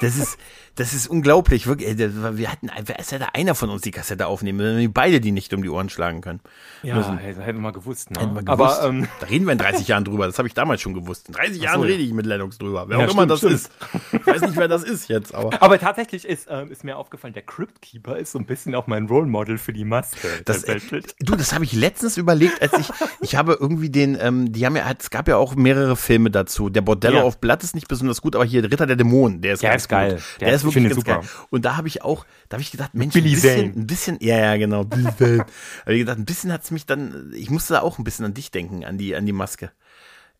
[0.00, 0.36] Das ist
[0.76, 1.66] das ist unglaublich.
[1.66, 2.68] Wirklich, das- wir hatten,
[2.98, 5.68] es hätte einer von uns die Kassette aufnehmen, wenn wir beide die nicht um die
[5.68, 6.40] Ohren schlagen können.
[6.82, 8.10] Ja, hätten hätten wir mal gewusst.
[8.10, 8.20] Ne?
[8.20, 8.80] Hätten wir gewusst.
[8.80, 10.26] Aber ähm, da reden wir in 30 Jahren drüber.
[10.26, 11.28] Das habe ich damals schon gewusst.
[11.28, 11.86] In 30 Jahren ja.
[11.86, 12.84] rede ich mit Lennox drüber.
[12.88, 13.54] Wer Ja, auch immer stimmt, das stimmt.
[13.54, 13.70] ist.
[14.20, 15.50] Ich weiß nicht, wer das ist jetzt, aber.
[15.62, 18.86] Aber tatsächlich ist, ähm, ist mir aufgefallen, der Crypt Keeper ist so ein bisschen auch
[18.86, 20.28] mein Role Model für die Maske.
[20.44, 20.78] Das, äh,
[21.20, 22.88] du, das habe ich letztens überlegt, als ich,
[23.20, 26.68] ich habe irgendwie den, ähm, die haben ja, es gab ja auch mehrere Filme dazu.
[26.68, 27.22] Der Bordello Ja.
[27.22, 29.82] auf Blatt ist nicht besonders gut, aber hier Ritter der Dämonen, der ist Ja, ganz
[29.82, 30.20] ist geil.
[30.40, 31.22] Der, Der ist ist- ich wirklich ganz ihn geil.
[31.22, 31.46] super.
[31.50, 33.82] Und da habe ich auch, da habe ich gedacht, Mensch, Billy ein bisschen, Zane.
[33.82, 35.38] ein bisschen, ja, ja, genau, Billy Zane.
[35.84, 38.34] habe ich gedacht, ein bisschen hat's mich dann, ich musste da auch ein bisschen an
[38.34, 39.70] dich denken, an die, an die Maske.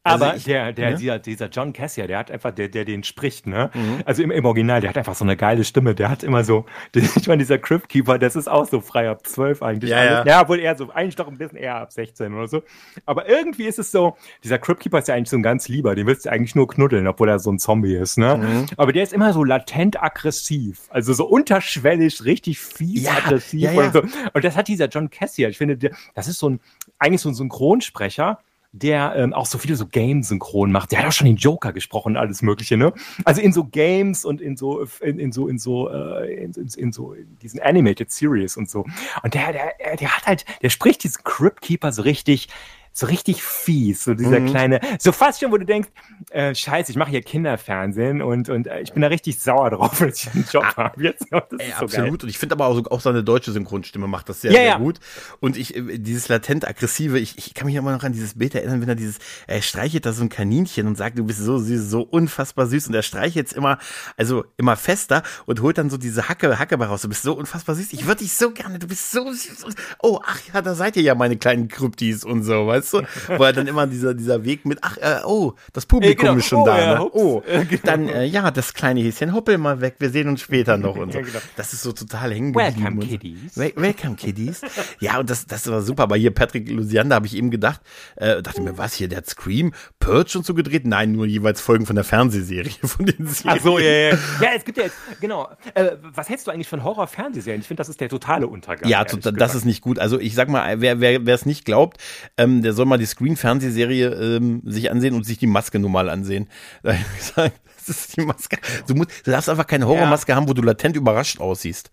[0.07, 0.97] Also Aber ich- der, der, ne?
[0.97, 3.71] dieser, dieser John Cassier, der hat einfach, der, der den spricht, ne?
[3.73, 4.03] Mhm.
[4.05, 5.95] Also im, im Original, der hat einfach so eine geile Stimme.
[5.95, 9.27] Der hat immer so, ich meine, dieser Crypt Keeper, das ist auch so frei ab
[9.27, 9.91] 12 eigentlich.
[9.91, 10.27] Ja, ja.
[10.27, 12.63] ja, wohl eher so, eigentlich doch ein bisschen eher ab 16 oder so.
[13.07, 15.95] Aber irgendwie ist es so, dieser Crypt Keeper ist ja eigentlich so ein ganz lieber,
[15.95, 18.37] den willst du eigentlich nur knuddeln, obwohl er so ein Zombie ist, ne?
[18.37, 18.67] Mhm.
[18.77, 20.83] Aber der ist immer so latent aggressiv.
[20.91, 23.81] Also so unterschwellig, richtig fies Ja, aggressiv ja, ja.
[23.87, 24.03] und so.
[24.35, 25.49] Und das hat dieser John Cassier.
[25.49, 26.61] Ich finde, der, das ist so ein,
[26.99, 28.39] eigentlich so ein Synchronsprecher,
[28.77, 30.91] der ähm, auch so viele so Game-Synchron macht.
[30.91, 32.93] Der hat auch schon den Joker gesprochen und alles Mögliche, ne?
[33.25, 36.68] Also in so Games und in so, in, in so, in so, äh, in, in,
[36.77, 38.85] in so in diesen Animated Series und so.
[39.22, 42.49] Und der, der, der hat halt, der spricht diesen Crypt Keeper so richtig,
[42.97, 44.47] so richtig fies, so dieser Mhm.
[44.47, 45.89] kleine, so fast schon, wo du denkst,
[46.31, 49.99] äh, scheiße, ich mache hier Kinderfernsehen und, und äh, ich bin da richtig sauer drauf,
[49.99, 51.27] dass ich einen Job habe jetzt.
[51.31, 52.23] Das Ey, so absolut.
[52.23, 54.67] Und ich finde aber auch, so- auch seine deutsche Synchronstimme macht das sehr, Ja, sehr
[54.69, 54.79] ja.
[54.79, 55.01] gut.
[55.41, 58.55] Und ich, äh, dieses latent aggressive, ich, ich kann mich immer noch an dieses Bild
[58.55, 59.19] erinnern, wenn er dieses,
[59.49, 62.87] er streichelt da so ein Kaninchen und sagt, du bist so süß, so unfassbar süß.
[62.87, 63.79] Und er streichelt es immer,
[64.17, 67.03] also immer fester und holt dann so diese Hacke, Hacke raus.
[67.03, 67.93] Du bist so unfassbar süß.
[67.93, 69.65] Ich würde dich so gerne, du bist so süß.
[69.65, 73.03] Und, oh, ach ja, da seid ihr ja meine kleinen Kryptis und so, weißt du?
[73.37, 76.39] Wo er dann immer dieser, dieser Weg mit, ach, äh, oh, das Publikum genau.
[76.39, 77.11] ist schon Oh, da, ja, ne?
[77.12, 77.80] Oh, genau.
[77.85, 81.12] dann, äh, ja, das kleine Häschen, hoppel mal weg, wir sehen uns später noch und
[81.12, 81.18] so.
[81.18, 81.39] Ja, genau.
[81.57, 82.76] Das ist so total hängen geblieben.
[82.85, 83.07] Welcome.
[83.07, 83.57] Kiddies.
[83.57, 84.61] Wel welcome, Kiddies.
[85.01, 86.05] ja, und das, das war super.
[86.05, 87.80] Aber hier Patrick Lucianda habe ich eben gedacht,
[88.16, 90.87] äh, dachte mir, was hier, der hat Scream, Purge und so gedreht?
[90.87, 93.59] Nein, nur jeweils Folgen von der Fernsehserie, von den Serien.
[93.59, 94.11] Ach so, ja, ja.
[94.41, 95.49] Ja, es gibt ja jetzt, genau.
[95.74, 97.61] Äh, was hältst du eigentlich von Horror-Fernsehserien?
[97.61, 98.89] Ich finde, das ist der totale Untergang.
[98.89, 99.55] Ja, to- das gesagt.
[99.55, 99.99] ist nicht gut.
[99.99, 101.99] Also ich sag mal, wer wer wer es nicht glaubt,
[102.37, 106.09] ähm, der soll mal die Screen-Fernsehserie ähm, sich ansehen und sich die Maske nun mal
[106.09, 106.49] ansehen.
[106.83, 108.57] Da hab ich gesagt, Das ist die Maske.
[108.87, 111.91] Du, musst, du darfst einfach keine Horrormaske haben, wo du latent überrascht aussiehst.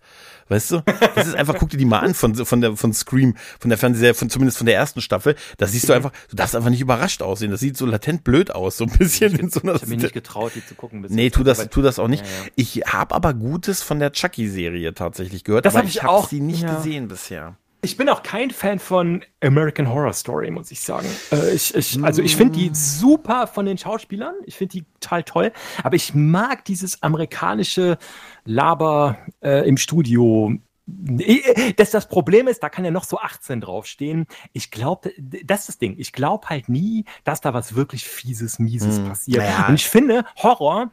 [0.48, 0.82] Weißt du?
[1.14, 3.78] Das ist einfach, guck dir die mal an von, von der, von Scream, von der
[3.78, 5.36] Fernsehserie, von, zumindest von der ersten Staffel.
[5.58, 7.50] Da siehst du einfach, du darfst einfach nicht überrascht aussehen.
[7.50, 10.02] Das sieht so latent blöd aus, so ein bisschen in so einer Ich habe mich
[10.02, 11.04] nicht getraut, die zu gucken.
[11.08, 12.24] Nee, tu das, tu das auch nicht.
[12.24, 12.50] Ja, ja.
[12.56, 16.12] Ich habe aber Gutes von der Chucky-Serie tatsächlich gehört, Das aber hab ich ich habe
[16.12, 16.74] auch, sie nicht ja.
[16.74, 17.56] gesehen bisher.
[17.84, 21.08] Ich bin auch kein Fan von American Horror Story, muss ich sagen.
[21.32, 24.34] Äh, ich, ich, also ich finde die super von den Schauspielern.
[24.46, 25.52] Ich finde die total toll.
[25.82, 27.98] Aber ich mag dieses amerikanische
[28.44, 30.52] Laber äh, im Studio.
[31.18, 34.26] Äh, Das, das Problem ist, da kann ja noch so 18 draufstehen.
[34.52, 35.96] Ich glaube, das ist das Ding.
[35.98, 39.08] Ich glaube halt nie, dass da was wirklich Fieses, Mieses Hm.
[39.08, 39.38] passiert.
[39.38, 39.66] Naja.
[39.68, 40.92] Und ich finde, Horror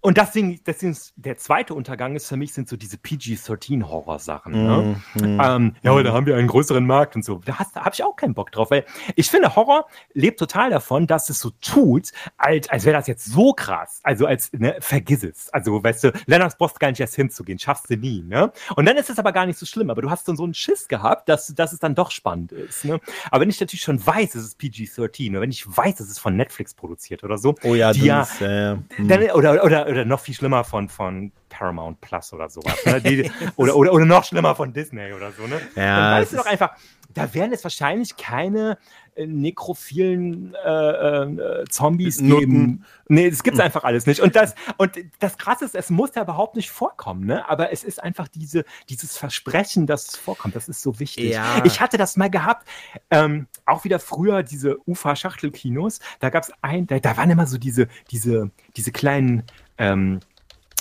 [0.00, 4.52] und deswegen, deswegen ist der zweite Untergang ist für mich sind so diese PG-13-Horror-Sachen.
[4.52, 4.96] Ne?
[5.14, 5.40] Mhm.
[5.42, 7.40] Ähm, ja, aber da haben wir einen größeren Markt und so.
[7.44, 8.84] Da, hast- da habe ich auch keinen Bock drauf, weil
[9.16, 13.24] ich finde, Horror lebt total davon, dass es so tut, als, als wäre das jetzt
[13.26, 14.00] so krass.
[14.02, 15.50] Also als, ne, vergiss es.
[15.52, 18.52] Also, weißt du, Lennox brauchst gar nicht erst hinzugehen, schaffst du nie, ne?
[18.76, 20.54] Und dann ist es aber gar nicht so schlimm, aber du hast dann so einen
[20.54, 23.00] Schiss gehabt, dass, dass es dann doch spannend ist, ne?
[23.30, 26.18] Aber wenn ich natürlich schon weiß, es ist PG-13, oder wenn ich weiß, es ist
[26.18, 29.87] von Netflix produziert oder so, Oh ja, die das ja, ist, äh, dann, oder, oder,
[29.88, 32.84] oder noch viel schlimmer von, von Paramount Plus oder sowas.
[32.84, 33.00] Ne?
[33.00, 35.46] Die, oder, oder, oder noch schlimmer von Disney oder so.
[35.46, 35.60] Ne?
[35.76, 36.70] Ja, Dann weißt du doch einfach,
[37.14, 38.78] da werden es wahrscheinlich keine
[39.14, 42.84] äh, nekrophilen äh, äh, Zombies geben.
[43.08, 44.20] Nee, das gibt's einfach alles nicht.
[44.20, 47.48] Und das, und das Krasse ist, es muss ja überhaupt nicht vorkommen, ne?
[47.48, 50.54] Aber es ist einfach diese, dieses Versprechen, dass es vorkommt.
[50.54, 51.32] Das ist so wichtig.
[51.32, 51.64] Ja.
[51.64, 52.68] Ich hatte das mal gehabt,
[53.10, 56.00] ähm, auch wieder früher diese Ufa-Schachtelkinos.
[56.20, 59.44] Da gab's ein, da, da waren immer so diese, diese, diese kleinen,
[59.78, 60.20] ähm,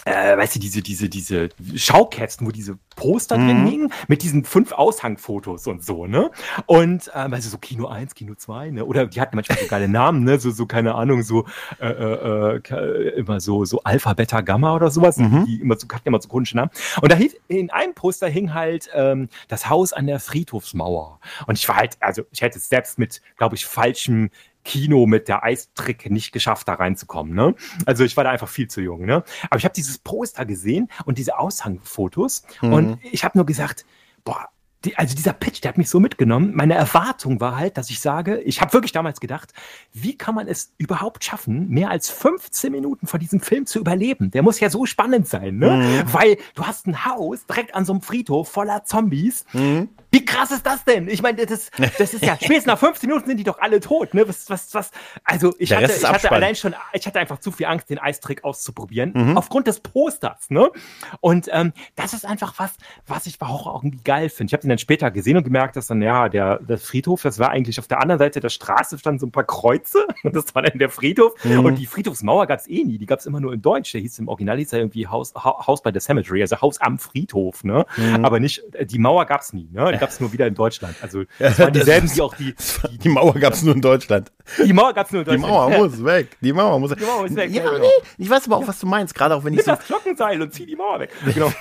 [0.05, 3.67] äh, weißt du, diese, diese, diese Schaukästen, wo diese Poster drin Mhm.
[3.67, 6.31] hingen, mit diesen fünf Aushangfotos und so, ne?
[6.65, 8.85] Und, ähm, also so Kino 1, Kino 2, ne?
[8.85, 10.39] Oder die hatten manchmal so geile Namen, ne?
[10.39, 11.45] So, so, keine Ahnung, so,
[11.81, 15.17] äh, äh, äh, immer so, so Alpha, Beta, Gamma oder sowas.
[15.17, 15.43] Mhm.
[15.45, 16.71] Die immer so, hatten immer so komischen Namen.
[17.01, 21.19] Und da hieß, in einem Poster hing halt, ähm, das Haus an der Friedhofsmauer.
[21.47, 24.29] Und ich war halt, also, ich hätte es selbst mit, glaube ich, falschem
[24.67, 27.33] Kino mit der Eistrick nicht geschafft, da reinzukommen.
[27.33, 27.55] Ne?
[27.85, 29.05] Also ich war da einfach viel zu jung.
[29.05, 29.23] Ne?
[29.49, 32.73] Aber ich habe dieses Poster gesehen und diese Aushangfotos Mhm.
[32.73, 33.85] und ich habe nur gesagt,
[34.25, 34.49] boah,
[34.85, 36.51] die, also dieser Pitch, der hat mich so mitgenommen.
[36.53, 39.51] Meine Erwartung war halt, dass ich sage, ich habe wirklich damals gedacht,
[39.91, 44.29] wie kann man es überhaupt schaffen, mehr als 15 Minuten von diesem Film zu überleben?
[44.31, 46.03] Der muss ja so spannend sein, ne?
[46.05, 46.13] Mhm.
[46.13, 49.45] Weil du hast ein Haus direkt an so einem Friedhof voller Zombies.
[49.53, 49.89] Mhm.
[50.17, 51.07] Wie krass ist das denn?
[51.07, 54.13] Ich meine, das, das ist ja, spätestens nach 15 Minuten sind die doch alle tot,
[54.15, 54.27] ne?
[54.27, 54.91] Was, was, was?
[55.23, 57.99] Also, ich Der hatte, ich hatte allein schon, ich hatte einfach zu viel Angst, den
[57.99, 60.71] Eistrick auszuprobieren, aufgrund des Posters, ne?
[61.19, 62.71] Und ähm, das ist einfach was,
[63.05, 64.49] was ich bei Horror irgendwie geil finde.
[64.49, 67.37] Ich habe den dann später gesehen und gemerkt, dass dann, ja, der, der Friedhof, das
[67.37, 70.55] war eigentlich auf der anderen Seite der Straße standen so ein paar Kreuze und das
[70.55, 71.33] war dann der Friedhof.
[71.45, 73.91] Und die Friedhofsmauer gab es eh nie, die gab es immer nur in Deutsch.
[73.91, 76.79] Der hieß im Original hieß er irgendwie Haus, Ha- Haus bei the Cemetery, also Haus
[76.81, 77.85] am Friedhof, ne?
[78.25, 79.91] Aber nicht, die Mauer gab es nie, ne?
[80.07, 80.95] Die gab es nur wieder in Deutschland.
[81.01, 82.55] Also das waren dieselben, die auch die,
[83.03, 84.31] Die Mauer gab es nur in Deutschland.
[84.65, 85.53] die Mauer gab es nur in Die Deutschland.
[85.53, 86.37] Mauer muss weg.
[86.41, 86.99] Die Mauer muss weg.
[86.99, 87.81] Die Mauer ist weg, Ja, ja, genau.
[87.83, 89.13] nee, ich weiß aber auch, was du meinst.
[89.15, 91.09] Gerade auch wenn ich Nimm so, das Glockenseil und zieh die Mauer weg.
[91.33, 91.51] Genau.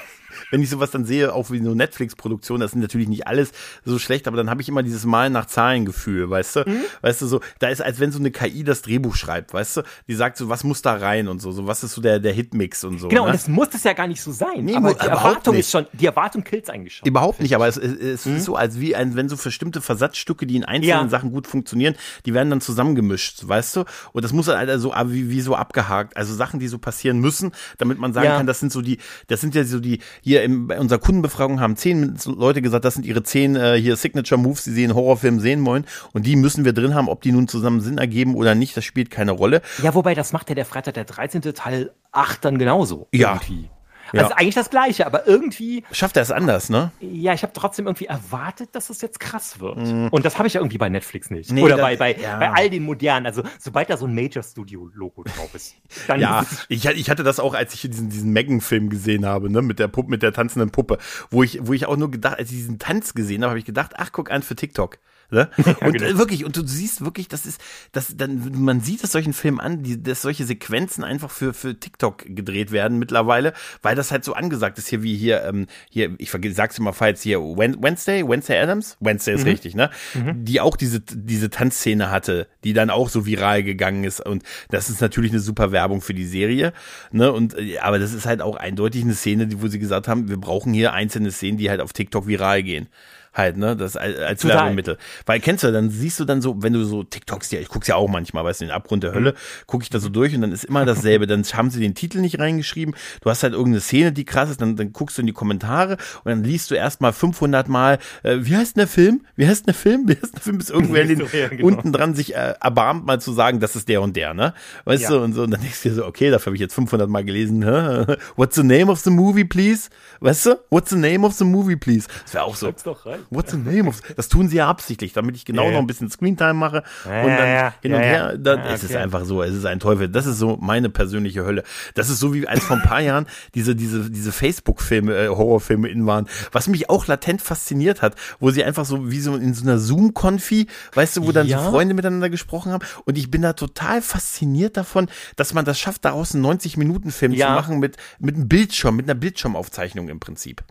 [0.51, 3.53] Wenn ich sowas dann sehe, auch wie so Netflix-Produktion, das sind natürlich nicht alles
[3.85, 6.61] so schlecht, aber dann habe ich immer dieses Malen nach Zahlen-Gefühl, weißt du?
[6.67, 6.81] Mhm.
[7.03, 9.83] Weißt du, so, da ist, als wenn so eine KI das Drehbuch schreibt, weißt du?
[10.09, 12.33] Die sagt so, was muss da rein und so, so was ist so der, der
[12.33, 13.09] Hitmix und so.
[13.09, 13.29] Genau, ne?
[13.29, 14.65] und das muss es ja gar nicht so sein.
[14.65, 15.67] Nee, aber die Erwartung nicht.
[15.67, 17.09] ist schon, die Erwartung killt eigentlich schon.
[17.09, 18.37] Überhaupt nicht, aber es, es, es Mhm.
[18.37, 21.09] ist so, als wie ein, wenn so bestimmte Versatzstücke, die in einzelnen Ja.
[21.09, 23.85] Sachen gut funktionieren, die werden dann zusammengemischt, weißt du?
[24.13, 26.17] Und das muss halt so ab- wie, wie so abgehakt.
[26.17, 28.37] Also Sachen, die so passieren müssen, damit man sagen Ja.
[28.37, 31.61] kann, das sind so die, das sind ja so die, hier im, bei unserer Kundenbefragung
[31.61, 34.93] haben zehn Leute gesagt, das sind ihre zehn äh, hier Signature Moves, die sie in
[34.93, 35.85] Horrorfilmen sehen wollen.
[36.15, 38.85] Und die müssen wir drin haben, ob die nun zusammen Sinn ergeben oder nicht, das
[38.85, 39.63] spielt keine Rolle.
[39.85, 41.43] Ja, wobei das macht ja der Freitag der 13.
[41.55, 43.07] Teil 8 dann genauso.
[43.13, 43.35] Ja.
[43.35, 43.71] Irgendwie.
[44.13, 44.23] Ja.
[44.23, 46.93] Also eigentlich das Gleiche, aber irgendwie, Schafft er es anders, ne?
[47.01, 49.79] ja, ich habe trotzdem irgendwie erwartet, dass es jetzt krass wird.
[50.13, 51.51] Und das habe ich ja irgendwie bei Netflix nicht.
[51.53, 52.39] Nee, Oder das- bei, bei, ja.
[52.39, 53.27] bei all den modernen.
[53.27, 55.75] Also sobald da so ein Major Studio Logo drauf ist,
[56.07, 59.63] dann Ja, ich, ich hatte das auch, als ich diesen, diesen Megan-Film gesehen habe, ne,
[59.63, 60.99] mit der Puppe, mit der tanzenden Puppe,
[61.31, 63.65] wo ich, wo ich auch nur gedacht, als ich diesen Tanz gesehen habe, habe ich
[63.65, 64.99] gedacht, ach, guck an für TikTok.
[65.31, 65.51] Ne?
[65.81, 66.05] Und genau.
[66.05, 67.61] äh, wirklich, und du siehst wirklich, das ist,
[67.93, 71.79] das, dann, man sieht es solchen Filmen an, die, dass solche Sequenzen einfach für, für
[71.79, 73.53] TikTok gedreht werden mittlerweile,
[73.83, 76.93] weil das halt so angesagt ist hier, wie hier, ähm, hier, ich vergesse, sag's immer
[76.93, 79.91] falsch, hier, Wednesday, Wednesday Adams, Wednesday ist richtig, ne?
[80.15, 84.91] Die auch diese, diese Tanzszene hatte, die dann auch so viral gegangen ist und das
[84.91, 86.73] ist natürlich eine super Werbung für die Serie,
[87.11, 87.33] ne?
[87.33, 90.29] Und, äh, aber das ist halt auch eindeutig eine Szene, die, wo sie gesagt haben,
[90.29, 92.89] wir brauchen hier einzelne Szenen, die halt auf TikTok viral gehen
[93.37, 94.45] halt, ne, das als, als.
[94.45, 94.97] Werbemittel.
[95.27, 97.87] Weil kennst du, dann siehst du dann so, wenn du so TikToks, ja, ich guck's
[97.89, 99.35] ja auch manchmal, weißt du, den Abgrund der Hölle,
[99.67, 101.27] gucke ich da so durch und dann ist immer dasselbe.
[101.27, 102.95] Dann haben sie den Titel nicht reingeschrieben.
[103.21, 105.99] Du hast halt irgendeine Szene, die krass ist, dann, dann guckst du in die Kommentare
[106.25, 109.23] und dann liest du erstmal 500 Mal, äh, wie heißt denn der Film?
[109.37, 110.09] Wie heißt denn der Film?
[110.09, 110.59] Wie heißt denn der Film?
[110.59, 111.67] Bis irgendwer in den, Ja, genau.
[111.67, 114.55] unten dran sich äh, erbarmt, mal zu sagen, das ist der und der, ne?
[114.85, 115.11] Weißt Ja.
[115.11, 117.09] du, und so, und dann denkst du dir so, okay, dafür habe ich jetzt 500
[117.09, 117.65] Mal gelesen?
[118.37, 119.89] What's the name of the movie, please?
[120.21, 120.59] Weißt du?
[120.71, 122.09] What's the name of the movie, please?
[122.25, 122.67] Das wäre auch so.
[122.67, 123.21] Schreib's doch rein.
[123.31, 124.01] What's the name of?
[124.17, 125.73] Das tun sie ja absichtlich, damit ich genau ja.
[125.73, 128.37] noch ein bisschen Screentime mache Ja, und dann hin und her.
[128.39, 128.99] Dann ist es okay.
[128.99, 129.43] einfach so.
[129.43, 130.09] Es ist ein Teufel.
[130.09, 131.63] Das ist so meine persönliche Hölle.
[131.95, 135.89] Das ist so wie als vor ein paar Jahren diese diese diese Facebook-Filme, äh, Horrorfilme
[135.89, 139.55] in waren, was mich auch latent fasziniert hat, wo sie einfach so wie so in
[139.55, 141.63] so einer Zoom-Konfi, weißt du, wo dann Ja.
[141.63, 142.85] so Freunde miteinander gesprochen haben.
[143.05, 147.49] Und ich bin da total fasziniert davon, dass man das schafft, daraus einen 90-Minuten-Film Ja.
[147.49, 150.63] zu machen mit mit einem Bildschirm, mit einer Bildschirmaufzeichnung im Prinzip.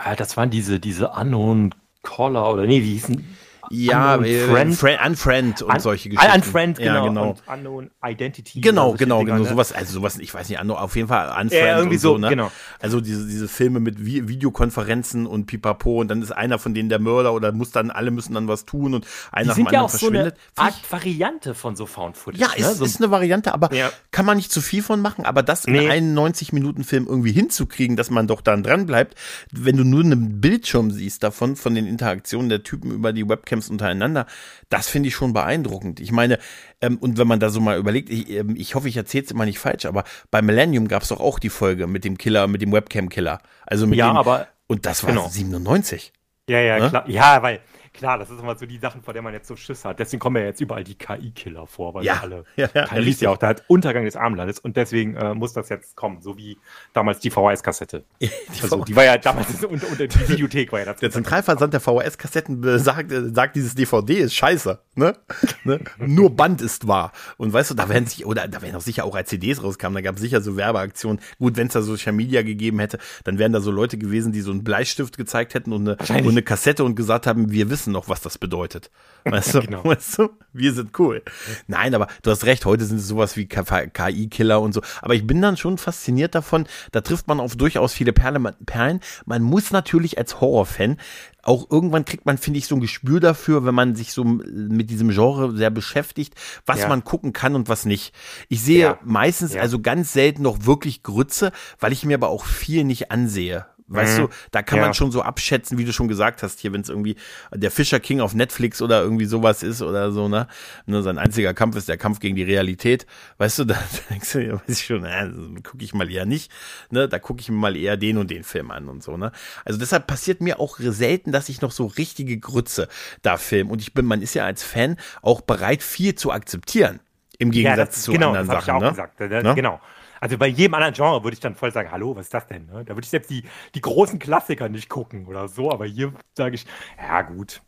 [0.00, 3.36] Ah, das waren diese, diese Unknown Caller oder nee, wie hießen?
[3.70, 4.74] Ja, Unknown äh, Friend.
[4.74, 6.34] Friend, Unfriend und Un- solche Geschichten.
[6.36, 6.94] Unfriend, genau.
[6.94, 7.30] Ja, genau.
[7.30, 8.60] Und Unknown Identity.
[8.60, 9.48] Genau, genau, genau, ne?
[9.48, 12.18] sowas, also sowas, ich weiß nicht, auf jeden Fall Unfriend Ja, irgendwie und so, so,
[12.18, 12.28] ne?
[12.30, 12.50] genau.
[12.80, 16.88] Also diese, diese Filme mit Vi Videokonferenzen und Pipapo und dann ist einer von denen
[16.88, 19.84] der Mörder oder muss dann, alle müssen dann was tun und einer sind ja anderen
[19.86, 20.38] auch so eine verschwindet.
[20.56, 22.42] Art Variante von so Found Footage.
[22.42, 22.70] ja, ne?
[22.72, 23.90] ist, so, ist eine Variante, aber Ja.
[24.10, 25.24] kann man nicht zu viel von machen.
[25.24, 25.88] Aber das in Nee.
[25.90, 29.14] einen 90-Minuten-Film irgendwie hinzukriegen, dass man doch dann dran bleibt,
[29.52, 33.24] wenn du nur einen Bildschirm siehst davon, von den Interaktionen der Typen über die
[33.58, 34.26] Webcams untereinander,
[34.68, 36.00] das finde ich schon beeindruckend.
[36.00, 36.38] Ich meine,
[36.80, 39.30] ähm, und wenn man da so mal überlegt, ich, ähm, ich hoffe, ich erzähle es
[39.30, 42.46] immer nicht falsch, aber bei Millennium gab es doch auch die Folge mit dem Killer,
[42.46, 43.40] mit dem Webcam-Killer.
[43.66, 45.28] Also mit Ja, dem, aber- und das war genau.
[45.28, 46.12] 97.
[46.48, 46.88] ja, ja, Ne?
[46.90, 47.08] klar.
[47.08, 47.60] Ja, weil,
[47.98, 49.98] klar, das ist immer so die Sachen, vor denen man jetzt so Schiss hat.
[49.98, 52.20] Deswegen kommen ja jetzt überall die KI-Killer vor, weil Ja.
[52.22, 52.44] alle.
[52.56, 55.52] Ja, ja, KI ist ja auch da hat Untergang des Armlandes und deswegen äh, muss
[55.52, 56.56] das jetzt kommen, so wie
[56.94, 58.04] damals die VHS-Kassette.
[58.62, 61.00] Also, die war ja damals unter, unter die Videothek war ja das.
[61.00, 64.78] Der Zentralversand der VHS-Kassetten äh, sagt, äh, sagt, dieses DVD ist scheiße.
[64.98, 65.14] Ne?
[65.64, 65.78] ne?
[65.98, 67.12] Nur Band ist wahr.
[67.36, 69.94] Und weißt du, da werden sich, oder da werden auch sicher auch als CDs rauskamen,
[69.94, 71.20] da gab es sicher so Werbeaktionen.
[71.38, 74.40] Gut, wenn es da Social Media gegeben hätte, dann wären da so Leute gewesen, die
[74.40, 77.92] so einen Bleistift gezeigt hätten und eine, und eine Kassette und gesagt haben, wir wissen
[77.92, 78.90] noch, was das bedeutet.
[79.24, 79.84] Weißt du, Genau.
[79.84, 81.22] weißt du, wir sind cool.
[81.66, 84.82] Nein, aber du hast recht, heute sind es sowas wie KI-Killer und so.
[85.00, 89.00] Aber ich bin dann schon fasziniert davon, da trifft man auf durchaus viele Perle, Perlen.
[89.24, 90.98] Man muss natürlich als Horrorfan
[91.42, 94.90] auch irgendwann kriegt man, finde ich, so ein Gespür dafür, wenn man sich so mit
[94.90, 96.34] diesem Genre sehr beschäftigt,
[96.66, 96.88] was Ja.
[96.88, 98.12] man gucken kann und was nicht.
[98.50, 98.98] Ich sehe Ja.
[99.02, 99.62] meistens, Ja.
[99.62, 103.64] also ganz selten noch wirklich Grütze, weil ich mir aber auch viel nicht ansehe.
[103.88, 104.22] Weißt Mhm.
[104.22, 104.84] du, da kann Ja.
[104.84, 107.16] man schon so abschätzen, wie du schon gesagt hast, hier, wenn es irgendwie
[107.54, 110.46] der Fischer King auf Netflix oder irgendwie sowas ist oder so, ne?
[110.86, 113.06] ne sein einziger Kampf ist der Kampf gegen die Realität,
[113.38, 113.78] weißt du, da
[114.10, 115.30] denkst du, ja, weiß ich schon, äh,
[115.62, 116.52] gucke ich mal eher nicht,
[116.90, 117.08] ne?
[117.08, 119.32] Da gucke ich mir mal eher den und den Film an und so, ne?
[119.64, 122.88] Also deshalb passiert mir auch selten, dass ich noch so richtige Grütze
[123.22, 127.00] da film und ich bin, man ist ja als Fan auch bereit, viel zu akzeptieren.
[127.38, 128.90] Im Gegensatz das, zu genau, anderen Sachen, ich auch ne?
[128.90, 129.20] gesagt.
[129.20, 129.54] Da- Ne?
[129.54, 129.80] Genau.
[130.20, 132.66] Also bei jedem anderen Genre würde ich dann voll sagen, hallo, was ist das denn?
[132.66, 132.84] Ne?
[132.84, 133.44] Da würde ich selbst die,
[133.74, 136.66] die großen Klassiker nicht gucken oder so, aber hier sage ich,
[136.98, 137.62] ja gut,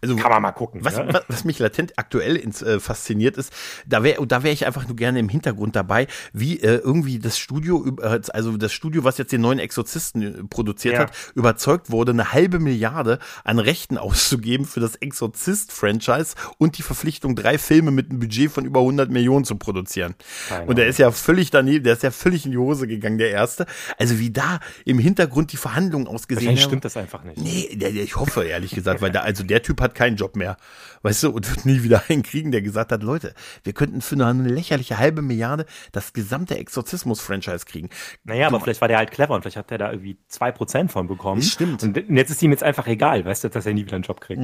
[0.00, 0.84] Also, kann man mal gucken.
[0.84, 1.22] Was, ne?
[1.28, 3.52] was, mich latent aktuell ins, äh, fasziniert ist,
[3.86, 7.38] da wäre da wär ich einfach nur gerne im Hintergrund dabei, wie äh, irgendwie das
[7.38, 11.00] Studio, äh, also das Studio, was jetzt den neuen Exorzisten äh, produziert Ja.
[11.00, 17.36] hat, überzeugt wurde, eine halbe Milliarde an Rechten auszugeben für das Exorzist-Franchise und die Verpflichtung,
[17.36, 20.14] drei Filme mit einem Budget von über 100 Millionen zu produzieren.
[20.48, 23.18] Keine und der ist ja völlig daneben, der ist ja völlig in die Hose gegangen,
[23.18, 23.66] der erste.
[23.98, 26.58] Also wie da im Hintergrund die Verhandlungen ausgesehen haben.
[26.58, 27.38] stimmt das einfach nicht.
[27.38, 30.56] Nee, ich hoffe ehrlich gesagt, weil da, also der Typ hat keinen Job mehr,
[31.02, 33.34] weißt du, und wird nie wieder einen kriegen, der gesagt hat, Leute,
[33.64, 37.90] wir könnten für nur eine lächerliche halbe Milliarde das gesamte Exorzismus-Franchise kriegen.
[38.24, 41.06] Naja, aber vielleicht war der halt clever und vielleicht hat er da irgendwie 2% von
[41.06, 41.42] bekommen.
[41.42, 41.82] Stimmt.
[41.82, 44.20] Und jetzt ist ihm jetzt einfach egal, weißt du, dass er nie wieder einen Job
[44.20, 44.40] kriegt.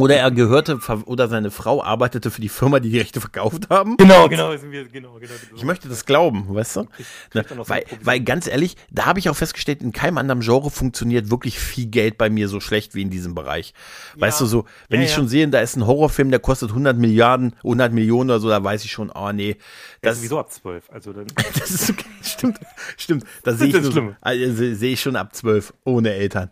[0.00, 3.96] Oder er gehörte, oder seine Frau arbeitete für die Firma, die die Rechte verkauft haben.
[3.96, 5.32] Genau, genau, sind wir, genau, genau.
[5.54, 6.88] Ich möchte das glauben, weißt du?
[7.32, 11.30] So weil, weil ganz ehrlich, da habe ich auch festgestellt, in keinem anderen Genre funktioniert
[11.30, 13.74] wirklich viel Geld bei mir so schlecht wie in diesem Bereich.
[14.16, 15.16] Weißt du so, wenn Ja, ich ja.
[15.16, 18.62] schon sehe, da ist ein Horrorfilm, der kostet 100 Milliarden, 100 Millionen oder so, da
[18.62, 19.56] weiß ich schon, oh nee,
[20.02, 20.90] Das ist sowieso ab 12.
[20.90, 21.26] Also dann,
[21.58, 22.04] Das ist okay.
[22.22, 22.58] Stimmt,
[22.96, 23.24] stimmt.
[23.42, 24.16] Das sehe ich, schlimm.
[24.20, 26.50] also, sehe ich schon ab zwölf, ohne Eltern.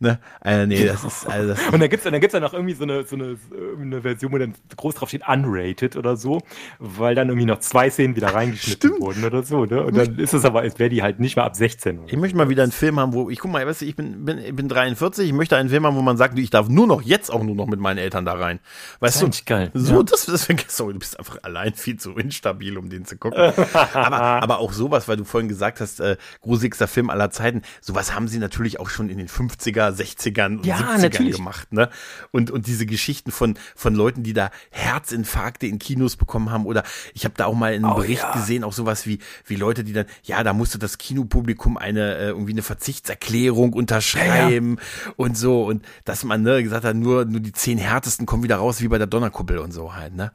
[0.00, 0.20] Ne?
[0.40, 2.84] Also, nee, das ist, also das, Und dann gibt's dann gibt's dann noch irgendwie so
[2.84, 3.36] eine, so eine,
[3.80, 6.40] eine Version, wo dann groß drauf steht, unrated oder so,
[6.78, 9.00] weil dann irgendwie noch zwei Szenen wieder reingeschnitten Stimmt.
[9.00, 9.82] wurden oder so, ne?
[9.82, 12.00] Und dann ist es aber, als wäre die halt nicht mehr ab 16.
[12.06, 14.24] ich möchte mal wieder einen Film haben, wo, ich guck mal, weißt du, ich bin,
[14.24, 16.86] bin, ich bin 43, ich möchte einen Film haben, wo man sagt, ich darf nur
[16.86, 18.60] noch, jetzt auch nur noch mit meinen Eltern da rein.
[19.00, 19.26] Weißt du?
[19.26, 19.70] eigentlich geil.
[19.74, 20.02] So, Ja.
[20.04, 23.52] das, das sorry, du bist einfach allein viel zu instabil, um den zu gucken.
[23.94, 28.14] aber, aber auch sowas, weil du vorhin gesagt hast, äh, gruseligster Film aller Zeiten, sowas
[28.14, 31.36] haben sie natürlich auch schon in den 50er, 60ern und Ja, 70ern natürlich.
[31.36, 31.88] gemacht, ne?
[32.30, 36.82] Und, und diese Geschichten von, von Leuten, die da Herzinfarkte in Kinos bekommen haben oder
[37.14, 38.32] ich habe da auch mal einen Oh, Bericht ja.
[38.32, 42.26] gesehen, auch sowas wie, wie Leute, die dann, ja, da musste das Kinopublikum eine, äh,
[42.28, 44.78] irgendwie eine Verzichtserklärung unterschreiben
[45.16, 48.56] und so und dass man, ne, gesagt hat, nur, nur die zehn härtesten kommen wieder
[48.56, 50.32] raus, wie bei der Donnerkuppel und so halt, ne?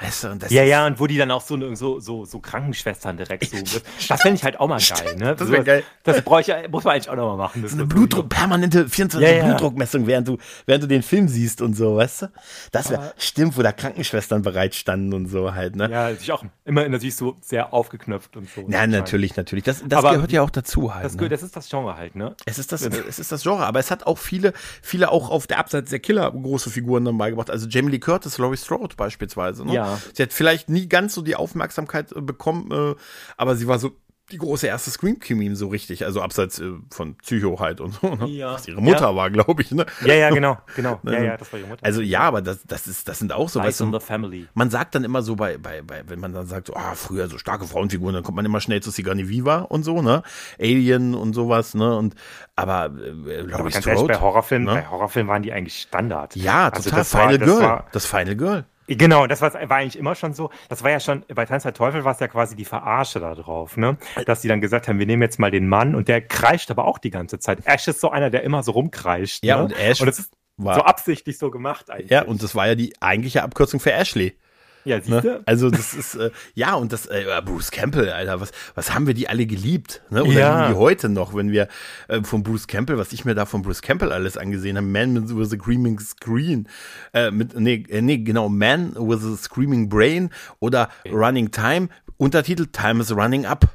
[0.00, 3.44] Weißt du, Ja, ja, und wo die dann auch so, so, so, so Krankenschwestern direkt
[3.66, 3.80] so.
[4.08, 5.36] Das fände ich halt auch mal geil, ne?
[5.36, 5.84] das So- geil.
[6.02, 7.62] Das bräuchte muss man eigentlich auch noch mal machen.
[7.62, 9.44] Das So eine Blutdruck, permanente 24 Ja, ja.
[9.44, 12.26] Blutdruckmessung, während du, während du den Film siehst und so, weißt du?
[12.72, 15.88] Das wäre, stimmt, wo da Krankenschwestern bereit standen und so halt, ne?
[15.90, 18.62] Ja, sich auch immer natürlich so sehr aufgeknöpft und so.
[18.68, 19.64] Ja, natürlich, natürlich.
[19.64, 21.04] Das, das Aber gehört ja auch dazu halt.
[21.04, 21.28] Das, ne?
[21.28, 22.34] das ist das Genre halt, ne?
[22.46, 24.52] Es ist das, es ist das Genre, aber es hat auch viele,
[24.82, 27.50] viele auch auf der Abseits der Killer große Figuren dann beigebracht.
[27.50, 29.64] Also Jamie Lee Curtis, Laurie Strode beispielsweise.
[29.64, 29.74] Ne?
[29.74, 29.81] Ja.
[30.14, 32.94] Sie hat vielleicht nie ganz so die Aufmerksamkeit äh, bekommen, äh,
[33.36, 33.92] aber sie war so
[34.30, 38.14] die große erste Scream Queen so richtig, also abseits äh, von Psycho halt und so.
[38.14, 38.28] Ne?
[38.28, 38.54] Ja.
[38.54, 39.16] Was ihre Mutter Ja.
[39.16, 39.72] war, glaube ich.
[39.72, 39.84] Ne?
[40.06, 40.98] Ja, ja, genau, genau.
[41.04, 41.84] Ja, ja, das war ihre Mutter.
[41.84, 44.46] Also ja, aber das, das ist, das sind auch so, weißt du, the Family.
[44.54, 47.28] man sagt dann immer so bei, bei, bei, wenn man dann sagt, so, ah, früher
[47.28, 50.22] so starke Frauenfiguren, dann kommt man immer schnell zu Sigourney Weaver und so, ne?
[50.58, 51.94] Alien und sowas, ne?
[51.94, 52.14] Und
[52.56, 54.80] aber äh, Aber Laurie ganz ehrlich, Strode, bei Horrorfilmen, ne?
[54.80, 56.36] bei Horrorfilmen waren die eigentlich Standard.
[56.36, 56.98] Ja, Also total.
[57.00, 57.62] das war- Final das Girl.
[57.62, 58.64] war- das Final Girl.
[58.96, 60.50] Genau, das war, war eigentlich immer schon so.
[60.68, 63.34] Das war ja schon, bei Tanz der Teufel war es ja quasi die Verarsche da
[63.34, 63.96] drauf, ne?
[64.26, 66.86] Dass die dann gesagt haben, wir nehmen jetzt mal den Mann und der kreischt aber
[66.86, 67.58] auch die ganze Zeit.
[67.64, 69.44] Ash ist so einer, der immer so rumkreischt.
[69.44, 69.64] Ja, ne?
[69.64, 72.10] und Ash Und das ist war- so absichtlich so gemacht eigentlich.
[72.10, 74.36] Ja, und das war ja die eigentliche Abkürzung für Ashley.
[74.84, 75.02] Ja Ne?
[75.04, 75.42] siehst du?
[75.46, 79.14] Also das ist äh, ja und das äh, Bruce Campbell, Alter, was was haben wir
[79.14, 80.24] die alle geliebt, ne?
[80.24, 80.60] Oder Ja.
[80.66, 81.68] lieben die heute noch, wenn wir
[82.08, 85.28] äh, von Bruce Campbell, was ich mir da von Bruce Campbell alles angesehen habe, Man
[85.36, 86.68] with a Screaming Screen,
[87.12, 90.30] äh, mit nee, äh, nee genau Man with a Screaming Brain
[90.60, 93.66] oder Running Time, Untertitel Time is Running Up.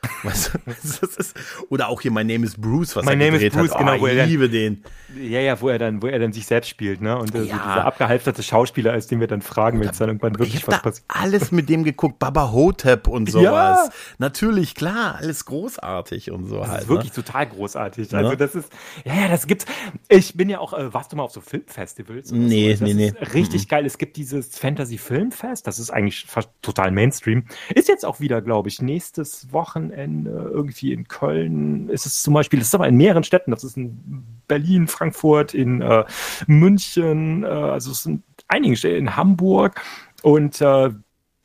[0.22, 1.36] Weißt du, das ist,
[1.70, 3.78] oder auch hier My Name is Bruce, was My er Name is gedreht Bruce, hat.
[3.78, 4.84] genau, oh, wo er ich dann- liebe den.
[5.16, 7.16] Ja, ja, wo er dann, wo er dann sich selbst spielt, ne?
[7.16, 7.56] Und äh, Ja.
[7.56, 10.74] dieser abgehalfterte Schauspieler ist, den wir dann fragen, wenn es dann irgendwann Ich wirklich was
[10.76, 11.04] da passiert.
[11.08, 13.44] alles mit dem geguckt, Baba Hotep und sowas.
[13.86, 13.88] Ja.
[14.18, 16.82] Natürlich, klar, alles großartig und so Das halt.
[16.82, 17.24] ist wirklich ne?
[17.24, 18.10] total großartig.
[18.12, 18.18] Ja.
[18.18, 18.70] Also das ist,
[19.04, 19.64] ja, ja, das gibt's.
[20.08, 22.30] Ich bin ja auch, äh, warst du mal auf so Filmfestivals?
[22.30, 22.84] Nee, so?
[22.84, 23.26] Das nee, ist nee.
[23.32, 23.86] Richtig geil.
[23.86, 25.66] Es gibt dieses Fantasy Filmfest.
[25.66, 27.44] Das ist eigentlich fast total Mainstream.
[27.74, 29.52] Ist jetzt auch wieder, glaube ich, nächstes
[29.88, 31.88] Wochenende irgendwie in Köln.
[31.88, 32.58] Ist es zum Beispiel.
[32.58, 33.50] Das ist aber in mehreren Städten.
[33.50, 36.04] Das ist in Berlin, Frankfurt, in äh,
[36.46, 37.44] München.
[37.44, 39.80] Äh, also es sind einigen Städten in Hamburg
[40.22, 40.90] und äh,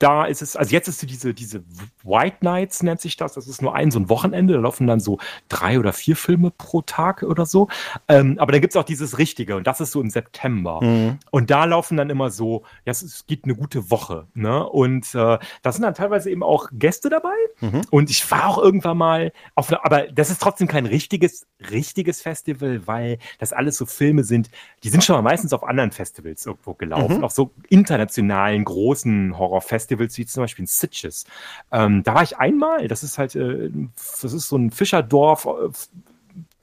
[0.03, 1.63] da ist es, also jetzt ist diese, diese
[2.03, 3.35] White Nights nennt sich das.
[3.35, 4.53] Das ist nur ein so ein Wochenende.
[4.53, 5.17] Da laufen dann so
[5.47, 7.69] drei oder vier Filme pro Tag oder so.
[8.09, 10.84] Ähm, aber dann gibt es auch dieses Richtige und das ist so im September.
[10.84, 11.19] Mhm.
[11.31, 14.27] Und da laufen dann immer so, ja, es, es gibt eine gute Woche.
[14.34, 14.67] Ne?
[14.67, 17.35] Und äh, da sind dann teilweise eben auch Gäste dabei.
[17.61, 17.84] Mhm.
[17.89, 22.21] Und ich war auch irgendwann mal auf eine, aber das ist trotzdem kein richtiges, richtiges
[22.21, 24.49] Festival, weil das alles so Filme sind,
[24.84, 27.23] die sind schon mal meistens auf anderen Festivals irgendwo gelaufen, mhm.
[27.23, 31.26] auf so internationalen großen Horrorfestivals wie zum Beispiel in Sitges.
[31.72, 35.70] Ähm, da war ich einmal, das ist halt, äh, das ist so ein Fischerdorf, äh,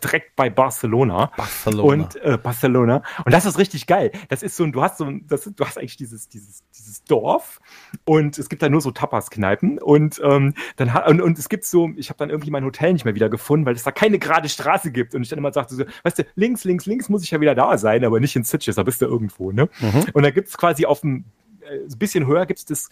[0.02, 1.31] direkt bei Barcelona.
[1.36, 1.82] Barcelona.
[1.82, 3.02] Und äh, Barcelona.
[3.24, 4.11] Und das ist richtig geil.
[4.28, 7.05] Das ist so ein, du hast so ein, das, du hast eigentlich dieses, dieses, dieses
[7.05, 7.61] Dorf
[8.05, 11.90] und es gibt da nur so Tapas-Kneipen und ähm, dann und, und es gibt so,
[11.97, 14.48] ich habe dann irgendwie mein Hotel nicht mehr wieder gefunden, weil es da keine gerade
[14.48, 15.15] Straße gibt.
[15.15, 17.55] Und ich dann immer sagte so, weißt du, links, links, links muss ich ja wieder
[17.55, 19.69] da sein, aber nicht in Sitges, da bist du irgendwo, ne?
[19.81, 20.07] Mhm.
[20.12, 21.24] Und da gibt es quasi auf dem
[21.70, 22.88] ein bisschen höher gibt es das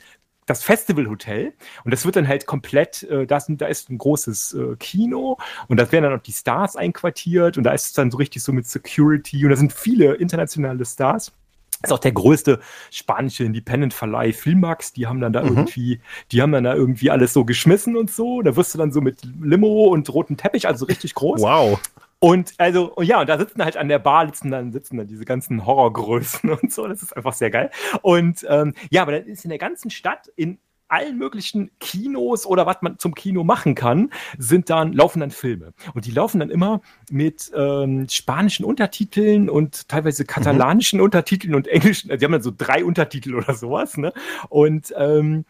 [0.49, 1.53] das Festivalhotel
[1.85, 5.37] und das wird dann halt komplett, äh, das, da ist ein großes äh, Kino
[5.69, 8.43] und da werden dann auch die Stars einquartiert und da ist es dann so richtig
[8.43, 11.33] so mit Security und da sind viele internationale Stars.
[11.81, 12.59] Das ist auch der größte
[12.91, 15.49] spanische Independent-Verleih Filmax, die haben dann da mhm.
[15.49, 16.01] irgendwie,
[16.33, 18.43] die haben dann da irgendwie alles so geschmissen und so.
[18.43, 21.41] Da wirst du dann so mit Limo und rotem Teppich, also richtig groß.
[21.41, 21.79] Wow.
[22.21, 25.07] Und also, und ja, und da sitzen halt an der Bar, sitzen dann, sitzen dann
[25.07, 26.87] diese ganzen Horrorgrößen und so.
[26.87, 27.71] Das ist einfach sehr geil.
[28.03, 30.59] Und ähm, ja, aber dann ist in der ganzen Stadt in
[30.89, 35.75] allen möglichen Kinos oder was man zum Kino machen kann, sind dann, laufen dann Filme.
[35.95, 36.81] Und die laufen dann immer
[37.11, 41.05] mit ähm, spanischen Untertiteln und teilweise katalanischen mhm.
[41.05, 44.13] Untertiteln und englischen, also die haben dann so drei Untertitel oder sowas, ne?
[44.49, 45.45] Und ähm,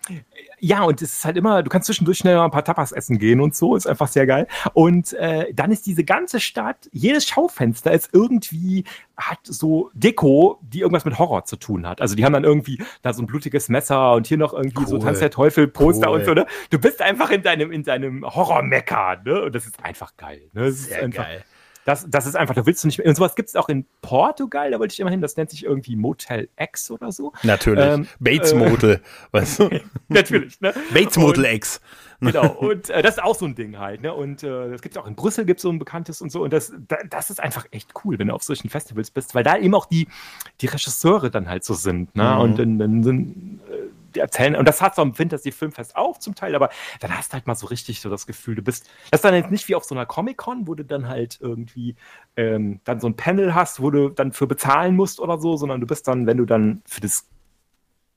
[0.60, 3.18] ja, und es ist halt immer, du kannst zwischendurch schnell mal ein paar Tapas essen
[3.18, 4.46] gehen und so, ist einfach sehr geil.
[4.72, 8.84] Und äh, dann ist diese ganze Stadt, jedes Schaufenster ist irgendwie,
[9.16, 12.00] hat so Deko, die irgendwas mit Horror zu tun hat.
[12.00, 14.86] Also die haben dann irgendwie da so ein blutiges Messer und hier noch irgendwie cool.
[14.86, 16.18] so Tanz der Teufel Poster cool.
[16.18, 16.46] und so, ne?
[16.70, 19.42] Du bist einfach in deinem, in deinem Horror-Mecker, ne?
[19.42, 20.66] Und das ist einfach geil, ne?
[20.66, 21.44] Das sehr einfach, geil.
[21.88, 23.06] Das, das ist einfach, da willst du nicht mehr.
[23.06, 25.64] Und sowas gibt es auch in Portugal, da wollte ich immer hin, das nennt sich
[25.64, 27.32] irgendwie Motel X oder so.
[27.44, 27.82] Natürlich.
[27.82, 29.00] Ähm, Bates Motel, äh,
[29.30, 29.70] weißt du?
[30.08, 30.74] Natürlich, ne?
[30.92, 31.80] Bates Motel X.
[32.20, 34.12] Genau, und äh, das ist auch so ein Ding halt, ne?
[34.12, 36.42] Und äh, das gibt es auch in Brüssel, gibt es so ein bekanntes und so.
[36.42, 39.44] Und das, da, das ist einfach echt cool, wenn du auf solchen Festivals bist, weil
[39.44, 40.08] da eben auch die,
[40.60, 42.34] die Regisseure dann halt so sind, ne?
[42.34, 42.40] Mhm.
[42.40, 43.77] Und dann, dann sind äh,
[44.14, 46.70] erzählen, und das hat so am Fantasy Filmfest auch zum Teil, aber
[47.00, 49.34] dann hast du halt mal so richtig so das Gefühl, du bist, das ist dann
[49.34, 51.96] jetzt nicht wie auf so einer Comic-Con, wo du dann halt irgendwie
[52.36, 55.80] ähm, dann so ein Panel hast, wo du dann für bezahlen musst oder so, sondern
[55.80, 57.28] du bist dann, wenn du dann für das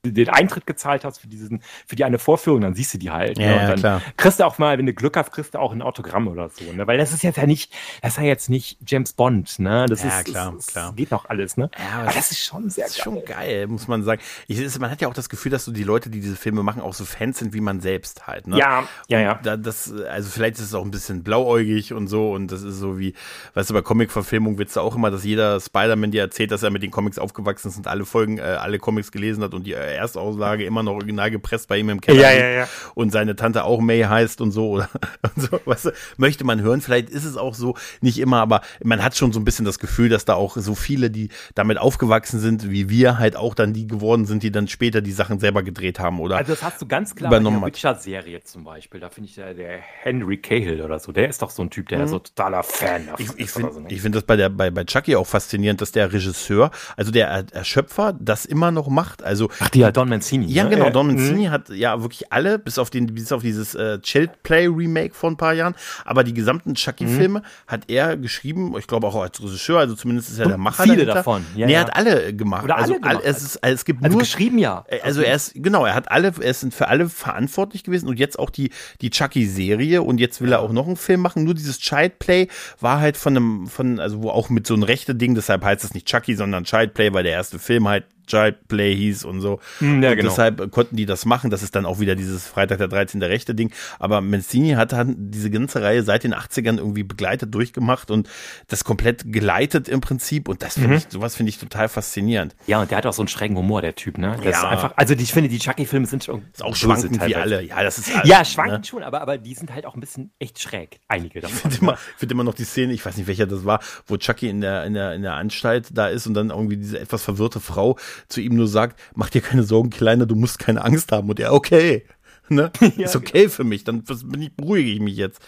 [0.04, 3.38] den Eintritt gezahlt hast für diesen, für die eine Vorführung, dann siehst du die halt.
[3.38, 3.44] Ne?
[3.44, 3.60] Ja, ne?
[3.60, 4.02] Und dann klar.
[4.16, 6.64] kriegst du auch mal, wenn du Glück hast, kriegst du auch ein Autogramm oder so,
[6.72, 6.86] ne?
[6.88, 7.72] Weil das ist jetzt ja nicht,
[8.02, 9.86] das ist ja jetzt nicht James Bond, ne?
[9.88, 10.92] Das ja, ist, klar, ist, klar.
[10.94, 11.70] geht noch alles, ne?
[11.78, 13.04] Ja, aber, aber das ist schon sehr ist geil.
[13.04, 14.20] schon geil, muss man sagen.
[14.48, 16.64] Ich, ist, man hat ja auch das Gefühl, dass so die Leute, die diese Filme
[16.64, 18.58] machen, auch so Fans sind wie man selbst halt, ne?
[18.58, 19.40] Ja, ja, ja.
[19.40, 22.78] Da, das, also vielleicht ist es auch ein bisschen blauäugig und so und das ist
[22.78, 23.14] so wie,
[23.54, 26.70] weißt du, bei Comic-Verfilmung wird es auch immer, dass jeder Spider-Man dir erzählt, dass er
[26.70, 29.74] mit den Comics aufgewachsen ist und alle Folgen, äh, alle Comics gelesen hat und die
[29.74, 32.20] äh, Erstauslage immer noch original gepresst bei ihm im Keller.
[32.20, 32.68] Ja, ja, ja.
[32.94, 34.70] Und seine Tante auch May heißt und so.
[34.70, 34.88] Oder,
[35.22, 36.80] und so weißt du, möchte man hören.
[36.80, 39.78] Vielleicht ist es auch so, nicht immer, aber man hat schon so ein bisschen das
[39.78, 43.72] Gefühl, dass da auch so viele, die damit aufgewachsen sind, wie wir, halt auch dann
[43.72, 46.20] die geworden sind, die dann später die Sachen selber gedreht haben.
[46.20, 49.00] Oder also das hast du ganz klar bei der Witcher-Serie zum Beispiel.
[49.00, 51.88] Da finde ich der, der, Henry Cahill oder so, der ist doch so ein Typ,
[51.88, 52.08] der mhm.
[52.08, 53.88] so totaler Fan davon ich, ich finde so, ne?
[53.88, 58.14] find das bei, der, bei, bei Chucky auch faszinierend, dass der Regisseur, also der Erschöpfer,
[58.18, 59.22] das immer noch macht.
[59.22, 60.46] Also, Ach, die ja Don Mancini.
[60.46, 60.70] Ja, ne?
[60.70, 61.50] genau, Don Mancini mhm.
[61.50, 65.30] hat ja wirklich alle, bis auf den, bis auf dieses äh, Child Play Remake vor
[65.30, 67.44] ein paar Jahren, aber die gesamten Chucky-Filme mhm.
[67.66, 70.84] hat er geschrieben, ich glaube auch als Regisseur, also zumindest ist er der Macher.
[70.84, 71.14] Viele dahinter.
[71.14, 71.46] davon.
[71.56, 72.64] Ja, nee, er hat alle gemacht.
[72.64, 73.22] Oder also, alle gemacht.
[73.24, 74.84] es, ist, es gibt also nur geschrieben ja.
[74.88, 78.18] Äh, also er ist genau, er hat alle, er ist für alle verantwortlich gewesen und
[78.18, 81.44] jetzt auch die die Chucky-Serie und jetzt will er auch noch einen Film machen.
[81.44, 82.48] Nur dieses Child Play
[82.80, 85.84] war halt von einem, von also wo auch mit so einem rechte Ding, deshalb heißt
[85.84, 89.40] es nicht Chucky, sondern Child Play, weil der erste Film halt Child Play hieß und
[89.40, 89.60] so.
[89.78, 90.28] Hm, ja, und genau.
[90.28, 91.50] deshalb konnten die das machen.
[91.50, 93.22] Das ist dann auch wieder dieses Freitag der 13.
[93.22, 93.72] rechte Ding.
[93.98, 98.28] Aber Mancini hat dann diese ganze Reihe seit den 80ern irgendwie begleitet, durchgemacht und
[98.68, 100.48] das komplett geleitet im Prinzip.
[100.48, 100.94] Und das finde mhm.
[100.94, 102.54] ich, sowas finde ich total faszinierend.
[102.66, 104.36] Ja, und der hat auch so einen schrägen Humor, der Typ, ne?
[104.42, 104.58] Der ja.
[104.58, 107.62] ist einfach, also ich finde, die Chucky-Filme sind schon ist auch schwankend wie alle.
[107.62, 108.84] Ja, das ist alles, Ja, schwankend ne?
[108.84, 111.00] schon, aber, aber die sind halt auch ein bisschen echt schräg.
[111.08, 111.56] Einige davon.
[111.56, 114.16] Ich finde immer, find immer noch die Szene, ich weiß nicht, welcher das war, wo
[114.16, 117.22] Chucky in der, in der, in der Anstalt da ist und dann irgendwie diese etwas
[117.22, 121.12] verwirrte Frau zu ihm nur sagt, mach dir keine Sorgen, Kleiner, du musst keine Angst
[121.12, 121.28] haben.
[121.28, 122.06] Und er, okay,
[122.48, 122.70] ne?
[122.96, 123.52] ja, ist okay genau.
[123.52, 125.40] für mich, dann bin ich, beruhige ich mich jetzt.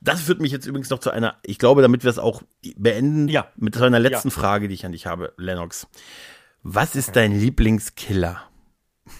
[0.00, 2.42] Das führt mich jetzt übrigens noch zu einer, ich glaube, damit wir es auch
[2.76, 3.46] beenden, ja.
[3.56, 4.34] mit so einer letzten ja.
[4.34, 5.86] Frage, die ich an dich habe, Lennox.
[6.64, 8.42] Was ist dein Lieblingskiller?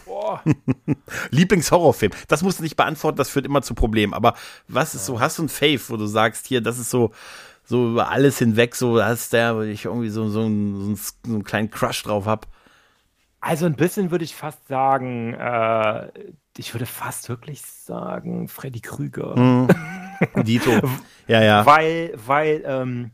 [0.04, 0.42] Boah.
[1.30, 2.12] Lieblingshorrorfilm.
[2.28, 4.14] Das musst du nicht beantworten, das führt immer zu Problemen.
[4.14, 4.34] Aber
[4.68, 7.12] was ist so, hast du ein Fave, wo du sagst, hier, das ist so,
[7.64, 11.12] so über alles hinweg, so, da ist der, wo ich irgendwie so, so, einen, so
[11.24, 12.48] einen kleinen Crush drauf hab.
[13.42, 16.08] Also ein bisschen würde ich fast sagen, äh,
[16.56, 19.36] ich würde fast wirklich sagen, Freddy Krüger.
[19.36, 19.68] Mhm.
[20.44, 20.70] Dito.
[21.26, 21.66] Ja, ja.
[21.66, 23.10] Weil, weil, ähm,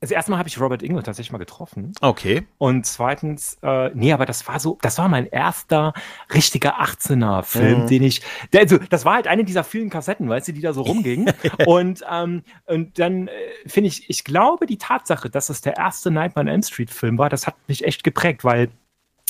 [0.00, 1.92] also erstmal habe ich Robert England tatsächlich mal getroffen.
[2.00, 2.46] Okay.
[2.56, 5.92] Und zweitens, äh, nee, aber das war so, das war mein erster
[6.32, 7.86] richtiger 18er-Film, Mhm.
[7.88, 8.22] den ich,
[8.54, 11.30] der, also das war halt eine dieser vielen Kassetten, weißt du, die da so rumgingen.
[11.66, 13.32] und, ähm, und dann äh,
[13.66, 17.28] finde ich, ich glaube, die Tatsache, dass es der erste Nightmare on Elm Street-Film war,
[17.28, 18.70] das hat mich echt geprägt, weil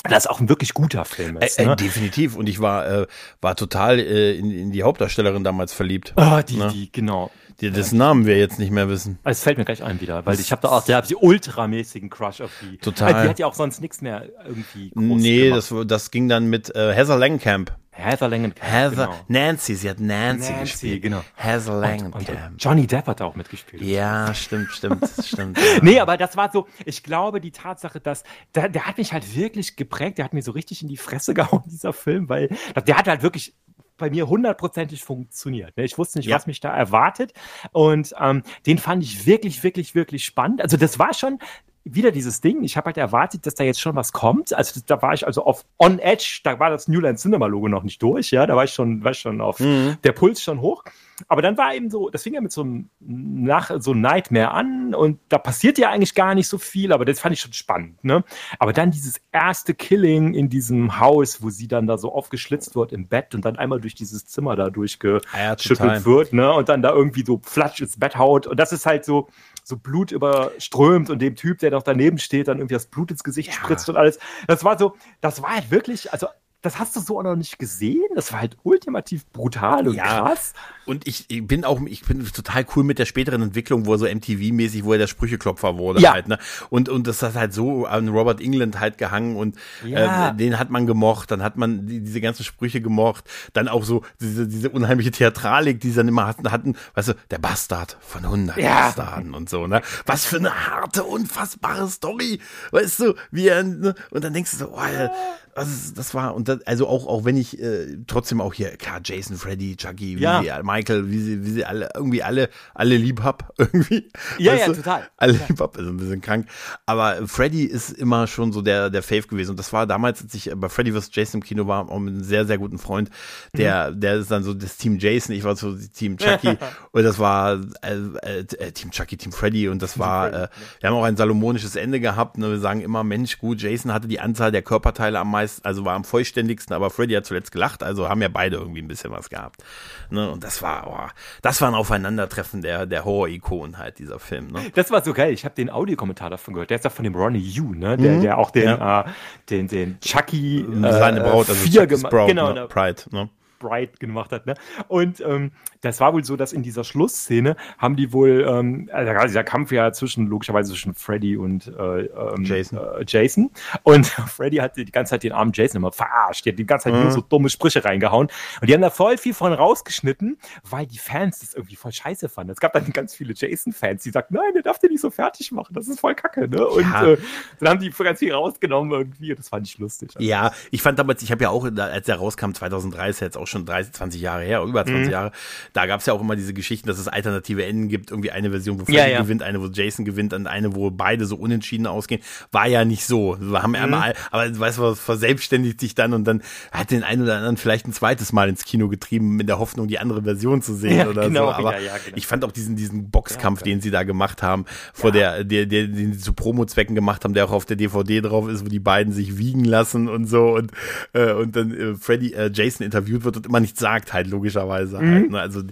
[0.08, 1.58] das auch ein wirklich guter Film ist.
[1.58, 1.76] Äh, äh, ne?
[1.76, 2.36] definitiv.
[2.36, 3.06] Und ich war, äh,
[3.40, 6.12] war total äh, in, in die Hauptdarstellerin damals verliebt.
[6.16, 6.70] Ah, die, Ne?
[6.72, 7.30] die, genau.
[7.60, 9.18] Die, dessen Namen wir jetzt nicht mehr wissen.
[9.22, 12.10] Es fällt mir gleich ein wieder, weil ich habe da auch, der hat die ultramäßigen
[12.10, 12.78] Crush auf die.
[12.78, 13.14] Total.
[13.14, 15.70] Weil Die hat ja auch sonst nichts mehr irgendwie groß Nee, gemacht.
[15.70, 17.72] das, das ging dann mit äh, Heather Langenkamp.
[17.94, 18.62] Heather Langenkamp.
[18.66, 19.16] Heather, genau.
[19.28, 21.02] Nancy, sie hat Nancy, Nancy, gespielt.
[21.02, 21.22] genau.
[21.34, 22.50] Heather Und, Langenkamp.
[22.52, 23.82] und Johnny Depp hat da auch mitgespielt.
[23.82, 25.58] Ja, stimmt, stimmt, stimmt.
[25.76, 25.80] ja.
[25.82, 28.24] Nee, aber das war so, ich glaube, die Tatsache, dass,
[28.54, 31.34] der, der hat mich halt wirklich geprägt, der hat mir so richtig in die Fresse
[31.34, 32.48] gehauen, dieser Film, weil
[32.86, 33.54] der hat halt wirklich
[33.98, 35.76] bei mir hundertprozentig funktioniert.
[35.76, 35.84] ne?
[35.84, 36.36] Ich wusste nicht, Ja.
[36.36, 37.34] was mich da erwartet.
[37.72, 40.60] Und ähm, den fand ich wirklich, wirklich, wirklich spannend.
[40.62, 41.38] Also das war schon
[41.84, 42.62] wieder dieses Ding.
[42.62, 44.52] Ich habe halt erwartet, dass da jetzt schon was kommt.
[44.52, 47.68] Also da war ich also auf On Edge, da war das New Line Cinema Logo
[47.68, 49.96] noch nicht durch, ja, da war ich schon, war ich schon auf Mhm.
[50.04, 50.84] der Puls schon hoch.
[51.28, 54.92] Aber dann war eben so, das fing ja mit so einem nach so Nightmare an
[54.94, 58.02] und da passiert ja eigentlich gar nicht so viel, aber das fand ich schon spannend,
[58.02, 58.24] ne?
[58.58, 62.92] Aber dann dieses erste Killing in diesem Haus, wo sie dann da so aufgeschlitzt wird
[62.92, 66.04] im Bett und dann einmal durch dieses Zimmer da Ja, durchgeschüttelt total.
[66.04, 66.52] wird, ne?
[66.52, 69.28] Und dann da irgendwie so flatsch ins Bett haut und das ist halt so
[69.64, 73.24] so Blut überströmt und dem Typ, der noch daneben steht, dann irgendwie das Blut ins
[73.24, 73.54] Gesicht Ja.
[73.54, 74.18] spritzt und alles.
[74.46, 76.26] Das war so, das war halt wirklich, also
[76.62, 78.02] das hast du so auch noch nicht gesehen.
[78.14, 80.22] Das war halt ultimativ brutal und Ja.
[80.28, 80.52] krass.
[80.84, 83.98] Und ich, ich bin auch, ich bin total cool mit der späteren Entwicklung, wo er
[83.98, 86.12] so MTV-mäßig, wo er der Sprücheklopfer wurde Ja.
[86.12, 86.38] halt, ne?
[86.70, 90.28] Und, und das hat halt so an Robert England halt gehangen und Ja.
[90.30, 93.84] äh, den hat man gemocht, dann hat man die, diese ganzen Sprüche gemocht, dann auch
[93.84, 97.96] so diese, diese unheimliche Theatralik, die sie dann immer hatten, hatten, weißt du, der Bastard
[98.00, 98.86] von 100 Ja.
[98.86, 99.82] Bastarden und so, ne?
[100.06, 102.40] Was für eine harte, unfassbare Story,
[102.70, 103.94] weißt du, wie er, ne?
[104.10, 107.36] und dann denkst du so, oh, das, das war, und das, also auch, auch wenn
[107.36, 110.42] ich äh, trotzdem auch hier, klar, Jason, Freddy, Chucky, wie Ja.
[110.42, 114.08] sie, Michael, wie sie, wie sie alle, irgendwie alle, alle lieb hab, irgendwie.
[114.38, 114.74] Ja, ja, du?
[114.74, 115.08] total.
[115.16, 116.46] Alle lieb hab, also ein bisschen krank.
[116.86, 119.50] Aber Freddy ist immer schon so der, der Fave gewesen.
[119.50, 121.10] Und das war damals, als ich bei Freddy vs.
[121.12, 123.10] Jason im Kino war, auch mit einem sehr, sehr guten Freund,
[123.56, 124.00] der, Mhm.
[124.00, 126.56] der ist dann so das Team Jason, ich war so Team Chucky.
[126.92, 129.68] und das war äh, äh, Team Chucky, Team Freddy.
[129.68, 130.48] Und das war, äh,
[130.80, 132.38] wir haben auch ein salomonisches Ende gehabt.
[132.38, 132.50] Ne?
[132.50, 135.94] Wir sagen immer, Mensch, gut, Jason hatte die Anzahl der Körperteile am meisten, also war
[135.94, 139.28] am vollständigsten, aber Freddy hat zuletzt gelacht, also haben ja beide irgendwie ein bisschen was
[139.30, 139.62] gehabt.
[140.10, 140.30] Ne?
[140.30, 141.10] Und das war, oh,
[141.42, 144.48] das war ein Aufeinandertreffen der, der Horror-Ikonen halt, dieser Film.
[144.48, 144.60] Ne?
[144.74, 145.32] Das war so geil.
[145.32, 146.70] Ich habe den Audiokommentar davon gehört.
[146.70, 147.96] Der ist ja von dem Ronnie Yu, ne?
[147.96, 149.00] Der, der auch den, Ja.
[149.02, 149.04] äh,
[149.50, 151.98] den, den Chucky Seine äh, Braut, also vier Chucky.
[151.98, 152.54] Sprout, Genau, ne?
[152.54, 153.02] der Pride.
[153.10, 153.28] Ne?
[153.62, 154.46] Bright gemacht hat.
[154.46, 154.54] Ne?
[154.88, 159.12] Und ähm, das war wohl so, dass in dieser Schlussszene haben die wohl, ähm, also
[159.12, 162.78] da war dieser Kampf ja zwischen, logischerweise zwischen Freddy und äh, ähm, Jason.
[162.78, 163.50] Äh, Jason.
[163.82, 166.44] Und Freddy hat die ganze Zeit den armen Jason immer verarscht.
[166.44, 167.02] Die hat die ganze Zeit Mhm.
[167.04, 168.28] nur so dumme Sprüche reingehauen.
[168.60, 172.28] Und die haben da voll viel von rausgeschnitten, weil die Fans das irgendwie voll scheiße
[172.28, 172.52] fanden.
[172.52, 175.52] Es gab dann ganz viele Jason-Fans, die sagten, nein, der darf den nicht so fertig
[175.52, 175.74] machen.
[175.74, 176.48] Das ist voll kacke.
[176.48, 176.66] Ne?
[176.66, 177.06] Und Ja.
[177.06, 177.18] äh,
[177.60, 179.34] dann haben die ganz viel rausgenommen irgendwie.
[179.34, 180.10] Das fand ich lustig.
[180.18, 183.36] Ja, ich fand damals, ich habe ja auch, als der rauskam, 2003, ist ja jetzt
[183.38, 185.10] auch schon 30, 20 Jahre her, über 20 Mhm.
[185.12, 185.32] Jahre,
[185.72, 188.50] da gab es ja auch immer diese Geschichten, dass es alternative Enden gibt, irgendwie eine
[188.50, 189.22] Version, wo Freddy Ja, ja.
[189.22, 192.20] gewinnt, eine, wo Jason gewinnt und eine, wo beide so unentschieden ausgehen.
[192.50, 193.36] War ja nicht so.
[193.40, 193.76] Wir haben Mhm.
[193.76, 196.42] einmal, aber du weißt was, verselbstständigt sich dann und dann
[196.72, 199.88] hat den einen oder anderen vielleicht ein zweites Mal ins Kino getrieben, in der Hoffnung,
[199.88, 201.52] die andere Version zu sehen Ja, oder genau, so.
[201.52, 202.16] Aber genau.
[202.16, 204.64] ich fand auch diesen, diesen Boxkampf, den sie da gemacht haben,
[204.94, 208.20] vor der, der, der, den sie zu Promo-Zwecken gemacht haben, der auch auf der DVD
[208.20, 210.72] drauf ist, wo die beiden sich wiegen lassen und so und,
[211.12, 214.98] äh, und dann äh, Freddy, äh, Jason interviewt wird und immer nichts sagt, halt, logischerweise
[215.00, 215.14] Mhm.
[215.14, 215.30] halt.
[215.30, 215.40] Ne?
[215.40, 215.62] Also,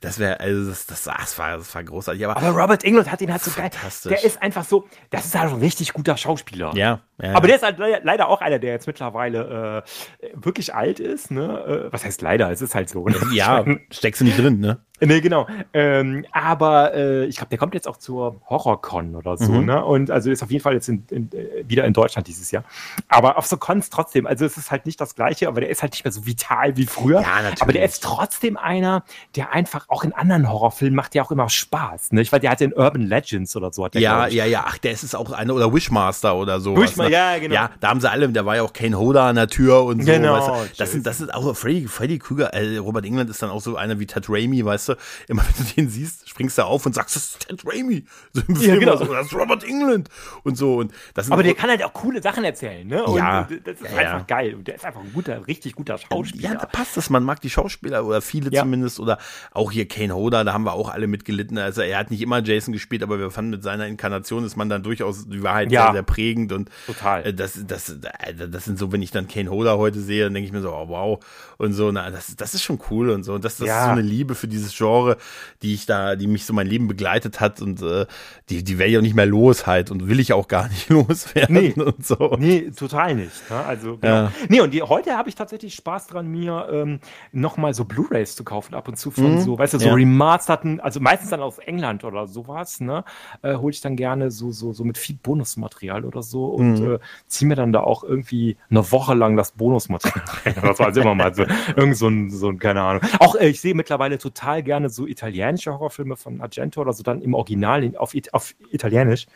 [0.00, 2.24] das wäre, also, das, das, das, war, das war großartig.
[2.26, 3.70] Aber, Aber Robert Englund hat ihn halt so geil.
[4.04, 6.72] Der ist einfach so, das ist halt ein richtig guter Schauspieler.
[6.74, 7.34] ja, ja.
[7.34, 9.84] Aber der ist halt le- leider auch einer, der jetzt mittlerweile
[10.22, 11.30] äh, wirklich alt ist.
[11.30, 11.86] Ne?
[11.88, 12.50] Äh, was heißt leider?
[12.50, 13.06] Es ist halt so.
[13.06, 13.16] Ne?
[13.32, 14.78] ja, steckst du nicht drin, ne?
[15.02, 15.46] Nee, genau.
[15.72, 19.64] Ähm, aber äh, ich glaube, der kommt jetzt auch zur Horrorcon oder so, Mhm.
[19.64, 19.82] ne?
[19.82, 22.64] Und also ist auf jeden Fall jetzt in, in, äh, wieder in Deutschland dieses Jahr.
[23.08, 25.80] Aber auf so Cons trotzdem, also es ist halt nicht das Gleiche, aber der ist
[25.80, 27.22] halt nicht mehr so vital wie früher.
[27.22, 27.62] Ja, natürlich.
[27.62, 29.02] Aber der ist trotzdem einer,
[29.36, 32.12] der einfach auch in anderen Horrorfilmen macht ja auch immer Spaß.
[32.12, 32.20] Ne?
[32.20, 33.86] Ich weiß, der hat in Urban Legends oder so.
[33.86, 34.64] Hat der, Ja, ja, ja.
[34.66, 36.74] Ach, der ist es auch einer oder Wishmaster oder so.
[36.76, 37.54] Wishma- Ja, genau.
[37.54, 40.04] Ja, da haben sie alle, da war ja auch Kane Hodder an der Tür und
[40.04, 40.10] so.
[40.10, 40.34] Genau.
[40.34, 40.76] Weißt du?
[40.78, 43.76] Das sind, das sind auch Freddy, Freddy Krüger, äh, Robert England ist dann auch so
[43.76, 44.94] einer wie Ted Raimi, weißt du?
[45.28, 48.04] Immer wenn du den siehst, springst du auf und sagst, das ist Ted Raimi.
[48.32, 48.96] So im ja, genau.
[48.96, 50.08] so, das ist Robert England
[50.44, 50.76] und so.
[50.76, 53.02] Und das sind Aber der kann halt auch coole Sachen erzählen, ne?
[53.04, 53.48] Und ja.
[53.64, 54.24] das ist ja, einfach ja.
[54.26, 54.54] geil.
[54.54, 56.42] Und der ist einfach ein guter, richtig guter Schauspieler.
[56.42, 57.10] Ja, da passt es.
[57.10, 58.62] Man mag die Schauspieler oder viele Ja.
[58.62, 59.18] zumindest oder
[59.52, 61.58] auch hier Kane Hodder, da haben wir auch alle mitgelitten.
[61.58, 64.68] Also er hat nicht immer Jason gespielt, aber wir fanden mit seiner Inkarnation ist man
[64.68, 65.86] dann durchaus die Wahrheit Ja.
[65.86, 66.70] sehr, sehr prägend und
[67.00, 67.26] Total.
[67.26, 70.34] äh, das, das, äh, das sind so, wenn ich dann Kane Hodder heute sehe, dann
[70.34, 71.18] denke ich mir so, oh, wow
[71.58, 73.34] und so, na, das, das ist schon cool und so.
[73.34, 73.78] Und das, das Ja.
[73.80, 75.16] ist so eine Liebe für dieses Genre,
[75.62, 78.06] die ich da, die mich so mein Leben begleitet hat und äh,
[78.48, 81.54] die, die wäre ja nicht mehr los halt und will ich auch gar nicht loswerden
[81.54, 81.72] Nee.
[81.76, 82.36] und so.
[82.38, 83.48] Nee, total nicht.
[83.50, 83.56] Ne?
[83.64, 84.14] Also, genau.
[84.14, 84.32] Ja.
[84.48, 87.00] Nee, und die, heute habe ich tatsächlich Spaß dran, mir ähm,
[87.32, 89.94] nochmal so Blu-Rays zu kaufen, ab und zu von so, weißt du, so Ja.
[89.94, 93.04] remasterten, also meistens dann aus England oder sowas, ne?
[93.42, 96.98] Äh, hole ich dann gerne so, so, so mit viel Bonusmaterial oder so und äh,
[97.26, 100.54] ziehe mir dann da auch irgendwie eine Woche lang das Bonusmaterial rein.
[100.62, 101.44] Das war also immer mal so,
[101.76, 103.02] irgend so ein, so ein, keine Ahnung.
[103.18, 107.22] Auch äh, ich sehe mittlerweile total gerne so italienische Horrorfilme von Argento oder so dann
[107.22, 109.26] im Original in, auf, auf Italienisch.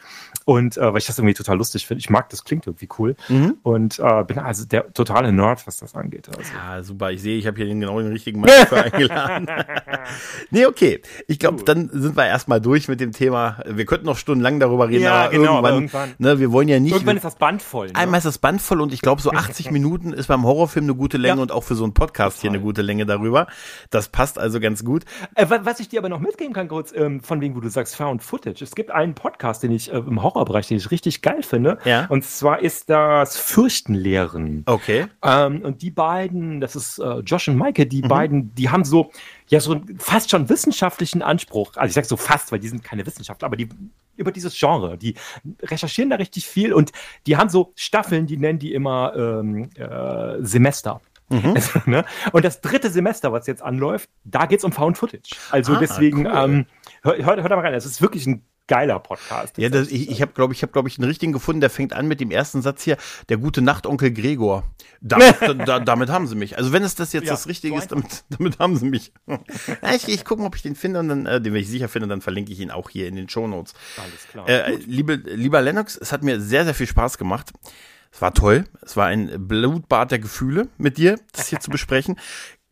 [0.45, 2.01] Und äh, weil ich das irgendwie total lustig finde.
[2.01, 3.17] Ich mag, das klingt irgendwie cool.
[3.29, 3.57] Mhm.
[3.63, 6.29] Und äh, bin also der totale Nerd, was das angeht.
[6.29, 6.53] Also.
[6.55, 7.11] Ja, super.
[7.13, 9.47] Ich sehe, ich habe hier den genau den richtigen Mann dafür eingeladen.
[10.51, 11.01] nee, okay.
[11.29, 13.59] Ich glaube, dann sind wir erstmal durch mit dem Thema.
[13.67, 16.69] Wir könnten noch stundenlang darüber reden, Ja, aber genau, aber irgendwann, irgendwann- ne, wir wollen
[16.69, 16.93] ja nicht.
[16.93, 17.89] Irgendwann ist das Band voll.
[17.89, 17.95] Ne?
[17.97, 20.95] Einmal ist das Band voll und ich glaube, so 80 Minuten ist beim Horrorfilm eine
[20.95, 21.43] gute Länge Ja.
[21.43, 23.47] und auch für so einen Podcast hier eine gute Länge darüber.
[23.91, 25.05] Das passt also ganz gut.
[25.35, 27.69] Äh, wa- was ich dir aber noch mitgeben kann, kurz, ähm, von wegen, wo du
[27.69, 28.63] sagst Found Footage.
[28.63, 31.79] Es gibt einen Podcast, den ich äh, im Horrorbereich, den ich richtig geil finde.
[31.85, 32.07] Ja.
[32.09, 34.63] Und zwar ist das Fürchtenlehren.
[34.67, 35.07] Okay.
[35.23, 37.89] Ähm, und die beiden, das ist äh, Josh und Maike, Mhm.
[37.89, 39.11] die beiden, die haben so,
[39.49, 41.73] ja, so einen fast schon wissenschaftlichen Anspruch.
[41.77, 43.69] Also ich sag so fast, weil die sind keine Wissenschaftler, aber die
[44.17, 45.15] über dieses Genre, die
[45.63, 46.93] recherchieren da richtig viel und
[47.27, 51.01] die haben so Staffeln, die nennen die immer ähm, äh, Semester.
[51.31, 51.53] Mhm.
[51.55, 52.05] Also, ne?
[52.33, 55.35] Und das dritte Semester, was jetzt anläuft, da geht's um Found Footage.
[55.51, 56.33] Also Ah, deswegen, cool.
[56.35, 56.67] ähm,
[57.03, 57.75] hört, hört, hört da mal rein.
[57.75, 59.59] Es ist wirklich ein geiler Podcast.
[59.59, 61.61] Ja, das, ich, ich habe, glaube ich, habe, glaube ich, einen richtigen gefunden.
[61.61, 62.97] Der fängt an mit dem ersten Satz hier:
[63.29, 64.65] Der gute Nacht, Onkel Gregor.
[65.01, 66.57] Damit, da, da, damit haben sie mich.
[66.57, 69.13] Also wenn es das jetzt Ja, das Richtige so ist, damit, damit haben sie mich.
[69.95, 72.09] Ich, ich gucke, ob ich den finde und dann, äh, den wenn ich sicher finde,
[72.09, 73.75] dann verlinke ich ihn auch hier in den Shownotes.
[73.97, 74.49] Alles klar.
[74.49, 77.53] Äh, liebe, lieber Lennox, es hat mir sehr, sehr viel Spaß gemacht.
[78.11, 78.65] Es war toll.
[78.83, 82.17] Es war ein Blutbad der Gefühle mit dir, das hier zu besprechen.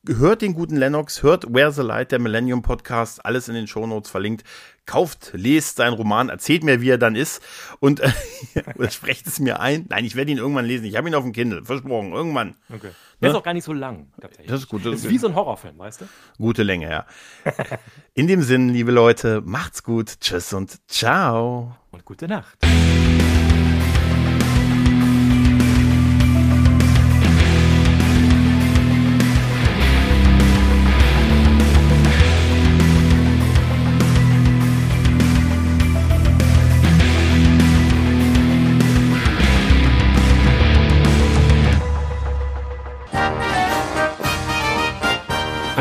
[0.09, 4.11] Hört den guten Lennox, hört Where the Light, der Millennium Podcast, alles in den Shownotes
[4.11, 4.43] verlinkt.
[4.85, 7.41] Kauft, lest seinen Roman, erzählt mir, wie er dann ist
[7.81, 8.11] und äh,
[8.77, 9.87] oder sprecht es mir ein.
[9.89, 10.85] Nein, ich werde ihn irgendwann lesen.
[10.87, 12.57] Ich habe ihn auf dem Kindle, versprochen, irgendwann.
[12.69, 12.91] okay.
[13.21, 13.39] Der ist ne?
[13.39, 14.09] auch gar nicht so lang.
[14.49, 16.05] Das ist gut, das Das ist ist wie so ein Horrorfilm, weißt du?
[16.39, 17.07] Gute Länge, ja.
[18.15, 21.77] In dem Sinn, liebe Leute, macht's gut, tschüss und ciao.
[21.93, 22.59] Und gute Nacht.